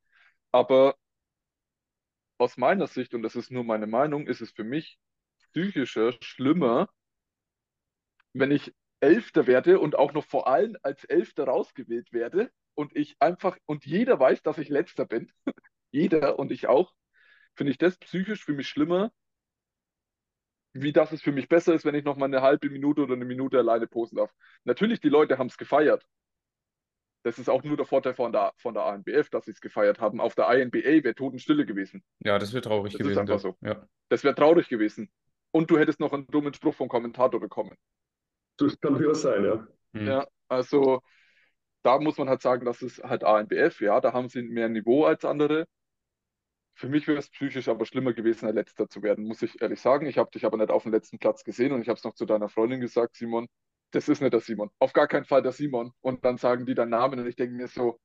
aber 0.51 0.95
aus 2.39 2.57
meiner 2.57 2.87
Sicht, 2.87 3.13
und 3.13 3.21
das 3.23 3.35
ist 3.35 3.51
nur 3.51 3.63
meine 3.63 3.87
Meinung, 3.87 4.27
ist 4.27 4.41
es 4.41 4.51
für 4.51 4.63
mich 4.63 4.99
psychischer, 5.53 6.13
schlimmer, 6.21 6.89
wenn 8.33 8.51
ich 8.51 8.73
Elfter 8.99 9.47
werde 9.47 9.79
und 9.79 9.97
auch 9.97 10.13
noch 10.13 10.25
vor 10.25 10.47
allem 10.47 10.75
als 10.81 11.03
Elfter 11.05 11.45
rausgewählt 11.45 12.13
werde 12.13 12.51
und 12.77 12.95
ich 12.95 13.15
einfach, 13.19 13.57
und 13.65 13.85
jeder 13.85 14.19
weiß, 14.19 14.43
dass 14.43 14.57
ich 14.59 14.69
Letzter 14.69 15.05
bin, 15.05 15.31
jeder 15.91 16.37
und 16.39 16.51
ich 16.51 16.67
auch, 16.67 16.93
finde 17.55 17.71
ich 17.71 17.77
das 17.77 17.97
psychisch 17.97 18.43
für 18.45 18.53
mich 18.53 18.67
schlimmer, 18.69 19.11
wie 20.73 20.93
dass 20.93 21.11
es 21.11 21.21
für 21.23 21.31
mich 21.31 21.49
besser 21.49 21.73
ist, 21.73 21.85
wenn 21.85 21.95
ich 21.95 22.03
noch 22.05 22.17
mal 22.17 22.25
eine 22.25 22.41
halbe 22.41 22.69
Minute 22.69 23.01
oder 23.01 23.15
eine 23.15 23.25
Minute 23.25 23.57
alleine 23.57 23.87
posen 23.87 24.17
darf. 24.17 24.31
Natürlich, 24.63 24.99
die 24.99 25.09
Leute 25.09 25.39
haben 25.39 25.47
es 25.47 25.57
gefeiert. 25.57 26.05
Das 27.23 27.39
ist 27.39 27.49
auch 27.49 27.63
nur 27.63 27.75
der 27.75 27.85
Vorteil 27.85 28.13
von 28.13 28.31
der, 28.31 28.53
von 28.57 28.73
der 28.75 28.83
ANBF, 28.83 29.29
dass 29.31 29.45
sie 29.45 29.51
es 29.51 29.59
gefeiert 29.59 29.99
haben. 29.99 30.21
Auf 30.21 30.35
der 30.35 30.49
INBA 30.49 31.03
wäre 31.03 31.15
Totenstille 31.15 31.65
gewesen. 31.65 32.03
Ja, 32.19 32.37
das 32.37 32.53
wäre 32.53 32.61
traurig 32.61 32.93
Das 32.93 33.01
ist 33.01 33.03
gewesen. 33.03 33.19
einfach 33.19 33.33
dann. 33.33 33.39
so. 33.41 33.57
Ja. 33.61 33.87
Das 34.09 34.23
wäre 34.23 34.35
traurig 34.35 34.69
gewesen. 34.69 35.09
Und 35.51 35.69
du 35.71 35.77
hättest 35.79 35.99
noch 35.99 36.13
einen 36.13 36.27
dummen 36.27 36.53
Spruch 36.53 36.75
vom 36.75 36.87
Kommentator 36.87 37.39
bekommen. 37.39 37.75
Das 38.57 38.79
kann 38.79 38.93
durchaus 38.93 39.23
sein, 39.23 39.43
ja. 39.43 39.67
Mhm. 39.93 40.07
Ja, 40.07 40.27
also 40.47 41.01
da 41.83 41.99
muss 41.99 42.17
man 42.17 42.29
halt 42.29 42.41
sagen, 42.41 42.65
das 42.65 42.81
ist 42.81 43.03
halt 43.03 43.23
ANBF, 43.23 43.81
ja, 43.81 43.99
da 44.01 44.13
haben 44.13 44.29
sie 44.29 44.41
mehr 44.43 44.69
Niveau 44.69 45.05
als 45.05 45.25
andere. 45.25 45.67
Für 46.75 46.87
mich 46.89 47.07
wäre 47.07 47.17
es 47.17 47.29
psychisch 47.29 47.67
aber 47.69 47.85
schlimmer 47.85 48.13
gewesen, 48.13 48.45
der 48.45 48.53
Letzter 48.53 48.87
zu 48.87 49.01
werden, 49.01 49.25
muss 49.25 49.41
ich 49.41 49.61
ehrlich 49.61 49.81
sagen. 49.81 50.05
Ich 50.05 50.17
habe 50.17 50.29
dich 50.31 50.45
aber 50.45 50.57
nicht 50.57 50.69
auf 50.69 50.83
dem 50.83 50.91
letzten 50.91 51.17
Platz 51.17 51.43
gesehen 51.43 51.71
und 51.71 51.81
ich 51.81 51.89
habe 51.89 51.97
es 51.97 52.03
noch 52.03 52.13
zu 52.13 52.25
deiner 52.25 52.49
Freundin 52.49 52.79
gesagt, 52.79 53.15
Simon, 53.15 53.47
das 53.91 54.07
ist 54.09 54.21
nicht 54.21 54.33
der 54.33 54.41
Simon. 54.41 54.69
Auf 54.79 54.93
gar 54.93 55.07
keinen 55.07 55.25
Fall 55.25 55.41
der 55.41 55.51
Simon. 55.53 55.91
Und 56.01 56.23
dann 56.23 56.37
sagen 56.37 56.65
die 56.65 56.75
deinen 56.75 56.89
Namen 56.91 57.19
und 57.19 57.27
ich 57.27 57.35
denke 57.35 57.55
mir 57.55 57.67
so, 57.67 57.99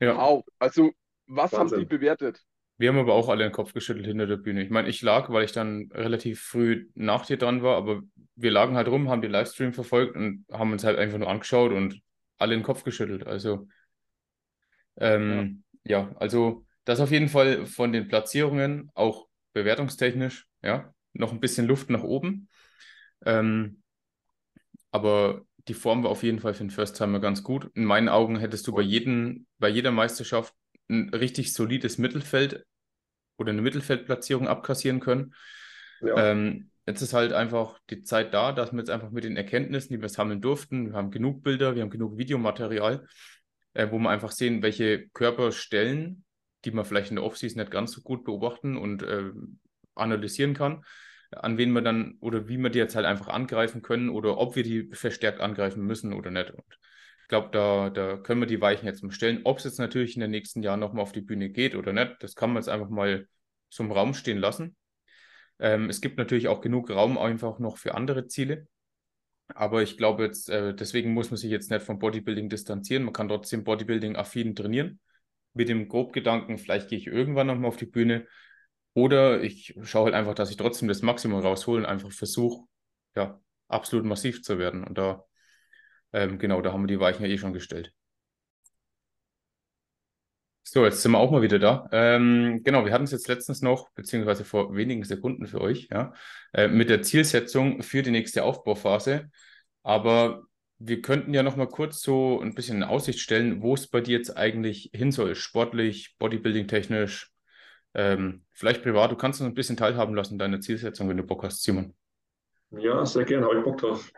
Ja. 0.00 0.16
wow, 0.16 0.44
also 0.58 0.92
was 1.26 1.52
haben 1.52 1.68
die 1.68 1.74
Wahnsinn. 1.76 1.88
bewertet? 1.88 2.42
Wir 2.76 2.88
haben 2.90 2.98
aber 2.98 3.14
auch 3.14 3.28
alle 3.28 3.44
den 3.44 3.52
Kopf 3.52 3.72
geschüttelt 3.72 4.06
hinter 4.06 4.26
der 4.26 4.36
Bühne. 4.36 4.62
Ich 4.62 4.70
meine, 4.70 4.88
ich 4.88 5.00
lag, 5.00 5.30
weil 5.30 5.44
ich 5.44 5.52
dann 5.52 5.88
relativ 5.92 6.42
früh 6.42 6.88
nach 6.94 7.24
dir 7.24 7.38
dran 7.38 7.62
war, 7.62 7.76
aber 7.76 8.02
wir 8.34 8.50
lagen 8.50 8.76
halt 8.76 8.88
rum, 8.88 9.08
haben 9.08 9.22
den 9.22 9.30
Livestream 9.30 9.72
verfolgt 9.72 10.16
und 10.16 10.44
haben 10.50 10.72
uns 10.72 10.84
halt 10.84 10.98
einfach 10.98 11.18
nur 11.18 11.28
angeschaut 11.28 11.72
und 11.72 12.00
alle 12.38 12.54
den 12.54 12.62
Kopf 12.62 12.84
geschüttelt. 12.84 13.26
Also, 13.26 13.68
ähm, 14.96 15.64
ja. 15.84 16.00
ja, 16.00 16.16
also 16.16 16.66
das 16.84 17.00
auf 17.00 17.10
jeden 17.10 17.28
Fall 17.28 17.66
von 17.66 17.92
den 17.92 18.08
Platzierungen, 18.08 18.90
auch 18.94 19.26
bewertungstechnisch, 19.52 20.46
ja, 20.62 20.92
noch 21.12 21.32
ein 21.32 21.40
bisschen 21.40 21.66
Luft 21.66 21.90
nach 21.90 22.02
oben. 22.02 22.48
Ähm, 23.24 23.82
aber 24.90 25.42
die 25.68 25.74
Form 25.74 26.04
war 26.04 26.10
auf 26.10 26.22
jeden 26.22 26.40
Fall 26.40 26.54
für 26.54 26.64
den 26.64 26.70
First 26.70 26.96
Timer 26.96 27.20
ganz 27.20 27.42
gut. 27.42 27.70
In 27.74 27.84
meinen 27.84 28.08
Augen 28.08 28.38
hättest 28.38 28.66
du 28.66 28.72
bei, 28.72 28.82
jedem, 28.82 29.46
bei 29.58 29.68
jeder 29.68 29.90
Meisterschaft 29.90 30.54
ein 30.88 31.08
richtig 31.10 31.54
solides 31.54 31.98
Mittelfeld 31.98 32.66
oder 33.38 33.52
eine 33.52 33.62
Mittelfeldplatzierung 33.62 34.46
abkassieren 34.46 35.00
können. 35.00 35.34
Ja. 36.00 36.30
Ähm, 36.30 36.70
jetzt 36.86 37.02
ist 37.02 37.14
halt 37.14 37.32
einfach 37.32 37.78
die 37.90 38.02
Zeit 38.02 38.34
da, 38.34 38.52
dass 38.52 38.72
wir 38.72 38.78
jetzt 38.78 38.90
einfach 38.90 39.10
mit 39.10 39.24
den 39.24 39.36
Erkenntnissen, 39.36 39.92
die 39.92 40.00
wir 40.00 40.08
sammeln 40.08 40.40
durften, 40.40 40.90
wir 40.90 40.94
haben 40.94 41.10
genug 41.10 41.42
Bilder, 41.42 41.74
wir 41.74 41.82
haben 41.82 41.90
genug 41.90 42.18
Videomaterial, 42.18 43.06
äh, 43.74 43.90
wo 43.90 43.98
wir 43.98 44.10
einfach 44.10 44.32
sehen, 44.32 44.62
welche 44.62 45.08
Körperstellen, 45.08 46.24
die 46.64 46.70
man 46.70 46.84
vielleicht 46.84 47.10
in 47.10 47.16
der 47.16 47.24
Offseason 47.24 47.60
nicht 47.60 47.70
ganz 47.70 47.92
so 47.92 48.02
gut 48.02 48.24
beobachten 48.24 48.76
und 48.76 49.02
äh, 49.02 49.30
analysieren 49.94 50.54
kann, 50.54 50.84
an 51.30 51.58
wen 51.58 51.72
wir 51.72 51.82
dann 51.82 52.16
oder 52.20 52.48
wie 52.48 52.58
wir 52.58 52.70
die 52.70 52.78
jetzt 52.78 52.96
halt 52.96 53.06
einfach 53.06 53.28
angreifen 53.28 53.82
können 53.82 54.08
oder 54.08 54.38
ob 54.38 54.56
wir 54.56 54.62
die 54.62 54.90
verstärkt 54.92 55.40
angreifen 55.40 55.84
müssen 55.84 56.12
oder 56.12 56.30
nicht. 56.30 56.50
Und 56.50 56.64
ich 57.22 57.28
glaube, 57.28 57.48
da, 57.52 57.90
da 57.90 58.16
können 58.18 58.40
wir 58.40 58.46
die 58.46 58.60
Weichen 58.60 58.86
jetzt 58.86 59.02
mal 59.02 59.10
stellen. 59.10 59.40
Ob 59.44 59.58
es 59.58 59.64
jetzt 59.64 59.78
natürlich 59.78 60.14
in 60.14 60.20
den 60.20 60.30
nächsten 60.30 60.62
Jahren 60.62 60.80
nochmal 60.80 61.02
auf 61.02 61.12
die 61.12 61.22
Bühne 61.22 61.48
geht 61.50 61.74
oder 61.74 61.92
nicht, 61.92 62.16
das 62.20 62.34
kann 62.34 62.50
man 62.50 62.62
jetzt 62.62 62.68
einfach 62.68 62.90
mal 62.90 63.26
im 63.78 63.90
Raum 63.90 64.14
stehen 64.14 64.38
lassen. 64.38 64.76
Ähm, 65.58 65.88
es 65.88 66.00
gibt 66.00 66.18
natürlich 66.18 66.48
auch 66.48 66.60
genug 66.60 66.90
Raum 66.90 67.18
einfach 67.18 67.58
noch 67.58 67.78
für 67.78 67.94
andere 67.94 68.26
Ziele. 68.26 68.66
Aber 69.48 69.82
ich 69.82 69.96
glaube 69.96 70.24
jetzt, 70.24 70.48
äh, 70.48 70.74
deswegen 70.74 71.12
muss 71.12 71.30
man 71.30 71.36
sich 71.36 71.50
jetzt 71.50 71.70
nicht 71.70 71.84
vom 71.84 71.98
Bodybuilding 71.98 72.48
distanzieren. 72.48 73.04
Man 73.04 73.12
kann 73.12 73.28
trotzdem 73.28 73.64
Bodybuilding-affin 73.64 74.54
trainieren. 74.54 75.00
Mit 75.52 75.68
dem 75.68 75.88
Grobgedanken, 75.88 76.58
vielleicht 76.58 76.88
gehe 76.88 76.98
ich 76.98 77.06
irgendwann 77.06 77.46
nochmal 77.46 77.68
auf 77.68 77.76
die 77.76 77.86
Bühne. 77.86 78.26
Oder 78.94 79.42
ich 79.42 79.78
schaue 79.82 80.06
halt 80.06 80.14
einfach, 80.14 80.34
dass 80.34 80.50
ich 80.50 80.56
trotzdem 80.56 80.88
das 80.88 81.02
Maximum 81.02 81.40
raushole 81.40 81.80
und 81.80 81.86
einfach 81.86 82.12
versuche, 82.12 82.66
ja, 83.16 83.40
absolut 83.68 84.04
massiv 84.04 84.42
zu 84.42 84.58
werden. 84.58 84.84
Und 84.84 84.98
da 84.98 85.24
ähm, 86.14 86.38
genau, 86.38 86.62
da 86.62 86.72
haben 86.72 86.84
wir 86.84 86.86
die 86.86 87.00
Weichen 87.00 87.24
ja 87.24 87.28
eh 87.28 87.38
schon 87.38 87.52
gestellt. 87.52 87.92
So, 90.66 90.84
jetzt 90.84 91.02
sind 91.02 91.12
wir 91.12 91.18
auch 91.18 91.30
mal 91.30 91.42
wieder 91.42 91.58
da. 91.58 91.88
Ähm, 91.92 92.62
genau, 92.64 92.86
wir 92.86 92.92
hatten 92.92 93.04
es 93.04 93.10
jetzt 93.10 93.28
letztens 93.28 93.60
noch, 93.60 93.90
beziehungsweise 93.90 94.44
vor 94.46 94.74
wenigen 94.74 95.04
Sekunden 95.04 95.46
für 95.46 95.60
euch, 95.60 95.88
ja, 95.92 96.14
äh, 96.54 96.68
mit 96.68 96.88
der 96.88 97.02
Zielsetzung 97.02 97.82
für 97.82 98.02
die 98.02 98.10
nächste 98.10 98.44
Aufbauphase. 98.44 99.30
Aber 99.82 100.44
wir 100.78 101.02
könnten 101.02 101.34
ja 101.34 101.42
noch 101.42 101.56
mal 101.56 101.68
kurz 101.68 102.00
so 102.00 102.40
ein 102.40 102.54
bisschen 102.54 102.78
in 102.78 102.82
Aussicht 102.82 103.20
stellen, 103.20 103.60
wo 103.60 103.74
es 103.74 103.88
bei 103.88 104.00
dir 104.00 104.16
jetzt 104.16 104.36
eigentlich 104.38 104.90
hin 104.94 105.12
soll, 105.12 105.34
sportlich, 105.34 106.16
bodybuilding-technisch, 106.18 107.30
ähm, 107.92 108.44
vielleicht 108.52 108.82
privat. 108.82 109.12
Du 109.12 109.16
kannst 109.16 109.42
uns 109.42 109.50
ein 109.50 109.54
bisschen 109.54 109.76
teilhaben 109.76 110.14
lassen, 110.14 110.38
deine 110.38 110.60
Zielsetzung, 110.60 111.10
wenn 111.10 111.18
du 111.18 111.24
Bock 111.24 111.44
hast, 111.44 111.62
Simon. 111.62 111.94
Ja, 112.70 113.04
sehr 113.04 113.24
gerne, 113.24 113.46
habe 113.46 113.58
ich 113.58 113.64
Bock 113.64 113.76
drauf. 113.78 114.10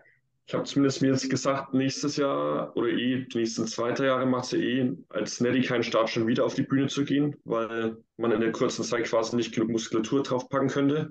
Ich 0.48 0.54
habe 0.54 0.62
zumindest 0.62 1.02
mir 1.02 1.08
jetzt 1.08 1.28
gesagt, 1.28 1.74
nächstes 1.74 2.16
Jahr 2.16 2.76
oder 2.76 2.88
eh 2.88 3.24
die 3.24 3.38
nächsten 3.38 3.66
zwei, 3.66 3.90
drei 3.90 4.06
Jahre 4.06 4.26
macht 4.26 4.44
es 4.44 4.52
ja 4.52 4.58
eh 4.58 4.96
als 5.08 5.40
Nelly 5.40 5.62
keinen 5.62 5.82
Start 5.82 6.08
schon 6.08 6.28
wieder 6.28 6.44
auf 6.44 6.54
die 6.54 6.62
Bühne 6.62 6.86
zu 6.86 7.04
gehen, 7.04 7.34
weil 7.42 7.96
man 8.16 8.30
in 8.30 8.40
der 8.40 8.52
kurzen 8.52 8.84
Zeit 8.84 9.06
quasi 9.06 9.34
nicht 9.34 9.52
genug 9.52 9.70
Muskulatur 9.70 10.22
draufpacken 10.22 10.68
könnte, 10.68 11.10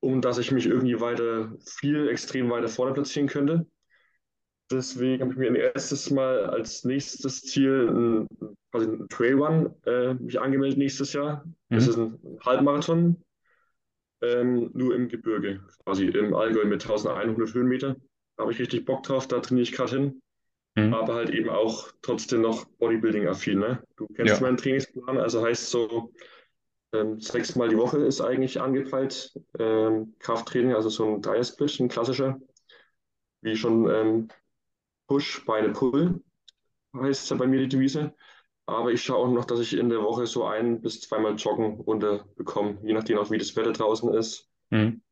um 0.00 0.22
dass 0.22 0.38
ich 0.38 0.52
mich 0.52 0.64
irgendwie 0.64 0.98
weiter, 1.00 1.54
viel 1.66 2.08
extrem 2.08 2.48
weiter 2.48 2.68
vorne 2.68 2.94
platzieren 2.94 3.28
könnte. 3.28 3.66
Deswegen 4.70 5.20
habe 5.20 5.32
ich 5.32 5.38
mir 5.38 5.48
ein 5.48 5.54
erstes 5.54 6.10
Mal 6.10 6.46
als 6.46 6.82
nächstes 6.84 7.42
Ziel 7.42 7.88
ein, 7.90 8.26
quasi 8.72 8.86
ein 8.86 9.06
Trailrun 9.10 9.74
äh, 9.84 10.14
mich 10.14 10.40
angemeldet 10.40 10.78
nächstes 10.78 11.12
Jahr. 11.12 11.44
Mhm. 11.68 11.74
Das 11.74 11.88
ist 11.88 11.98
ein 11.98 12.18
Halbmarathon, 12.40 13.22
ähm, 14.22 14.70
nur 14.72 14.94
im 14.94 15.08
Gebirge, 15.08 15.60
quasi 15.84 16.06
im 16.06 16.34
Allgäu 16.34 16.64
mit 16.64 16.82
1100 16.82 17.52
Höhenmeter 17.52 17.96
habe 18.38 18.52
ich 18.52 18.58
richtig 18.58 18.84
Bock 18.84 19.02
drauf, 19.02 19.26
da 19.26 19.40
trainiere 19.40 19.62
ich 19.62 19.72
gerade 19.72 19.90
hin. 19.92 20.22
Mhm. 20.74 20.94
Aber 20.94 21.14
halt 21.14 21.30
eben 21.30 21.48
auch 21.48 21.90
trotzdem 22.02 22.42
noch 22.42 22.66
Bodybuilding-affin. 22.78 23.58
Ne? 23.58 23.82
Du 23.96 24.06
kennst 24.08 24.34
ja. 24.34 24.40
meinen 24.40 24.58
Trainingsplan, 24.58 25.18
also 25.18 25.42
heißt 25.42 25.70
so, 25.70 26.12
ähm, 26.92 27.20
sechsmal 27.20 27.68
die 27.68 27.78
Woche 27.78 27.98
ist 27.98 28.20
eigentlich 28.20 28.60
angepeilt. 28.60 29.38
Ähm, 29.58 30.14
Krafttraining, 30.18 30.74
also 30.74 30.88
so 30.88 31.06
ein 31.06 31.22
Dreier-Split, 31.22 31.80
ein 31.80 31.88
klassischer. 31.88 32.38
Wie 33.40 33.56
schon 33.56 33.88
ähm, 33.90 34.28
Push, 35.06 35.44
Beine, 35.44 35.70
Pull 35.70 36.22
heißt 36.94 37.30
ja 37.30 37.36
bei 37.36 37.46
mir 37.46 37.60
die 37.60 37.68
Devise. 37.68 38.14
Aber 38.66 38.90
ich 38.90 39.02
schaue 39.02 39.18
auch 39.18 39.30
noch, 39.30 39.44
dass 39.44 39.60
ich 39.60 39.74
in 39.74 39.88
der 39.88 40.02
Woche 40.02 40.26
so 40.26 40.44
ein 40.44 40.80
bis 40.80 41.00
zweimal 41.00 41.36
Joggen 41.36 41.80
unterbekomme, 41.80 42.78
je 42.82 42.94
nachdem 42.94 43.18
auch 43.18 43.30
wie 43.30 43.38
das 43.38 43.54
Wetter 43.54 43.72
draußen 43.72 44.12
ist 44.12 44.48
mhm. 44.70 45.02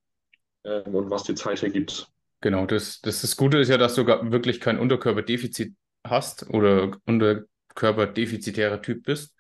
ähm, 0.65 0.95
und 0.95 1.11
was 1.11 1.23
die 1.23 1.37
Zeit 1.37 1.63
hergibt. 1.63 2.13
Genau, 2.45 2.67
das, 2.67 3.01
das, 3.01 3.23
das 3.23 3.39
Gute 3.39 3.57
ist 3.57 3.71
ja, 3.71 3.79
dass 3.79 3.95
du 3.95 4.07
wirklich 4.07 4.61
kein 4.61 4.79
Unterkörperdefizit 4.79 5.75
hast 6.07 6.47
oder 6.51 6.95
unterkörperdefizitärer 7.07 8.83
Typ 8.83 9.05
bist. 9.05 9.35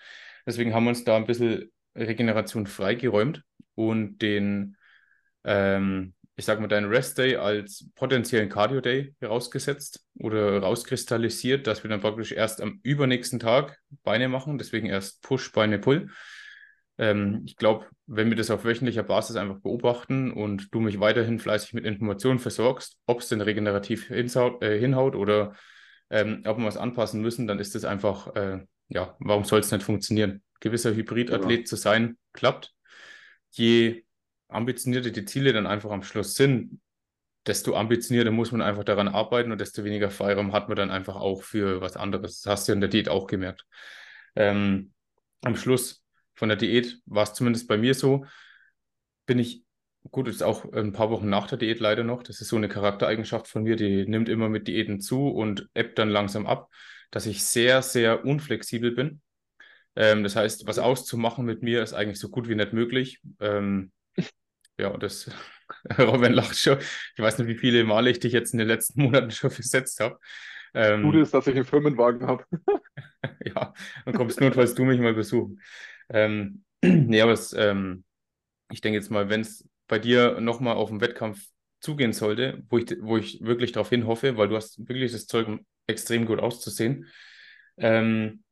Deswegen 0.46 0.72
haben 0.72 0.84
wir 0.84 0.88
uns 0.88 1.04
da 1.04 1.14
ein 1.14 1.26
bisschen 1.26 1.70
Regeneration 1.94 2.66
freigeräumt 2.66 3.42
und 3.74 4.20
den, 4.22 4.78
ähm, 5.44 6.14
ich 6.36 6.46
sag 6.46 6.60
mal, 6.60 6.66
deinen 6.66 6.88
Rest 6.88 7.18
Day 7.18 7.36
als 7.36 7.90
potenziellen 7.94 8.48
Cardio 8.48 8.80
Day 8.80 9.14
herausgesetzt 9.20 10.02
oder 10.18 10.60
rauskristallisiert, 10.60 11.66
dass 11.66 11.82
wir 11.84 11.90
dann 11.90 12.00
praktisch 12.00 12.32
erst 12.32 12.62
am 12.62 12.80
übernächsten 12.84 13.38
Tag 13.38 13.78
Beine 14.02 14.30
machen, 14.30 14.56
deswegen 14.56 14.86
erst 14.86 15.20
Push, 15.20 15.52
Beine, 15.52 15.78
Pull. 15.78 16.08
Ähm, 16.98 17.42
ich 17.44 17.56
glaube, 17.56 17.86
wenn 18.06 18.28
wir 18.28 18.36
das 18.36 18.50
auf 18.50 18.64
wöchentlicher 18.64 19.02
Basis 19.02 19.36
einfach 19.36 19.58
beobachten 19.58 20.32
und 20.32 20.72
du 20.72 20.80
mich 20.80 21.00
weiterhin 21.00 21.38
fleißig 21.38 21.74
mit 21.74 21.84
Informationen 21.84 22.38
versorgst, 22.38 22.98
ob 23.06 23.20
es 23.20 23.28
denn 23.28 23.40
regenerativ 23.40 24.08
hinhaut, 24.08 24.62
äh, 24.62 24.78
hinhaut 24.78 25.16
oder 25.16 25.54
ähm, 26.10 26.42
ob 26.46 26.58
wir 26.58 26.66
was 26.66 26.76
anpassen 26.76 27.20
müssen, 27.20 27.46
dann 27.46 27.58
ist 27.58 27.74
das 27.74 27.84
einfach, 27.84 28.34
äh, 28.36 28.64
ja, 28.88 29.16
warum 29.18 29.44
soll 29.44 29.60
es 29.60 29.72
nicht 29.72 29.82
funktionieren? 29.82 30.42
Gewisser 30.60 30.94
Hybridathlet 30.94 31.60
ja. 31.60 31.64
zu 31.64 31.76
sein, 31.76 32.16
klappt. 32.32 32.72
Je 33.50 34.04
ambitionierter 34.48 35.10
die 35.10 35.24
Ziele 35.24 35.52
dann 35.52 35.66
einfach 35.66 35.90
am 35.90 36.02
Schluss 36.02 36.34
sind, 36.34 36.80
desto 37.46 37.74
ambitionierter 37.74 38.30
muss 38.30 38.52
man 38.52 38.62
einfach 38.62 38.84
daran 38.84 39.08
arbeiten 39.08 39.52
und 39.52 39.60
desto 39.60 39.84
weniger 39.84 40.10
Freiraum 40.10 40.52
hat 40.52 40.68
man 40.68 40.76
dann 40.76 40.90
einfach 40.90 41.16
auch 41.16 41.42
für 41.42 41.80
was 41.80 41.96
anderes. 41.96 42.42
Das 42.42 42.52
hast 42.52 42.68
du 42.68 42.72
ja 42.72 42.74
in 42.74 42.80
der 42.80 42.90
Diät 42.90 43.08
auch 43.08 43.26
gemerkt. 43.26 43.66
Ähm, 44.36 44.92
am 45.42 45.56
Schluss 45.56 46.03
von 46.34 46.48
der 46.48 46.56
Diät 46.56 47.00
war 47.06 47.24
es 47.24 47.34
zumindest 47.34 47.68
bei 47.68 47.76
mir 47.76 47.94
so, 47.94 48.26
bin 49.26 49.38
ich, 49.38 49.64
gut, 50.10 50.28
ist 50.28 50.42
auch 50.42 50.70
ein 50.72 50.92
paar 50.92 51.10
Wochen 51.10 51.28
nach 51.28 51.46
der 51.46 51.58
Diät 51.58 51.80
leider 51.80 52.04
noch, 52.04 52.22
das 52.22 52.40
ist 52.40 52.48
so 52.48 52.56
eine 52.56 52.68
Charaktereigenschaft 52.68 53.48
von 53.48 53.62
mir, 53.62 53.76
die 53.76 54.06
nimmt 54.06 54.28
immer 54.28 54.48
mit 54.48 54.68
Diäten 54.68 55.00
zu 55.00 55.28
und 55.28 55.68
ebbt 55.74 55.98
dann 55.98 56.10
langsam 56.10 56.46
ab, 56.46 56.70
dass 57.10 57.26
ich 57.26 57.44
sehr, 57.44 57.82
sehr 57.82 58.24
unflexibel 58.24 58.92
bin. 58.92 59.22
Ähm, 59.96 60.24
das 60.24 60.36
heißt, 60.36 60.66
was 60.66 60.78
auszumachen 60.78 61.44
mit 61.44 61.62
mir 61.62 61.82
ist 61.82 61.94
eigentlich 61.94 62.18
so 62.18 62.28
gut 62.28 62.48
wie 62.48 62.56
nicht 62.56 62.72
möglich. 62.72 63.20
Ähm, 63.40 63.92
ja, 64.78 64.96
das, 64.96 65.30
Robin 65.98 66.32
lacht 66.32 66.56
schon. 66.56 66.78
Ich 66.78 67.22
weiß 67.22 67.38
nicht, 67.38 67.48
wie 67.48 67.58
viele 67.58 67.84
Male 67.84 68.10
ich 68.10 68.20
dich 68.20 68.32
jetzt 68.32 68.52
in 68.52 68.58
den 68.58 68.68
letzten 68.68 69.02
Monaten 69.02 69.30
schon 69.30 69.50
versetzt 69.50 70.00
habe. 70.00 70.18
Ähm, 70.74 71.04
Gute 71.04 71.20
ist, 71.20 71.32
dass 71.32 71.46
ich 71.46 71.54
einen 71.54 71.64
Firmenwagen 71.64 72.26
habe. 72.26 72.44
ja, 73.44 73.72
dann 74.04 74.14
kommst 74.14 74.40
notfalls 74.40 74.74
du 74.74 74.84
mich 74.84 75.00
mal 75.00 75.14
besuchen. 75.14 75.60
Ähm, 76.10 76.64
nee, 76.82 77.20
aber 77.20 77.32
es, 77.32 77.52
ähm, 77.52 78.04
ich 78.70 78.80
denke 78.80 78.98
jetzt 78.98 79.10
mal, 79.10 79.28
wenn 79.28 79.42
es 79.42 79.68
bei 79.88 79.98
dir 79.98 80.40
nochmal 80.40 80.76
auf 80.76 80.90
den 80.90 81.00
Wettkampf 81.00 81.46
zugehen 81.80 82.12
sollte, 82.12 82.62
wo 82.70 82.78
ich, 82.78 82.96
wo 83.00 83.16
ich 83.18 83.42
wirklich 83.42 83.72
darauf 83.72 83.90
hin 83.90 84.06
hoffe, 84.06 84.36
weil 84.36 84.48
du 84.48 84.56
hast 84.56 84.78
wirklich 84.88 85.12
das 85.12 85.26
Zeug, 85.26 85.48
um 85.48 85.66
extrem 85.86 86.26
gut 86.26 86.40
auszusehen. 86.40 87.06
Ähm, 87.76 88.42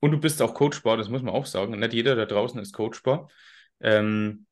und 0.00 0.12
du 0.12 0.18
bist 0.18 0.42
auch 0.42 0.54
coachbar, 0.54 0.96
das 0.96 1.08
muss 1.08 1.22
man 1.22 1.34
auch 1.34 1.46
sagen. 1.46 1.78
Nicht 1.78 1.92
jeder 1.92 2.16
da 2.16 2.26
draußen 2.26 2.60
ist 2.60 2.72
coachbar. 2.72 3.28
Ähm, 3.80 4.46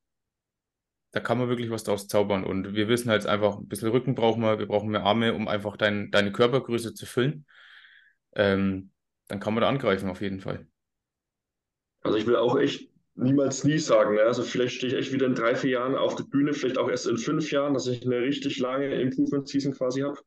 da 1.11 1.19
kann 1.19 1.37
man 1.39 1.49
wirklich 1.49 1.69
was 1.71 1.83
draus 1.83 2.07
zaubern. 2.07 2.43
Und 2.43 2.75
wir 2.75 2.87
wissen 2.87 3.09
halt 3.09 3.25
einfach, 3.25 3.57
ein 3.57 3.67
bisschen 3.67 3.89
Rücken 3.89 4.15
brauchen 4.15 4.41
wir, 4.43 4.59
wir 4.59 4.67
brauchen 4.67 4.89
mehr 4.89 5.03
Arme, 5.03 5.33
um 5.33 5.47
einfach 5.47 5.75
dein, 5.77 6.11
deine 6.11 6.31
Körpergröße 6.31 6.93
zu 6.93 7.05
füllen. 7.05 7.45
Ähm, 8.35 8.91
dann 9.27 9.39
kann 9.39 9.53
man 9.53 9.61
da 9.61 9.69
angreifen 9.69 10.09
auf 10.09 10.21
jeden 10.21 10.39
Fall. 10.41 10.67
Also 12.01 12.17
ich 12.17 12.25
will 12.25 12.35
auch 12.35 12.57
echt 12.57 12.89
niemals 13.15 13.63
nie 13.63 13.77
sagen. 13.79 14.15
Ne? 14.15 14.21
Also 14.21 14.43
vielleicht 14.43 14.75
stehe 14.75 14.93
ich 14.93 14.99
echt 14.99 15.13
wieder 15.13 15.25
in 15.25 15.35
drei, 15.35 15.55
vier 15.55 15.71
Jahren 15.71 15.95
auf 15.95 16.15
der 16.15 16.23
Bühne, 16.23 16.53
vielleicht 16.53 16.77
auch 16.77 16.89
erst 16.89 17.07
in 17.07 17.17
fünf 17.17 17.51
Jahren, 17.51 17.73
dass 17.73 17.87
ich 17.87 18.05
eine 18.05 18.21
richtig 18.21 18.59
lange 18.59 19.01
Improvement-Season 19.01 19.73
quasi 19.73 20.01
habe. 20.01 20.19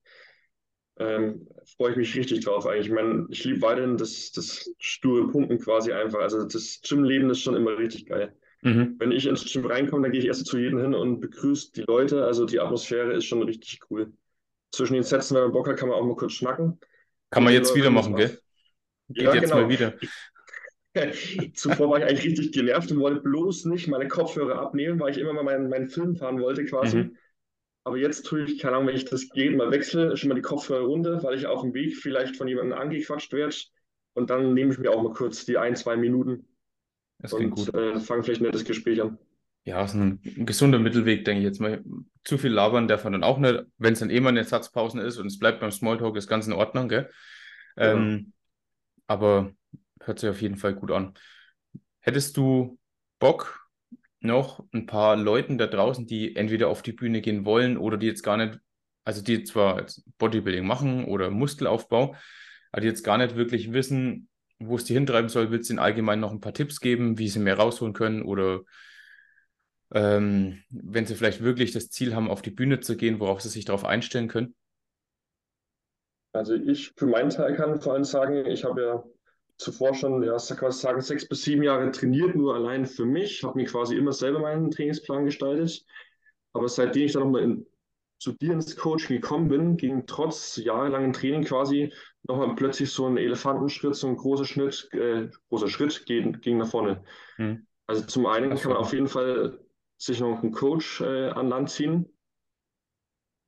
ähm, 0.98 1.48
freue 1.76 1.92
ich 1.92 1.96
mich 1.96 2.16
richtig 2.16 2.44
drauf 2.44 2.66
eigentlich. 2.66 2.86
Ich 2.88 2.92
meine, 2.92 3.26
ich 3.30 3.44
liebe 3.44 3.62
weiterhin 3.62 3.96
das, 3.96 4.30
das 4.32 4.70
sture 4.78 5.28
Pumpen 5.28 5.58
quasi 5.58 5.92
einfach. 5.92 6.20
Also 6.20 6.44
das 6.44 6.80
Gymleben 6.86 7.30
ist 7.30 7.40
schon 7.40 7.56
immer 7.56 7.78
richtig 7.78 8.06
geil. 8.06 8.36
Mhm. 8.62 8.96
Wenn 8.98 9.10
ich 9.10 9.26
ins 9.26 9.50
Gym 9.50 9.66
reinkomme, 9.66 10.02
dann 10.02 10.12
gehe 10.12 10.20
ich 10.20 10.26
erst 10.26 10.46
zu 10.46 10.58
jedem 10.58 10.78
hin 10.78 10.94
und 10.94 11.20
begrüße 11.20 11.72
die 11.72 11.82
Leute. 11.82 12.24
Also 12.24 12.44
die 12.44 12.60
Atmosphäre 12.60 13.12
ist 13.14 13.24
schon 13.24 13.42
richtig 13.42 13.80
cool. 13.90 14.12
Zwischen 14.70 14.94
den 14.94 15.02
Sätzen, 15.02 15.34
wenn 15.34 15.44
man 15.44 15.52
Bock 15.52 15.68
hat, 15.68 15.76
kann 15.78 15.88
man 15.88 15.98
auch 15.98 16.04
mal 16.04 16.16
kurz 16.16 16.32
schnacken. 16.32 16.78
Kann 17.30 17.44
man 17.44 17.54
jetzt 17.54 17.74
wieder 17.74 17.90
machen, 17.90 18.14
gell? 18.14 18.38
Geht 19.08 19.24
ja, 19.24 19.34
jetzt 19.34 19.50
genau. 19.50 19.62
mal 19.62 19.68
wieder. 19.68 19.94
Zuvor 21.54 21.90
war 21.90 21.98
ich 21.98 22.04
eigentlich 22.04 22.26
richtig 22.26 22.52
genervt 22.52 22.90
und 22.90 23.00
wollte 23.00 23.20
bloß 23.20 23.64
nicht 23.66 23.88
meine 23.88 24.08
Kopfhörer 24.08 24.58
abnehmen, 24.58 25.00
weil 25.00 25.10
ich 25.10 25.18
immer 25.18 25.32
mal 25.32 25.44
meinen, 25.44 25.68
meinen 25.68 25.88
Film 25.88 26.16
fahren 26.16 26.40
wollte 26.40 26.64
quasi. 26.64 26.98
Mhm. 26.98 27.16
Aber 27.84 27.96
jetzt 27.96 28.26
tue 28.26 28.44
ich, 28.44 28.58
keine 28.58 28.76
Ahnung, 28.76 28.88
wenn 28.88 28.96
ich 28.96 29.06
das 29.06 29.28
geht, 29.30 29.56
mal 29.56 29.70
wechsle, 29.70 30.16
schon 30.16 30.28
mal 30.28 30.34
die 30.34 30.42
Kopfhörer 30.42 30.84
runter, 30.84 31.22
weil 31.22 31.36
ich 31.36 31.46
auf 31.46 31.62
dem 31.62 31.74
Weg 31.74 31.96
vielleicht 31.96 32.36
von 32.36 32.46
jemandem 32.46 32.78
angequatscht 32.78 33.32
werde. 33.32 33.56
Und 34.14 34.30
dann 34.30 34.54
nehme 34.54 34.72
ich 34.72 34.78
mir 34.78 34.90
auch 34.90 35.02
mal 35.02 35.12
kurz 35.12 35.44
die 35.46 35.58
ein, 35.58 35.74
zwei 35.74 35.96
Minuten 35.96 36.46
das 37.18 37.32
und 37.32 37.50
gut. 37.50 37.74
Äh, 37.74 37.98
fange 37.98 38.22
vielleicht 38.22 38.40
ein 38.40 38.44
nettes 38.44 38.64
Gespräch 38.64 39.00
an. 39.02 39.18
Ja, 39.64 39.84
ist 39.84 39.94
ein, 39.94 40.20
gesunder 40.22 40.78
Mittelweg, 40.78 41.24
denke 41.24 41.40
ich 41.40 41.44
jetzt 41.44 41.60
mal. 41.60 41.82
Zu 42.24 42.36
viel 42.36 42.50
labern 42.50 42.88
darf 42.88 43.04
man 43.04 43.14
dann 43.14 43.24
auch 43.24 43.38
nicht. 43.38 43.64
Wenn 43.78 43.94
es 43.94 44.00
dann 44.00 44.10
eh 44.10 44.20
mal 44.20 44.30
eine 44.30 44.44
Satzpausen 44.44 45.00
ist 45.00 45.18
und 45.18 45.26
es 45.26 45.38
bleibt 45.38 45.60
beim 45.60 45.70
Smalltalk, 45.70 46.16
ist 46.16 46.28
ganz 46.28 46.46
in 46.46 46.52
Ordnung, 46.52 46.88
gell? 46.88 47.10
Ja. 47.76 47.92
Ähm, 47.92 48.32
aber 49.06 49.52
hört 50.04 50.18
sich 50.18 50.30
auf 50.30 50.42
jeden 50.42 50.56
Fall 50.56 50.74
gut 50.74 50.90
an. 50.90 51.14
Hättest 52.00 52.36
du 52.36 52.78
Bock, 53.18 53.62
noch 54.22 54.64
ein 54.72 54.86
paar 54.86 55.16
Leuten 55.16 55.58
da 55.58 55.66
draußen, 55.66 56.06
die 56.06 56.36
entweder 56.36 56.68
auf 56.68 56.82
die 56.82 56.92
Bühne 56.92 57.20
gehen 57.20 57.44
wollen 57.44 57.76
oder 57.76 57.96
die 57.96 58.06
jetzt 58.06 58.22
gar 58.22 58.36
nicht, 58.36 58.58
also 59.04 59.22
die 59.22 59.44
zwar 59.44 59.84
Bodybuilding 60.18 60.64
machen 60.64 61.04
oder 61.04 61.30
Muskelaufbau, 61.30 62.14
aber 62.70 62.80
die 62.80 62.86
jetzt 62.86 63.02
gar 63.02 63.18
nicht 63.18 63.36
wirklich 63.36 63.72
wissen, 63.72 64.28
wo 64.58 64.76
es 64.76 64.84
die 64.84 64.94
hintreiben 64.94 65.28
soll, 65.28 65.50
willst 65.50 65.68
du 65.68 65.74
ihnen 65.74 65.80
allgemein 65.80 66.20
noch 66.20 66.30
ein 66.30 66.40
paar 66.40 66.54
Tipps 66.54 66.80
geben, 66.80 67.18
wie 67.18 67.28
sie 67.28 67.40
mehr 67.40 67.58
rausholen 67.58 67.94
können 67.94 68.22
oder 68.22 68.60
ähm, 69.92 70.62
wenn 70.70 71.04
sie 71.04 71.16
vielleicht 71.16 71.42
wirklich 71.42 71.72
das 71.72 71.90
Ziel 71.90 72.14
haben, 72.14 72.30
auf 72.30 72.42
die 72.42 72.50
Bühne 72.50 72.80
zu 72.80 72.96
gehen, 72.96 73.18
worauf 73.18 73.40
sie 73.40 73.48
sich 73.48 73.64
darauf 73.64 73.84
einstellen 73.84 74.28
können? 74.28 74.54
Also 76.32 76.54
ich 76.54 76.92
für 76.96 77.06
meinen 77.06 77.28
Teil 77.28 77.54
kann 77.56 77.80
vor 77.80 77.92
allem 77.92 78.04
sagen, 78.04 78.46
ich 78.46 78.64
habe 78.64 78.82
ja 78.82 79.04
zuvor 79.58 79.94
schon, 79.94 80.22
ja, 80.22 80.36
kann 80.36 80.58
man 80.60 80.72
sagen, 80.72 81.00
sechs 81.00 81.28
bis 81.28 81.42
sieben 81.42 81.62
Jahre 81.62 81.90
trainiert, 81.90 82.34
nur 82.34 82.54
allein 82.54 82.86
für 82.86 83.04
mich, 83.04 83.44
habe 83.44 83.58
mir 83.58 83.66
quasi 83.66 83.96
immer 83.96 84.12
selber 84.12 84.40
meinen 84.40 84.70
Trainingsplan 84.70 85.24
gestaltet. 85.24 85.84
Aber 86.52 86.68
seitdem 86.68 87.04
ich 87.04 87.12
dann 87.12 87.22
nochmal 87.22 87.42
in, 87.42 87.66
zu 88.18 88.32
dir 88.32 88.52
ins 88.52 88.76
Coaching 88.76 89.20
gekommen 89.20 89.48
bin, 89.48 89.76
ging 89.76 90.06
trotz 90.06 90.56
jahrelangen 90.56 91.12
Training 91.12 91.44
quasi 91.44 91.92
nochmal 92.24 92.54
plötzlich 92.54 92.90
so 92.90 93.06
ein 93.06 93.16
Elefantenschritt, 93.16 93.94
so 93.94 94.06
ein 94.06 94.16
großer 94.16 94.44
Schritt, 94.44 94.88
äh, 94.92 95.28
großer 95.48 95.68
Schritt 95.68 96.06
ging, 96.06 96.40
ging 96.40 96.58
nach 96.58 96.68
vorne. 96.68 97.02
Hm. 97.36 97.66
Also 97.86 98.04
zum 98.06 98.26
einen 98.26 98.56
kann 98.56 98.72
man 98.72 98.80
auf 98.80 98.92
jeden 98.92 99.08
Fall 99.08 99.58
sich 99.98 100.20
noch 100.20 100.42
einen 100.42 100.52
Coach 100.52 101.00
äh, 101.00 101.30
an 101.30 101.48
Land 101.48 101.70
ziehen 101.70 102.08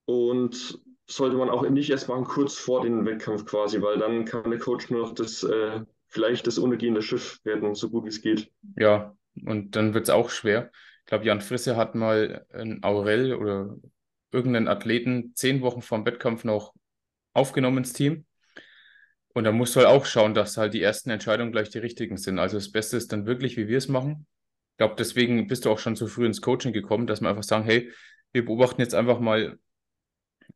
und 0.07 0.81
sollte 1.07 1.37
man 1.37 1.51
auch 1.51 1.69
nicht 1.69 1.91
erst 1.91 2.09
machen 2.09 2.25
kurz 2.25 2.57
vor 2.57 2.83
dem 2.83 3.05
Wettkampf 3.05 3.45
quasi, 3.45 3.81
weil 3.83 3.99
dann 3.99 4.25
kann 4.25 4.51
der 4.51 4.59
Coach 4.59 4.91
nur 4.91 5.03
noch 5.03 5.15
das 5.15 5.43
äh, 5.43 5.81
vielleicht 6.15 6.47
das 6.47 6.59
untergehende 6.59 7.03
Schiff 7.03 7.41
retten, 7.45 7.75
so 7.75 7.91
gut 7.91 8.05
wie 8.05 8.09
es 8.09 8.23
geht. 8.23 8.51
Ja, 8.77 9.17
und 9.45 9.75
dann 9.75 9.95
wird 9.95 10.05
es 10.05 10.11
auch 10.11 10.31
schwer. 10.31 10.71
Ich 11.01 11.07
glaube, 11.07 11.25
Jan 11.25 11.41
Frisse 11.41 11.77
hat 11.77 11.97
mal 11.97 12.47
ein 12.53 12.85
Aurel 12.85 13.35
oder 13.35 13.77
irgendeinen 14.31 14.69
Athleten 14.69 15.33
zehn 15.35 15.61
Wochen 15.61 15.83
vorm 15.83 16.07
Wettkampf 16.07 16.45
noch 16.45 16.73
aufgenommen 17.33 17.79
ins 17.79 17.93
Team. 17.93 18.27
Und 19.35 19.43
da 19.43 19.51
musst 19.51 19.75
du 19.75 19.81
halt 19.81 19.89
auch 19.89 20.07
schauen, 20.07 20.35
dass 20.35 20.57
halt 20.57 20.73
die 20.73 20.83
ersten 20.83 21.11
Entscheidungen 21.11 21.51
gleich 21.51 21.69
die 21.69 21.79
richtigen 21.79 22.17
sind. 22.17 22.39
Also 22.39 22.57
das 22.57 22.71
Beste 22.71 22.97
ist 22.97 23.13
dann 23.13 23.27
wirklich, 23.27 23.57
wie 23.57 23.67
wir 23.67 23.79
es 23.79 23.89
machen. 23.89 24.27
Ich 24.71 24.77
glaube, 24.79 24.95
deswegen 24.97 25.49
bist 25.49 25.65
du 25.65 25.71
auch 25.71 25.81
schon 25.81 25.97
so 25.97 26.07
früh 26.07 26.27
ins 26.27 26.41
Coaching 26.41 26.73
gekommen, 26.73 27.09
dass 27.09 27.21
wir 27.21 27.29
einfach 27.29 27.43
sagen, 27.43 27.65
hey, 27.65 27.91
wir 28.33 28.45
beobachten 28.45 28.81
jetzt 28.81 28.95
einfach 28.95 29.19
mal, 29.19 29.59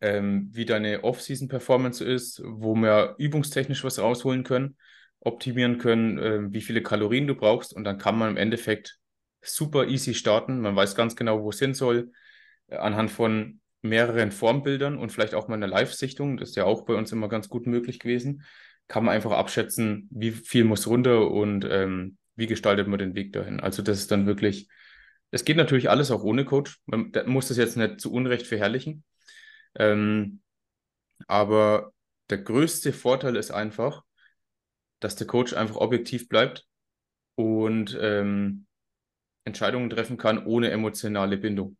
ähm, 0.00 0.50
wie 0.52 0.64
deine 0.64 1.02
Off-Season-Performance 1.02 2.04
ist, 2.04 2.40
wo 2.44 2.76
wir 2.76 3.16
übungstechnisch 3.18 3.82
was 3.82 3.98
rausholen 3.98 4.44
können 4.44 4.76
optimieren 5.20 5.78
können, 5.78 6.18
äh, 6.18 6.52
wie 6.52 6.60
viele 6.60 6.82
Kalorien 6.82 7.26
du 7.26 7.34
brauchst 7.34 7.74
und 7.74 7.84
dann 7.84 7.98
kann 7.98 8.16
man 8.18 8.30
im 8.30 8.36
Endeffekt 8.36 8.98
super 9.42 9.86
easy 9.86 10.14
starten. 10.14 10.60
Man 10.60 10.76
weiß 10.76 10.94
ganz 10.94 11.16
genau, 11.16 11.42
wo 11.42 11.50
es 11.50 11.58
hin 11.58 11.74
soll, 11.74 12.12
äh, 12.68 12.76
anhand 12.76 13.10
von 13.10 13.60
mehreren 13.82 14.32
Formbildern 14.32 14.98
und 14.98 15.10
vielleicht 15.12 15.34
auch 15.34 15.48
mal 15.48 15.54
einer 15.54 15.66
Live-Sichtung, 15.66 16.36
das 16.36 16.50
ist 16.50 16.56
ja 16.56 16.64
auch 16.64 16.84
bei 16.84 16.94
uns 16.94 17.12
immer 17.12 17.28
ganz 17.28 17.48
gut 17.48 17.66
möglich 17.66 17.98
gewesen, 17.98 18.44
kann 18.88 19.04
man 19.04 19.14
einfach 19.14 19.32
abschätzen, 19.32 20.08
wie 20.10 20.32
viel 20.32 20.64
muss 20.64 20.86
runter 20.86 21.30
und 21.30 21.66
ähm, 21.68 22.16
wie 22.36 22.46
gestaltet 22.46 22.88
man 22.88 22.98
den 22.98 23.14
Weg 23.14 23.32
dahin. 23.32 23.60
Also 23.60 23.82
das 23.82 23.98
ist 23.98 24.10
dann 24.10 24.26
wirklich, 24.26 24.68
es 25.30 25.44
geht 25.44 25.56
natürlich 25.56 25.90
alles 25.90 26.10
auch 26.10 26.22
ohne 26.22 26.44
Coach. 26.44 26.78
Man 26.86 27.12
muss 27.26 27.48
das 27.48 27.56
jetzt 27.56 27.76
nicht 27.76 28.00
zu 28.00 28.12
Unrecht 28.12 28.46
verherrlichen. 28.46 29.04
Ähm, 29.74 30.40
aber 31.26 31.92
der 32.30 32.38
größte 32.38 32.92
Vorteil 32.92 33.36
ist 33.36 33.50
einfach, 33.50 34.02
dass 35.00 35.16
der 35.16 35.26
Coach 35.26 35.52
einfach 35.54 35.76
objektiv 35.76 36.28
bleibt 36.28 36.66
und 37.36 37.96
ähm, 38.00 38.66
Entscheidungen 39.44 39.90
treffen 39.90 40.16
kann 40.16 40.44
ohne 40.44 40.70
emotionale 40.70 41.38
Bindung. 41.38 41.76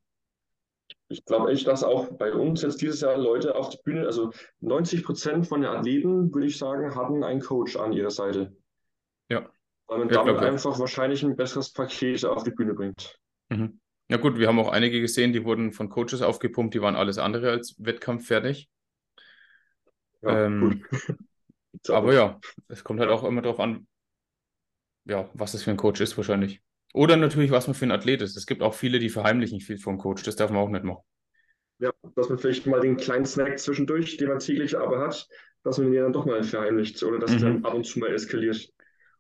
Ich 1.09 1.25
glaube 1.25 1.53
echt, 1.53 1.67
dass 1.67 1.85
auch 1.85 2.13
bei 2.19 2.33
uns 2.33 2.63
jetzt 2.63 2.81
dieses 2.83 3.01
Jahr 3.01 3.17
Leute 3.17 3.55
auf 3.55 3.71
die 3.71 3.79
Bühne, 3.83 4.07
also 4.07 4.31
90 4.61 5.05
Prozent 5.05 5.47
von 5.47 5.63
den 5.63 5.71
Athleten, 5.71 6.33
würde 6.33 6.47
ich 6.47 6.59
sagen, 6.59 6.95
hatten 6.95 7.25
einen 7.25 7.41
Coach 7.41 7.77
an 7.77 7.93
ihrer 7.93 8.11
Seite. 8.11 8.55
Ja. 9.31 9.51
Weil 9.87 9.99
man 9.99 10.09
ja, 10.11 10.23
damit 10.23 10.43
einfach 10.43 10.75
ja. 10.75 10.79
wahrscheinlich 10.79 11.23
ein 11.23 11.37
besseres 11.37 11.73
Paket 11.73 12.25
auf 12.27 12.45
die 12.45 12.51
Bühne 12.51 12.75
bringt. 12.75 13.19
Mhm. 13.49 13.81
Ja 14.11 14.17
gut, 14.17 14.39
wir 14.39 14.49
haben 14.49 14.59
auch 14.59 14.71
einige 14.71 15.01
gesehen, 15.01 15.33
die 15.33 15.45
wurden 15.45 15.73
von 15.73 15.89
Coaches 15.89 16.23
aufgepumpt, 16.23 16.75
die 16.75 16.81
waren 16.81 16.97
alles 16.97 17.19
andere 17.19 17.51
als 17.51 17.75
Wettkampf 17.79 18.27
fertig. 18.27 18.71
Ja, 20.23 20.47
ähm, 20.47 20.85
Aber 21.89 22.15
ja, 22.15 22.41
es 22.69 22.85
kommt 22.85 23.01
halt 23.01 23.11
auch 23.11 23.25
immer 23.25 23.43
darauf 23.43 23.61
an, 23.61 23.87
ja, 25.05 25.29
was 25.35 25.53
das 25.53 25.63
für 25.63 25.71
ein 25.71 25.77
Coach 25.77 26.01
ist 26.01 26.17
wahrscheinlich. 26.17 26.61
Oder 26.95 27.17
natürlich, 27.17 27.51
was 27.51 27.67
man 27.67 27.75
für 27.75 27.87
ein 27.87 27.93
Athlet 27.93 28.23
ist. 28.23 28.37
Es 28.37 28.47
gibt 28.47 28.63
auch 28.63 28.75
viele, 28.75 28.99
die 28.99 29.11
verheimlichen 29.11 29.61
viel 29.61 29.79
vom 29.79 29.99
Coach. 29.99 30.23
Das 30.23 30.37
darf 30.37 30.51
man 30.51 30.61
auch 30.61 30.69
nicht 30.69 30.85
machen. 30.85 31.03
Ja, 31.79 31.93
dass 32.17 32.29
man 32.29 32.39
vielleicht 32.39 32.67
mal 32.67 32.81
den 32.81 32.97
kleinen 32.97 33.27
Snack 33.27 33.59
zwischendurch, 33.59 34.17
den 34.17 34.29
man 34.29 34.41
täglich 34.41 34.77
aber 34.77 35.01
hat, 35.01 35.29
dass 35.63 35.79
man 35.79 35.93
den 35.93 36.03
dann 36.03 36.13
doch 36.13 36.27
mal 36.27 36.43
verheimlicht 36.43 37.03
oder 37.03 37.19
dass 37.19 37.33
mhm. 37.33 37.41
dann 37.41 37.65
ab 37.65 37.75
und 37.75 37.85
zu 37.85 37.99
mal 37.99 38.13
eskaliert. 38.13 38.69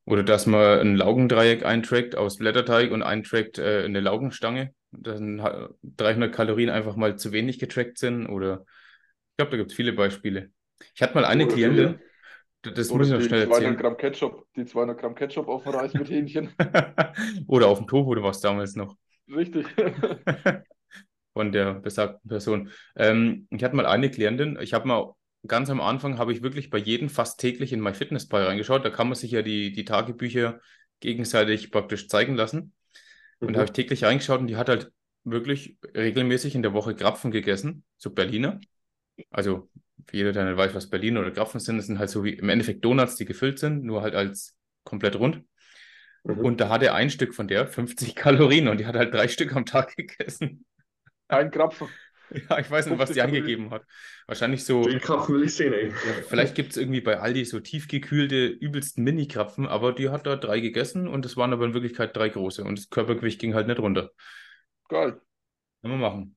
Oder 0.05 0.23
dass 0.23 0.47
man 0.47 0.81
ein 0.81 0.97
Laugendreieck 0.97 1.65
eintrackt 1.65 2.17
aus 2.17 2.39
Blätterteig 2.39 2.91
und 2.91 3.03
eintrackt 3.03 3.59
äh, 3.59 3.85
eine 3.85 4.01
Laugenstange. 4.01 4.73
Dann 4.91 5.69
300 5.83 6.35
Kalorien 6.35 6.71
einfach 6.71 6.97
mal 6.97 7.17
zu 7.17 7.31
wenig 7.31 7.59
getrackt 7.59 7.99
sind. 7.99 8.27
Oder 8.27 8.65
ich 9.33 9.37
glaube, 9.37 9.51
da 9.51 9.57
gibt 9.59 9.71
es 9.71 9.77
viele 9.77 9.93
Beispiele. 9.93 10.51
Ich 10.95 11.03
hatte 11.03 11.15
mal 11.15 11.27
eine 11.27 11.45
oder 11.45 11.53
Klientin, 11.53 12.01
das 12.63 12.91
Oder 12.91 12.99
muss 12.99 13.07
ich 13.09 13.13
noch 13.15 13.21
schnell 13.21 13.47
200 13.47 13.53
erzählen. 13.53 13.77
Gramm 13.77 13.97
Ketchup, 13.97 14.47
die 14.57 14.65
200 14.65 14.99
Gramm 14.99 15.15
Ketchup 15.15 15.49
auf 15.49 15.63
dem 15.65 15.73
Reis 15.73 15.95
mit 15.95 16.11
Hähnchen. 16.11 16.51
Oder 17.47 17.69
auf 17.69 17.79
dem 17.79 17.87
Tofu, 17.87 18.15
du 18.15 18.23
warst 18.23 18.45
damals 18.45 18.75
noch. 18.75 18.97
Richtig. 19.29 19.67
Von 21.35 21.53
der 21.53 21.75
besagten 21.75 22.29
Person. 22.29 22.71
Ähm, 22.97 23.47
ich 23.51 23.63
hatte 23.63 23.77
mal 23.77 23.87
eine 23.87 24.11
Klientin, 24.11 24.59
ich 24.61 24.75
habe 24.75 24.89
mal 24.89 25.13
ganz 25.47 25.71
am 25.71 25.81
Anfang, 25.81 26.19
habe 26.19 26.33
ich 26.33 26.43
wirklich 26.43 26.69
bei 26.71 26.79
jedem 26.79 27.09
fast 27.09 27.39
täglich 27.39 27.73
in 27.73 27.81
MyFitnessPal 27.81 28.45
reingeschaut. 28.45 28.85
Da 28.85 28.91
kann 28.91 29.09
man 29.09 29.15
sich 29.15 29.31
ja 29.31 29.43
die, 29.43 29.71
die 29.71 29.85
Tagebücher 29.85 30.61
gegenseitig 31.01 31.71
praktisch 31.71 32.09
zeigen 32.09 32.35
lassen. 32.35 32.73
Und 33.39 33.51
mhm. 33.51 33.53
da 33.53 33.61
habe 33.61 33.67
ich 33.67 33.73
täglich 33.73 34.05
reingeschaut 34.05 34.41
und 34.41 34.49
die 34.49 34.57
hat 34.57 34.69
halt 34.69 34.91
wirklich 35.23 35.77
regelmäßig 35.95 36.55
in 36.57 36.63
der 36.63 36.73
Woche 36.73 36.95
Krapfen 36.97 37.31
gegessen, 37.31 37.85
so 37.97 38.11
Berliner. 38.11 38.61
Also 39.31 39.69
für 40.09 40.17
jeder, 40.17 40.33
der 40.33 40.47
nicht 40.47 40.57
weiß, 40.57 40.75
was 40.75 40.89
Berlin 40.89 41.19
oder 41.19 41.31
Krapfen 41.31 41.61
sind, 41.61 41.77
das 41.77 41.87
sind 41.87 41.99
halt 41.99 42.09
so 42.09 42.25
wie 42.25 42.33
im 42.33 42.49
Endeffekt 42.49 42.85
Donuts, 42.85 43.17
die 43.17 43.27
gefüllt 43.27 43.59
sind, 43.59 43.85
nur 43.85 44.03
halt 44.03 44.15
als 44.15 44.57
komplett 44.83 45.17
rund. 45.17 45.45
Mhm. 46.25 46.39
Und 46.39 46.61
da 46.61 46.71
hat 46.71 46.83
er 46.83 46.95
ein 46.95 47.11
Stück 47.11 47.35
von 47.35 47.47
der 47.47 47.67
50 47.67 48.15
Kalorien 48.17 48.69
und 48.69 48.81
die 48.81 48.87
hat 48.87 48.97
halt 48.97 49.13
drei 49.13 49.29
Stück 49.29 49.55
am 49.55 49.67
Tag 49.67 49.95
gegessen. 49.97 50.65
Ein 51.29 51.51
Krapfen. 51.51 51.89
Ja, 52.31 52.59
ich 52.59 52.71
weiß 52.71 52.87
nicht, 52.87 52.99
was 52.99 53.13
die 53.13 53.23
angegeben 53.23 53.71
hat. 53.71 53.85
Wahrscheinlich 54.27 54.65
so. 54.65 54.83
Den 54.83 55.01
Krapfen 55.01 55.35
will 55.35 55.45
ich 55.45 55.55
sehen, 55.55 55.73
ey. 55.73 55.89
Ja, 55.89 55.95
vielleicht 56.27 56.55
gibt 56.55 56.73
es 56.73 56.77
irgendwie 56.77 57.01
bei 57.01 57.21
Aldi 57.21 57.45
so 57.45 57.61
tiefgekühlte, 57.61 58.47
übelsten 58.47 59.03
Mini-Krapfen, 59.05 59.67
aber 59.67 59.93
die 59.93 60.11
hat 60.11 60.27
da 60.27 60.37
drei 60.37 60.61
gegessen 60.61 61.09
und 61.09 61.25
es 61.25 61.37
waren 61.37 61.53
aber 61.53 61.65
in 61.65 61.75
Wirklichkeit 61.75 62.15
drei 62.17 62.29
große 62.29 62.65
und 62.65 62.79
das 62.79 62.91
Körpergewicht 62.91 63.41
ging 63.41 63.55
halt 63.55 63.67
nicht 63.67 63.79
runter. 63.79 64.11
Geil. 64.89 65.21
Können 65.81 65.95
wir 65.95 65.99
machen. 65.99 66.37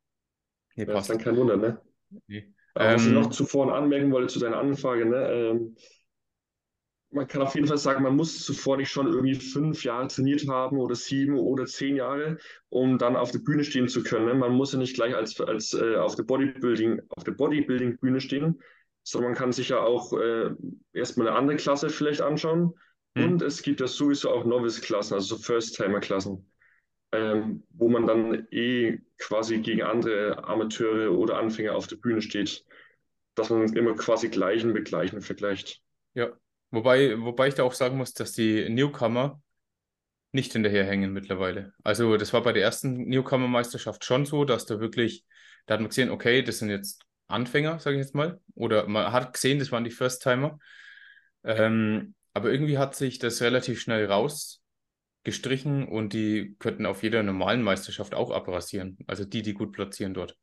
Nee, 0.75 0.85
ja, 0.85 0.93
passt. 0.93 1.09
Das 1.09 1.17
ist 1.17 1.25
dann 1.25 1.33
kein 1.33 1.37
Wunder, 1.41 1.57
ne? 1.57 1.81
Nee. 2.27 2.53
Ähm, 2.75 2.95
was 2.95 3.05
ich 3.05 3.11
noch 3.11 3.29
zuvor 3.29 3.73
anmerken 3.73 4.11
wollte 4.11 4.33
zu 4.33 4.39
deiner 4.39 4.57
Anfrage, 4.57 5.05
ne? 5.05 5.31
Ähm, 5.31 5.75
man 7.13 7.27
kann 7.27 7.41
auf 7.41 7.55
jeden 7.55 7.67
Fall 7.67 7.77
sagen, 7.77 8.03
man 8.03 8.15
muss 8.15 8.43
zuvor 8.43 8.77
nicht 8.77 8.89
schon 8.89 9.07
irgendwie 9.07 9.35
fünf 9.35 9.83
Jahre 9.83 10.07
trainiert 10.07 10.47
haben 10.47 10.77
oder 10.79 10.95
sieben 10.95 11.37
oder 11.37 11.65
zehn 11.65 11.97
Jahre, 11.97 12.37
um 12.69 12.97
dann 12.97 13.17
auf 13.17 13.31
der 13.31 13.39
Bühne 13.39 13.65
stehen 13.65 13.89
zu 13.89 14.01
können. 14.01 14.27
Ne? 14.27 14.33
Man 14.33 14.53
muss 14.53 14.71
ja 14.71 14.79
nicht 14.79 14.95
gleich 14.95 15.13
als, 15.13 15.39
als 15.41 15.73
äh, 15.73 15.97
auf 15.97 16.15
der 16.15 16.23
Bodybuilding, 16.23 17.01
auf 17.09 17.25
der 17.25 17.33
Bodybuilding-Bühne 17.33 18.21
stehen. 18.21 18.61
sondern 19.03 19.31
man 19.31 19.37
kann 19.37 19.51
sich 19.51 19.69
ja 19.69 19.79
auch 19.79 20.13
äh, 20.13 20.51
erstmal 20.93 21.27
eine 21.27 21.37
andere 21.37 21.57
Klasse 21.57 21.89
vielleicht 21.89 22.21
anschauen. 22.21 22.75
Mhm. 23.15 23.23
Und 23.23 23.41
es 23.41 23.61
gibt 23.61 23.81
ja 23.81 23.87
sowieso 23.87 24.29
auch 24.31 24.45
Novice-Klassen, 24.45 25.15
also 25.15 25.37
First-Timer-Klassen, 25.37 26.50
ähm, 27.11 27.63
wo 27.71 27.89
man 27.89 28.07
dann 28.07 28.47
eh 28.51 28.99
quasi 29.17 29.59
gegen 29.59 29.83
andere 29.83 30.43
Amateure 30.45 31.11
oder 31.11 31.37
Anfänger 31.37 31.75
auf 31.75 31.87
der 31.87 31.97
Bühne 31.97 32.21
steht, 32.21 32.65
dass 33.35 33.49
man 33.49 33.73
immer 33.73 33.95
quasi 33.95 34.29
Gleichen 34.29 34.73
mit 34.73 34.85
Gleichen 34.85 35.21
vergleicht. 35.21 35.81
Ja, 36.13 36.31
wobei, 36.71 37.19
wobei 37.19 37.47
ich 37.47 37.55
da 37.55 37.63
auch 37.63 37.73
sagen 37.73 37.97
muss, 37.97 38.13
dass 38.13 38.33
die 38.33 38.69
Newcomer 38.69 39.41
nicht 40.31 40.53
hinterherhängen 40.53 41.11
mittlerweile. 41.11 41.73
Also 41.83 42.15
das 42.17 42.33
war 42.33 42.41
bei 42.41 42.53
der 42.53 42.63
ersten 42.63 43.09
Newcomer-Meisterschaft 43.09 44.05
schon 44.05 44.25
so, 44.25 44.45
dass 44.45 44.65
da 44.65 44.79
wirklich, 44.79 45.25
da 45.65 45.73
hat 45.73 45.81
man 45.81 45.89
gesehen, 45.89 46.09
okay, 46.09 46.41
das 46.41 46.59
sind 46.59 46.69
jetzt 46.69 47.03
Anfänger, 47.27 47.79
sage 47.79 47.97
ich 47.97 48.03
jetzt 48.03 48.15
mal. 48.15 48.39
Oder 48.55 48.87
man 48.87 49.11
hat 49.11 49.33
gesehen, 49.33 49.59
das 49.59 49.71
waren 49.71 49.83
die 49.83 49.91
First-Timer. 49.91 50.57
Ähm, 51.43 52.15
aber 52.33 52.51
irgendwie 52.51 52.77
hat 52.77 52.95
sich 52.95 53.19
das 53.19 53.41
relativ 53.41 53.81
schnell 53.81 54.05
rausgestrichen 55.21 55.87
und 55.87 56.13
die 56.13 56.55
könnten 56.59 56.85
auf 56.85 57.03
jeder 57.03 57.23
normalen 57.23 57.63
Meisterschaft 57.63 58.13
auch 58.13 58.31
abrasieren. 58.31 58.97
Also 59.07 59.25
die, 59.25 59.41
die 59.41 59.53
gut 59.53 59.71
platzieren 59.71 60.13
dort. 60.13 60.37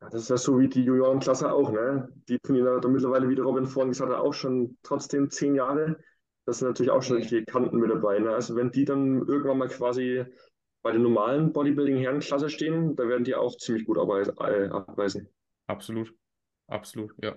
Das 0.00 0.14
ist 0.14 0.30
ja 0.30 0.36
so 0.36 0.58
wie 0.58 0.68
die 0.68 0.82
Juniorenklasse 0.82 1.52
auch, 1.52 1.70
ne? 1.70 2.08
Die 2.28 2.38
trainieren 2.40 2.80
da 2.80 2.88
mittlerweile, 2.88 3.28
wie 3.28 3.36
der 3.36 3.44
Robin 3.44 3.66
vorhin 3.66 3.92
gesagt 3.92 4.10
hat, 4.10 4.18
auch 4.18 4.34
schon 4.34 4.76
trotzdem 4.82 5.30
zehn 5.30 5.54
Jahre. 5.54 5.96
Das 6.44 6.58
sind 6.58 6.68
natürlich 6.68 6.90
auch 6.90 7.02
schon 7.02 7.18
richtige 7.18 7.44
Kanten 7.44 7.76
mit 7.76 7.88
dabei. 7.88 8.18
Ne? 8.18 8.30
Also 8.30 8.56
wenn 8.56 8.72
die 8.72 8.84
dann 8.84 9.24
irgendwann 9.28 9.58
mal 9.58 9.68
quasi 9.68 10.24
bei 10.82 10.90
der 10.90 11.00
normalen 11.00 11.52
Bodybuilding-Herrenklasse 11.52 12.50
stehen, 12.50 12.96
da 12.96 13.06
werden 13.06 13.22
die 13.22 13.36
auch 13.36 13.56
ziemlich 13.56 13.84
gut 13.84 13.96
äh, 13.96 14.68
abweisen. 14.70 15.28
Absolut. 15.68 16.12
Absolut, 16.66 17.12
ja. 17.22 17.36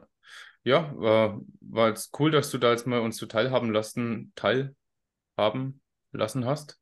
Ja, 0.63 0.91
war, 0.97 1.41
war 1.59 1.89
jetzt 1.89 2.17
cool, 2.19 2.31
dass 2.31 2.49
du 2.49 2.57
da 2.57 2.71
jetzt 2.71 2.87
mal 2.87 3.01
uns 3.01 3.17
so 3.17 3.27
teilhaben 3.27 3.71
lassen, 3.71 4.33
teilhaben 4.35 5.81
lassen 6.17 6.45
hast. 6.45 6.79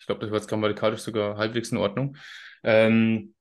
Ich 0.00 0.06
glaube, 0.06 0.20
das 0.20 0.30
war 0.30 0.38
jetzt 0.38 0.48
grammatikalisch 0.48 1.00
sogar 1.00 1.36
halbwegs 1.36 1.70
in 1.70 1.78
Ordnung. 1.78 2.16
Ähm, 2.64 3.34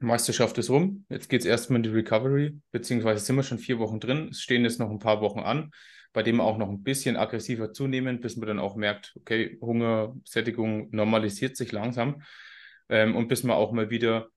Meisterschaft 0.00 0.56
ist 0.58 0.70
rum. 0.70 1.04
Jetzt 1.08 1.28
geht 1.28 1.42
es 1.42 1.46
erstmal 1.46 1.76
in 1.76 1.82
die 1.82 1.90
Recovery, 1.90 2.58
beziehungsweise 2.72 3.24
sind 3.24 3.36
wir 3.36 3.42
schon 3.42 3.58
vier 3.58 3.78
Wochen 3.78 4.00
drin. 4.00 4.28
Es 4.30 4.40
stehen 4.40 4.64
jetzt 4.64 4.80
noch 4.80 4.90
ein 4.90 4.98
paar 4.98 5.20
Wochen 5.20 5.40
an, 5.40 5.70
bei 6.12 6.22
dem 6.22 6.40
auch 6.40 6.56
noch 6.56 6.68
ein 6.68 6.82
bisschen 6.82 7.16
aggressiver 7.16 7.72
zunehmen, 7.72 8.20
bis 8.20 8.36
man 8.36 8.48
dann 8.48 8.58
auch 8.58 8.76
merkt, 8.76 9.12
okay, 9.16 9.58
Hunger, 9.60 10.16
Sättigung 10.24 10.88
normalisiert 10.90 11.56
sich 11.56 11.70
langsam 11.70 12.22
ähm, 12.88 13.14
und 13.14 13.28
bis 13.28 13.44
man 13.44 13.56
auch 13.56 13.72
mal 13.72 13.90
wieder 13.90 14.28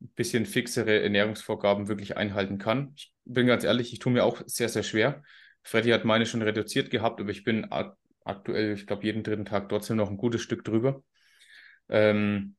ein 0.00 0.08
bisschen 0.16 0.46
fixere 0.46 1.02
Ernährungsvorgaben 1.02 1.88
wirklich 1.88 2.16
einhalten 2.16 2.58
kann. 2.58 2.92
Ich 2.96 3.12
bin 3.26 3.46
ganz 3.46 3.64
ehrlich, 3.64 3.92
ich 3.92 3.98
tue 3.98 4.12
mir 4.12 4.24
auch 4.24 4.42
sehr, 4.46 4.70
sehr 4.70 4.82
schwer. 4.82 5.22
Freddy 5.62 5.90
hat 5.90 6.06
meine 6.06 6.24
schon 6.24 6.40
reduziert 6.40 6.90
gehabt, 6.90 7.20
aber 7.20 7.30
ich 7.30 7.44
bin 7.44 7.70
aktuell, 8.24 8.74
ich 8.74 8.86
glaube, 8.86 9.04
jeden 9.04 9.22
dritten 9.22 9.44
Tag 9.44 9.68
trotzdem 9.68 9.96
noch 9.96 10.10
ein 10.10 10.16
gutes 10.16 10.42
Stück 10.42 10.64
drüber. 10.64 11.02
Ähm, 11.88 12.56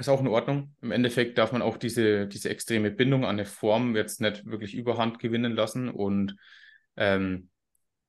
ist 0.00 0.08
auch 0.08 0.20
in 0.20 0.28
Ordnung. 0.28 0.74
Im 0.80 0.92
Endeffekt 0.92 1.36
darf 1.38 1.52
man 1.52 1.62
auch 1.62 1.76
diese, 1.76 2.26
diese 2.26 2.48
extreme 2.48 2.90
Bindung 2.90 3.24
an 3.24 3.30
eine 3.36 3.44
Form 3.44 3.94
jetzt 3.96 4.20
nicht 4.20 4.46
wirklich 4.46 4.74
überhand 4.74 5.18
gewinnen 5.18 5.54
lassen. 5.54 5.88
Und 5.88 6.36
ähm, 6.96 7.50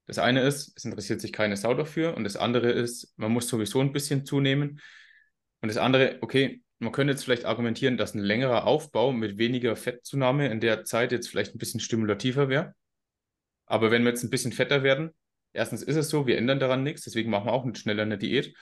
das 0.06 0.18
eine 0.18 0.42
ist, 0.42 0.74
es 0.78 0.86
interessiert 0.86 1.22
sich 1.22 1.34
keine 1.34 1.58
Sau 1.58 1.74
dafür. 1.74 2.16
Und 2.16 2.24
das 2.24 2.38
andere 2.38 2.72
ist, 2.72 3.14
man 3.18 3.32
muss 3.32 3.48
sowieso 3.48 3.82
ein 3.82 3.94
bisschen 3.94 4.26
zunehmen. 4.26 4.80
Und 5.62 5.68
das 5.68 5.78
andere, 5.78 6.18
okay, 6.22 6.62
man 6.80 6.92
könnte 6.92 7.12
jetzt 7.12 7.24
vielleicht 7.24 7.46
argumentieren, 7.46 7.98
dass 7.98 8.16
ein 8.16 8.20
längerer 8.22 8.66
Aufbau 8.66 9.12
mit 9.12 9.38
weniger 9.38 9.76
Fettzunahme 9.76 10.48
in 10.50 10.60
der 10.60 10.84
Zeit 10.84 11.12
jetzt 11.12 11.28
vielleicht 11.28 11.54
ein 11.54 11.60
bisschen 11.60 11.80
stimulativer 11.80 12.50
wäre. 12.50 12.74
Aber 13.68 13.92
wenn 13.92 14.04
wir 14.04 14.10
jetzt 14.10 14.24
ein 14.24 14.32
bisschen 14.32 14.52
fetter 14.52 14.82
werden, 14.82 15.12
erstens 15.54 15.84
ist 15.84 15.96
es 15.96 16.10
so, 16.10 16.28
wir 16.28 16.38
ändern 16.38 16.60
daran 16.60 16.84
nichts, 16.84 17.04
deswegen 17.04 17.30
machen 17.30 17.48
wir 17.48 17.54
auch 17.54 17.66
nicht 17.66 17.78
schneller 17.78 18.04
eine 18.04 18.18
Diät. 18.18 18.54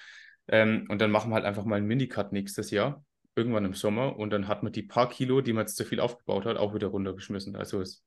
Ähm, 0.48 0.86
und 0.90 1.00
dann 1.02 1.12
machen 1.12 1.32
wir 1.32 1.36
halt 1.36 1.46
einfach 1.46 1.66
mal 1.66 1.76
einen 1.76 1.88
Minicut 1.88 2.32
nächstes 2.32 2.72
Jahr, 2.72 3.04
irgendwann 3.36 3.66
im 3.66 3.74
Sommer. 3.74 4.18
Und 4.18 4.32
dann 4.32 4.48
hat 4.48 4.64
man 4.64 4.72
die 4.72 4.84
paar 4.84 5.10
Kilo, 5.10 5.42
die 5.42 5.54
man 5.54 5.62
jetzt 5.62 5.78
zu 5.78 5.86
viel 5.86 6.00
aufgebaut 6.00 6.46
hat, 6.46 6.58
auch 6.58 6.74
wieder 6.74 6.88
runtergeschmissen. 6.88 7.56
Also 7.56 7.82
ist 7.82 8.04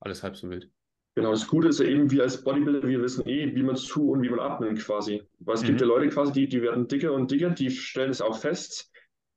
alles 0.00 0.22
halb 0.22 0.36
so 0.36 0.48
wild. 0.48 0.70
Genau, 1.14 1.30
das 1.30 1.46
Gute 1.46 1.68
ist 1.68 1.78
ja 1.78 1.86
eben, 1.86 2.10
wir 2.10 2.22
als 2.22 2.42
Bodybuilder, 2.42 2.88
wir 2.88 3.02
wissen 3.02 3.28
eh, 3.28 3.54
wie 3.54 3.62
man 3.62 3.76
zu 3.76 4.12
und 4.12 4.22
wie 4.22 4.30
man 4.30 4.40
abnimmt 4.40 4.80
quasi. 4.80 5.22
Weil 5.40 5.56
es 5.56 5.62
mhm. 5.62 5.66
gibt 5.66 5.80
ja 5.82 5.86
Leute 5.86 6.08
quasi, 6.08 6.32
die, 6.32 6.48
die 6.48 6.62
werden 6.62 6.88
dicker 6.88 7.12
und 7.12 7.30
dicker, 7.30 7.50
die 7.50 7.70
stellen 7.70 8.10
es 8.10 8.22
auch 8.22 8.38
fest 8.38 8.92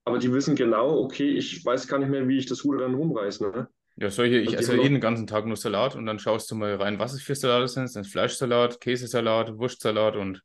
aber 0.06 0.18
die 0.18 0.32
wissen 0.32 0.54
genau, 0.54 1.00
okay, 1.00 1.30
ich 1.30 1.64
weiß 1.64 1.88
gar 1.88 1.98
nicht 1.98 2.08
mehr, 2.08 2.28
wie 2.28 2.38
ich 2.38 2.46
das 2.46 2.64
Ruder 2.64 2.78
dann 2.78 2.94
rumreiße. 2.94 3.50
Ne? 3.50 3.68
Ja, 3.98 4.10
solche, 4.10 4.36
ich 4.38 4.52
esse 4.52 4.76
ja 4.76 4.82
jeden 4.82 5.00
ganzen 5.00 5.26
Tag 5.26 5.46
nur 5.46 5.56
Salat 5.56 5.96
und 5.96 6.04
dann 6.04 6.18
schaust 6.18 6.50
du 6.50 6.54
mal 6.54 6.74
rein, 6.74 6.98
was 6.98 7.14
es 7.14 7.22
für 7.22 7.34
Salate 7.34 7.68
sind. 7.68 7.88
Sind 7.88 8.06
Fleischsalat, 8.06 8.80
Käsesalat, 8.80 9.56
Wurstsalat 9.56 10.16
und 10.16 10.42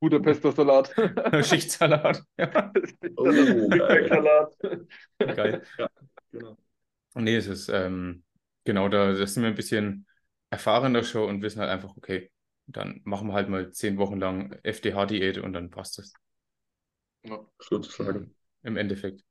Guter 0.00 0.20
Pesto-Salat. 0.20 0.94
Schichtsalat. 1.46 2.22
Ja. 2.38 2.72
Oh, 3.16 3.30
Salat. 3.30 4.56
Geil. 5.18 5.62
Ja, 5.78 5.88
genau. 6.32 6.56
Nee, 7.14 7.36
es 7.36 7.46
ist, 7.46 7.68
ähm, 7.68 8.24
genau, 8.64 8.88
da 8.88 9.12
das 9.12 9.34
sind 9.34 9.42
wir 9.42 9.50
ein 9.50 9.56
bisschen 9.56 10.06
erfahrener 10.50 11.02
schon 11.02 11.28
und 11.28 11.42
wissen 11.42 11.60
halt 11.60 11.70
einfach, 11.70 11.96
okay, 11.96 12.30
dann 12.66 13.00
machen 13.04 13.28
wir 13.28 13.34
halt 13.34 13.48
mal 13.48 13.70
zehn 13.72 13.98
Wochen 13.98 14.18
lang 14.18 14.58
FDH-Diät 14.62 15.38
und 15.38 15.52
dann 15.52 15.70
passt 15.70 15.98
es. 15.98 16.14
Ja, 17.22 17.40
sozusagen 17.58 18.34
im 18.62 18.76
Endeffekt. 18.76 19.22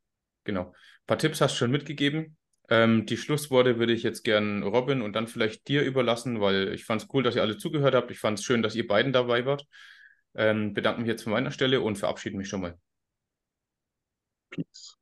Genau. 0.44 0.68
Ein 0.70 1.06
paar 1.08 1.18
Tipps 1.18 1.42
hast 1.42 1.54
du 1.54 1.58
schon 1.60 1.72
mitgegeben. 1.72 2.38
Ähm, 2.70 3.06
die 3.06 3.18
Schlussworte 3.18 3.80
würde 3.80 3.94
ich 3.94 4.04
jetzt 4.04 4.24
gern 4.24 4.64
Robin 4.64 5.02
und 5.02 5.14
dann 5.14 5.28
vielleicht 5.28 5.68
dir 5.68 5.84
überlassen, 5.84 6.40
weil 6.40 6.74
ich 6.74 6.86
fand 6.86 7.02
es 7.02 7.08
cool, 7.14 7.24
dass 7.24 7.36
ihr 7.36 7.42
alle 7.42 7.58
zugehört 7.58 7.96
habt. 7.96 8.12
Ich 8.12 8.20
fand 8.20 8.38
es 8.38 8.46
schön, 8.46 8.62
dass 8.62 8.76
ihr 8.76 8.88
beiden 8.88 9.12
dabei 9.12 9.46
wart. 9.46 9.66
Ähm, 10.36 10.74
bedanke 10.74 11.02
mich 11.02 11.08
jetzt 11.08 11.24
von 11.24 11.34
meiner 11.34 11.52
Stelle 11.52 11.82
und 11.82 11.98
verabschiede 11.98 12.38
mich 12.38 12.48
schon 12.48 12.62
mal. 12.62 12.78
Peace. 14.52 14.96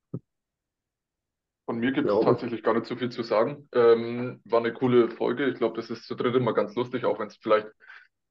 Von 1.66 1.80
mir 1.80 1.92
gibt 1.92 2.08
es 2.08 2.14
ja. 2.14 2.24
tatsächlich 2.24 2.64
gar 2.64 2.74
nicht 2.74 2.86
so 2.86 2.96
viel 2.96 3.10
zu 3.10 3.24
sagen. 3.24 3.68
Ähm, 3.74 4.40
war 4.46 4.60
eine 4.60 4.74
coole 4.74 5.10
Folge. 5.10 5.50
Ich 5.50 5.58
glaube, 5.58 5.76
das 5.76 5.90
ist 5.90 6.06
zu 6.06 6.16
dritt 6.16 6.34
immer 6.36 6.54
ganz 6.54 6.74
lustig, 6.76 7.04
auch 7.04 7.20
wenn 7.20 7.28
es 7.28 7.36
vielleicht 7.36 7.68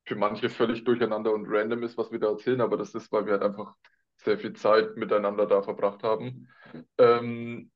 für 0.06 0.16
manche 0.16 0.48
völlig 0.48 0.84
durcheinander 0.84 1.34
und 1.34 1.46
random 1.46 1.82
ist, 1.82 1.98
was 1.98 2.10
wir 2.10 2.18
da 2.18 2.28
erzählen. 2.28 2.62
Aber 2.62 2.78
das 2.78 2.94
ist, 2.94 3.12
weil 3.12 3.26
wir 3.26 3.32
halt 3.32 3.42
einfach 3.42 3.74
sehr 4.16 4.38
viel 4.38 4.54
Zeit 4.54 4.96
miteinander 4.96 5.46
da 5.46 5.60
verbracht 5.60 6.02
haben. 6.02 6.48
Ähm, 6.96 7.70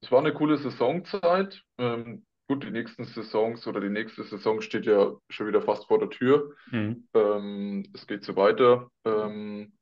es 0.00 0.10
war 0.10 0.20
eine 0.20 0.32
coole 0.32 0.56
Saisonzeit. 0.58 1.62
Ähm, 1.78 2.24
gut, 2.48 2.64
die 2.64 2.70
nächsten 2.70 3.04
Saisons 3.04 3.66
oder 3.66 3.80
die 3.80 3.90
nächste 3.90 4.24
Saison 4.24 4.60
steht 4.60 4.86
ja 4.86 5.14
schon 5.28 5.46
wieder 5.48 5.62
fast 5.62 5.86
vor 5.86 5.98
der 5.98 6.10
Tür. 6.10 6.54
Mhm. 6.70 7.08
Ähm, 7.14 7.90
es 7.94 8.06
geht 8.06 8.24
so 8.24 8.36
weiter. 8.36 8.90
Ähm, 9.04 9.72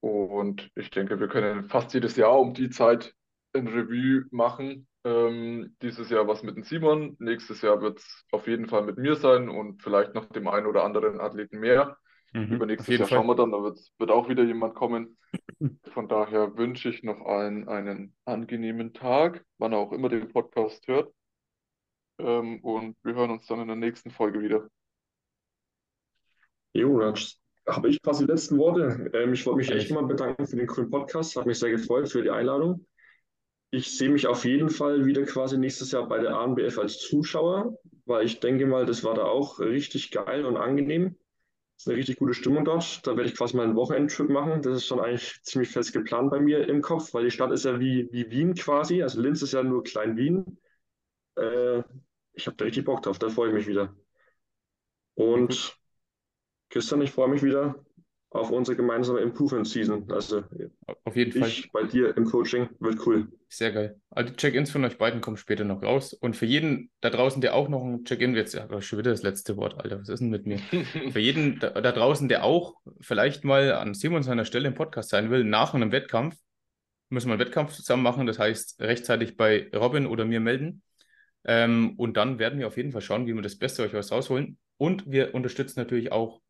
und 0.00 0.70
ich 0.74 0.90
denke, 0.90 1.18
wir 1.18 1.28
können 1.28 1.64
fast 1.64 1.92
jedes 1.94 2.16
Jahr 2.16 2.38
um 2.38 2.54
die 2.54 2.70
Zeit 2.70 3.14
ein 3.52 3.66
Revue 3.66 4.26
machen. 4.30 4.86
Ähm, 5.04 5.76
dieses 5.82 6.10
Jahr 6.10 6.28
was 6.28 6.42
mit 6.42 6.56
dem 6.56 6.64
Simon. 6.64 7.16
Nächstes 7.18 7.62
Jahr 7.62 7.80
wird 7.80 7.98
es 7.98 8.24
auf 8.30 8.46
jeden 8.46 8.68
Fall 8.68 8.82
mit 8.82 8.98
mir 8.98 9.16
sein 9.16 9.48
und 9.48 9.82
vielleicht 9.82 10.14
noch 10.14 10.26
dem 10.26 10.48
einen 10.48 10.66
oder 10.66 10.84
anderen 10.84 11.20
Athleten 11.20 11.58
mehr. 11.58 11.96
Mhm, 12.32 12.52
Übernächstes 12.52 12.98
Jahr 12.98 13.08
Fall. 13.08 13.18
schauen 13.18 13.26
wir 13.26 13.34
dann, 13.34 13.52
da 13.52 13.62
wird, 13.62 13.78
wird 13.98 14.10
auch 14.10 14.28
wieder 14.28 14.44
jemand 14.44 14.74
kommen. 14.74 15.18
Von 15.92 16.08
daher 16.08 16.56
wünsche 16.56 16.90
ich 16.90 17.02
noch 17.02 17.20
allen 17.20 17.68
einen 17.68 18.14
angenehmen 18.24 18.92
Tag, 18.92 19.44
wann 19.58 19.74
auch 19.74 19.92
immer 19.92 20.08
den 20.08 20.28
Podcast 20.28 20.86
hört. 20.86 21.12
Ähm, 22.18 22.60
und 22.62 22.96
wir 23.02 23.14
hören 23.14 23.30
uns 23.30 23.46
dann 23.46 23.60
in 23.60 23.68
der 23.68 23.76
nächsten 23.76 24.10
Folge 24.10 24.40
wieder. 24.40 24.68
Jo, 26.74 26.98
dann 27.00 27.14
habe 27.66 27.88
ich 27.88 28.02
quasi 28.02 28.26
die 28.26 28.30
letzten 28.32 28.58
Worte. 28.58 29.10
Ähm, 29.14 29.32
ich 29.32 29.46
wollte 29.46 29.58
mich 29.58 29.70
echt 29.70 29.90
mal 29.90 30.04
bedanken 30.04 30.46
für 30.46 30.56
den 30.56 30.66
coolen 30.66 30.90
Podcast. 30.90 31.36
Hat 31.36 31.46
mich 31.46 31.58
sehr 31.58 31.70
gefreut 31.70 32.08
für 32.10 32.22
die 32.22 32.30
Einladung. 32.30 32.86
Ich 33.70 33.96
sehe 33.96 34.08
mich 34.08 34.26
auf 34.26 34.44
jeden 34.44 34.70
Fall 34.70 35.04
wieder 35.04 35.24
quasi 35.24 35.58
nächstes 35.58 35.92
Jahr 35.92 36.08
bei 36.08 36.18
der 36.18 36.36
ANBF 36.36 36.78
als 36.78 36.98
Zuschauer, 36.98 37.76
weil 38.06 38.24
ich 38.24 38.40
denke 38.40 38.66
mal, 38.66 38.86
das 38.86 39.04
war 39.04 39.14
da 39.14 39.24
auch 39.24 39.60
richtig 39.60 40.10
geil 40.10 40.46
und 40.46 40.56
angenehm 40.56 41.16
ist 41.78 41.88
eine 41.88 41.96
richtig 41.96 42.18
gute 42.18 42.34
Stimmung 42.34 42.64
dort. 42.64 43.06
Da 43.06 43.16
werde 43.16 43.30
ich 43.30 43.36
quasi 43.36 43.56
mal 43.56 43.62
einen 43.64 43.76
Wochenendtrip 43.76 44.28
machen. 44.28 44.62
Das 44.62 44.76
ist 44.76 44.86
schon 44.86 45.00
eigentlich 45.00 45.40
ziemlich 45.42 45.70
fest 45.70 45.92
geplant 45.92 46.30
bei 46.30 46.40
mir 46.40 46.68
im 46.68 46.82
Kopf, 46.82 47.14
weil 47.14 47.24
die 47.24 47.30
Stadt 47.30 47.52
ist 47.52 47.64
ja 47.64 47.78
wie, 47.80 48.08
wie 48.12 48.30
Wien 48.30 48.54
quasi. 48.54 49.02
Also 49.02 49.20
Linz 49.20 49.42
ist 49.42 49.52
ja 49.52 49.62
nur 49.62 49.84
Klein 49.84 50.16
Wien. 50.16 50.58
Äh, 51.36 51.82
ich 52.34 52.46
habe 52.46 52.56
da 52.56 52.64
richtig 52.64 52.84
Bock 52.84 53.02
drauf, 53.02 53.18
da 53.18 53.28
freue 53.30 53.48
ich 53.50 53.54
mich 53.54 53.66
wieder. 53.68 53.94
Und 55.14 55.78
Christian, 56.70 57.02
ich 57.02 57.10
freue 57.10 57.28
mich 57.28 57.42
wieder 57.42 57.84
auf 58.30 58.50
unsere 58.50 58.76
gemeinsame 58.76 59.20
Improvement 59.20 59.66
Season. 59.66 60.10
Also 60.10 60.42
auf 61.04 61.16
jeden 61.16 61.32
Fall. 61.32 61.48
Ich 61.48 61.72
bei 61.72 61.84
dir 61.84 62.14
im 62.16 62.26
Coaching 62.26 62.68
wird 62.78 63.06
cool. 63.06 63.28
Sehr 63.48 63.72
geil. 63.72 64.00
Also 64.10 64.30
die 64.30 64.36
Check-ins 64.36 64.70
von 64.70 64.84
euch 64.84 64.98
beiden 64.98 65.22
kommen 65.22 65.38
später 65.38 65.64
noch 65.64 65.82
raus. 65.82 66.12
Und 66.12 66.36
für 66.36 66.44
jeden 66.44 66.90
da 67.00 67.08
draußen, 67.08 67.40
der 67.40 67.54
auch 67.54 67.68
noch 67.68 67.82
ein 67.82 68.04
Check-in, 68.04 68.34
jetzt 68.34 68.54
aber 68.56 68.82
schon 68.82 68.98
wieder 68.98 69.12
das 69.12 69.22
letzte 69.22 69.56
Wort, 69.56 69.82
Alter, 69.82 70.00
was 70.00 70.10
ist 70.10 70.20
denn 70.20 70.28
mit 70.28 70.46
mir? 70.46 70.58
für 71.10 71.20
jeden 71.20 71.58
da, 71.58 71.70
da, 71.70 71.92
draußen, 71.92 72.28
der 72.28 72.44
auch 72.44 72.74
vielleicht 73.00 73.44
mal 73.44 73.72
an 73.72 73.94
Simon 73.94 74.22
seiner 74.22 74.44
Stelle 74.44 74.68
im 74.68 74.74
Podcast 74.74 75.08
sein 75.08 75.30
will, 75.30 75.44
nach 75.44 75.72
einem 75.72 75.90
Wettkampf, 75.90 76.36
müssen 77.08 77.28
wir 77.28 77.34
einen 77.34 77.40
Wettkampf 77.40 77.72
zusammen 77.72 78.02
machen. 78.02 78.26
Das 78.26 78.38
heißt, 78.38 78.80
rechtzeitig 78.80 79.38
bei 79.38 79.70
Robin 79.74 80.06
oder 80.06 80.26
mir 80.26 80.40
melden. 80.40 80.82
Ähm, 81.44 81.94
und 81.96 82.18
dann 82.18 82.38
werden 82.38 82.58
wir 82.58 82.66
auf 82.66 82.76
jeden 82.76 82.92
Fall 82.92 83.00
schauen, 83.00 83.26
wie 83.26 83.32
wir 83.32 83.40
das 83.40 83.56
Beste 83.56 83.82
euch 83.82 83.94
was 83.94 84.12
rausholen. 84.12 84.58
Und 84.76 85.10
wir 85.10 85.34
unterstützen 85.34 85.80
natürlich 85.80 86.12
auch 86.12 86.42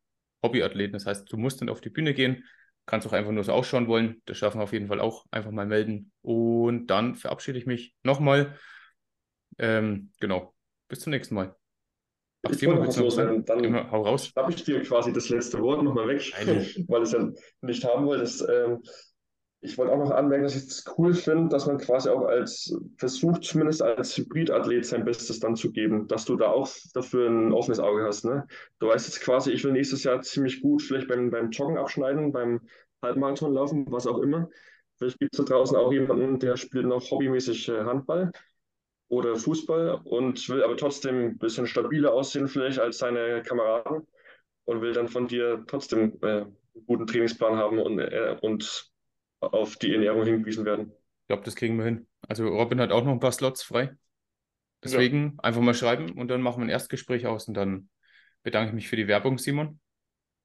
Hobbyathleten. 0.43 0.93
Das 0.93 1.07
heißt, 1.07 1.31
du 1.33 1.37
musst 1.37 1.61
dann 1.61 1.69
auf 1.69 1.81
die 1.81 1.91
Bühne 1.91 2.15
gehen, 2.15 2.45
kannst 2.87 3.07
auch 3.07 3.13
einfach 3.13 3.33
nur 3.33 3.45
so 3.45 3.53
ausschauen 3.53 3.89
wollen. 3.89 4.23
Das 4.25 4.39
schaffen 4.39 4.61
wir 4.61 4.65
auf 4.65 4.73
jeden 4.73 4.89
Fall 4.89 5.01
auch. 5.01 5.27
Einfach 5.31 5.51
mal 5.51 5.67
melden. 5.67 6.13
Und 6.23 6.87
dann 6.89 7.17
verabschiede 7.17 7.59
ich 7.59 7.67
mich 7.67 7.95
nochmal. 8.03 8.57
Ähm, 9.59 10.11
genau. 10.21 10.55
Bis 10.89 11.01
zum 11.01 11.11
nächsten 11.11 11.35
Mal. 11.35 11.55
Ach, 12.47 12.53
ich 12.53 12.67
wollte 12.67 12.85
noch 12.85 12.97
loswerden. 12.97 13.45
Dann 13.45 13.65
Immer, 13.65 13.91
hau 13.91 14.03
raus. 14.03 14.33
habe 14.37 14.53
ich 14.53 14.63
dir 14.65 14.83
quasi 14.83 15.13
das 15.13 15.29
letzte 15.29 15.61
Wort 15.61 15.83
nochmal 15.83 16.09
weg, 16.09 16.33
weil 16.89 17.03
ich 17.03 17.09
es 17.09 17.13
ja 17.13 17.31
nicht 17.63 17.85
haben 17.85 18.07
wollte. 18.07 18.25
Ähm, 18.53 18.83
ich 19.61 19.77
wollte 19.77 19.93
auch 19.93 19.99
noch 19.99 20.13
anmerken, 20.13 20.45
dass 20.45 20.55
ich 20.55 20.69
es 20.69 20.85
cool 20.97 21.15
finde, 21.15 21.49
dass 21.49 21.67
man 21.67 21.79
quasi 21.79 22.09
auch 22.09 22.27
als 22.27 22.73
versucht, 22.97 23.43
zumindest 23.43 23.83
als 23.83 24.17
Hybridathlet 24.17 24.87
sein 24.87 25.05
Bestes 25.05 25.41
dann 25.41 25.57
zu 25.57 25.73
geben, 25.73 26.07
dass 26.07 26.25
du 26.25 26.37
da 26.37 26.49
auch 26.49 26.69
dafür 26.95 27.29
ein 27.29 27.53
offenes 27.53 27.81
Auge 27.81 28.05
hast. 28.05 28.25
Ne? 28.25 28.47
Du 28.79 28.89
weißt 28.89 29.09
jetzt 29.09 29.21
quasi, 29.21 29.51
ich 29.51 29.65
will 29.65 29.73
nächstes 29.73 30.05
Jahr 30.05 30.23
ziemlich 30.23 30.61
gut 30.61 30.83
vielleicht 30.83 31.09
beim, 31.09 31.31
beim 31.31 31.51
Joggen 31.51 31.77
abschneiden, 31.77 32.31
beim 32.31 32.61
Halbmarathon 33.03 33.53
laufen, 33.53 33.87
was 33.91 34.07
auch 34.07 34.19
immer. 34.19 34.49
Vielleicht 34.97 35.19
gibt 35.19 35.35
es 35.35 35.45
da 35.45 35.55
draußen 35.55 35.77
auch 35.77 35.93
jemanden, 35.93 36.39
der 36.39 36.57
spielt 36.57 36.87
noch 36.87 37.11
hobbymäßig 37.11 37.69
äh, 37.69 37.85
Handball 37.85 38.31
oder 39.09 39.37
Fußball 39.37 40.03
und 40.05 40.49
will 40.49 40.63
aber 40.63 40.77
trotzdem 40.77 41.31
ein 41.31 41.39
bisschen 41.39 41.67
stabiler 41.67 42.13
aussehen 42.13 42.47
vielleicht 42.47 42.79
als 42.79 42.99
seine 42.99 43.43
Kameraden 43.43 44.07
und 44.67 44.83
will 44.83 44.93
dann 44.93 45.09
von 45.09 45.27
dir 45.27 45.65
trotzdem 45.67 46.19
äh, 46.23 46.27
einen 46.27 46.57
guten 46.87 47.07
Trainingsplan 47.07 47.57
haben 47.57 47.79
und, 47.81 47.99
äh, 47.99 48.37
und 48.41 48.93
auf 49.41 49.77
die 49.77 49.93
Ernährung 49.93 50.25
hingewiesen 50.25 50.65
werden. 50.65 50.93
Ich 51.23 51.27
glaube, 51.29 51.45
das 51.45 51.57
kriegen 51.57 51.77
wir 51.77 51.85
hin. 51.85 52.07
Also 52.27 52.49
Robin 52.49 52.81
hat 52.81 52.91
auch 52.91 53.05
noch 53.05 53.13
ein 53.13 53.21
paar 53.21 53.33
Slots 53.33 53.63
frei. 53.63 53.97
Deswegen 54.83 55.35
ja. 55.37 55.45
einfach 55.45 55.61
mal 55.61 55.75
schreiben 55.75 56.13
und 56.13 56.29
dann 56.29 56.41
machen 56.41 56.61
wir 56.61 56.67
ein 56.67 56.71
Erstgespräch 56.71 57.27
aus 57.27 57.49
und 57.49 57.55
dann 57.55 57.89
bedanke 58.43 58.69
ich 58.69 58.75
mich 58.75 58.89
für 58.89 58.97
die 58.97 59.09
Werbung, 59.09 59.39
Simon. 59.39 59.81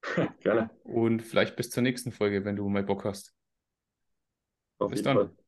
Gerne. 0.41 0.69
Und 0.83 1.21
vielleicht 1.21 1.55
bis 1.55 1.69
zur 1.69 1.83
nächsten 1.83 2.11
Folge, 2.11 2.43
wenn 2.43 2.55
du 2.55 2.67
mal 2.67 2.83
Bock 2.83 3.05
hast. 3.05 3.33
Auf 4.79 4.91
bis 4.91 5.03
dann. 5.03 5.17
Fall. 5.17 5.42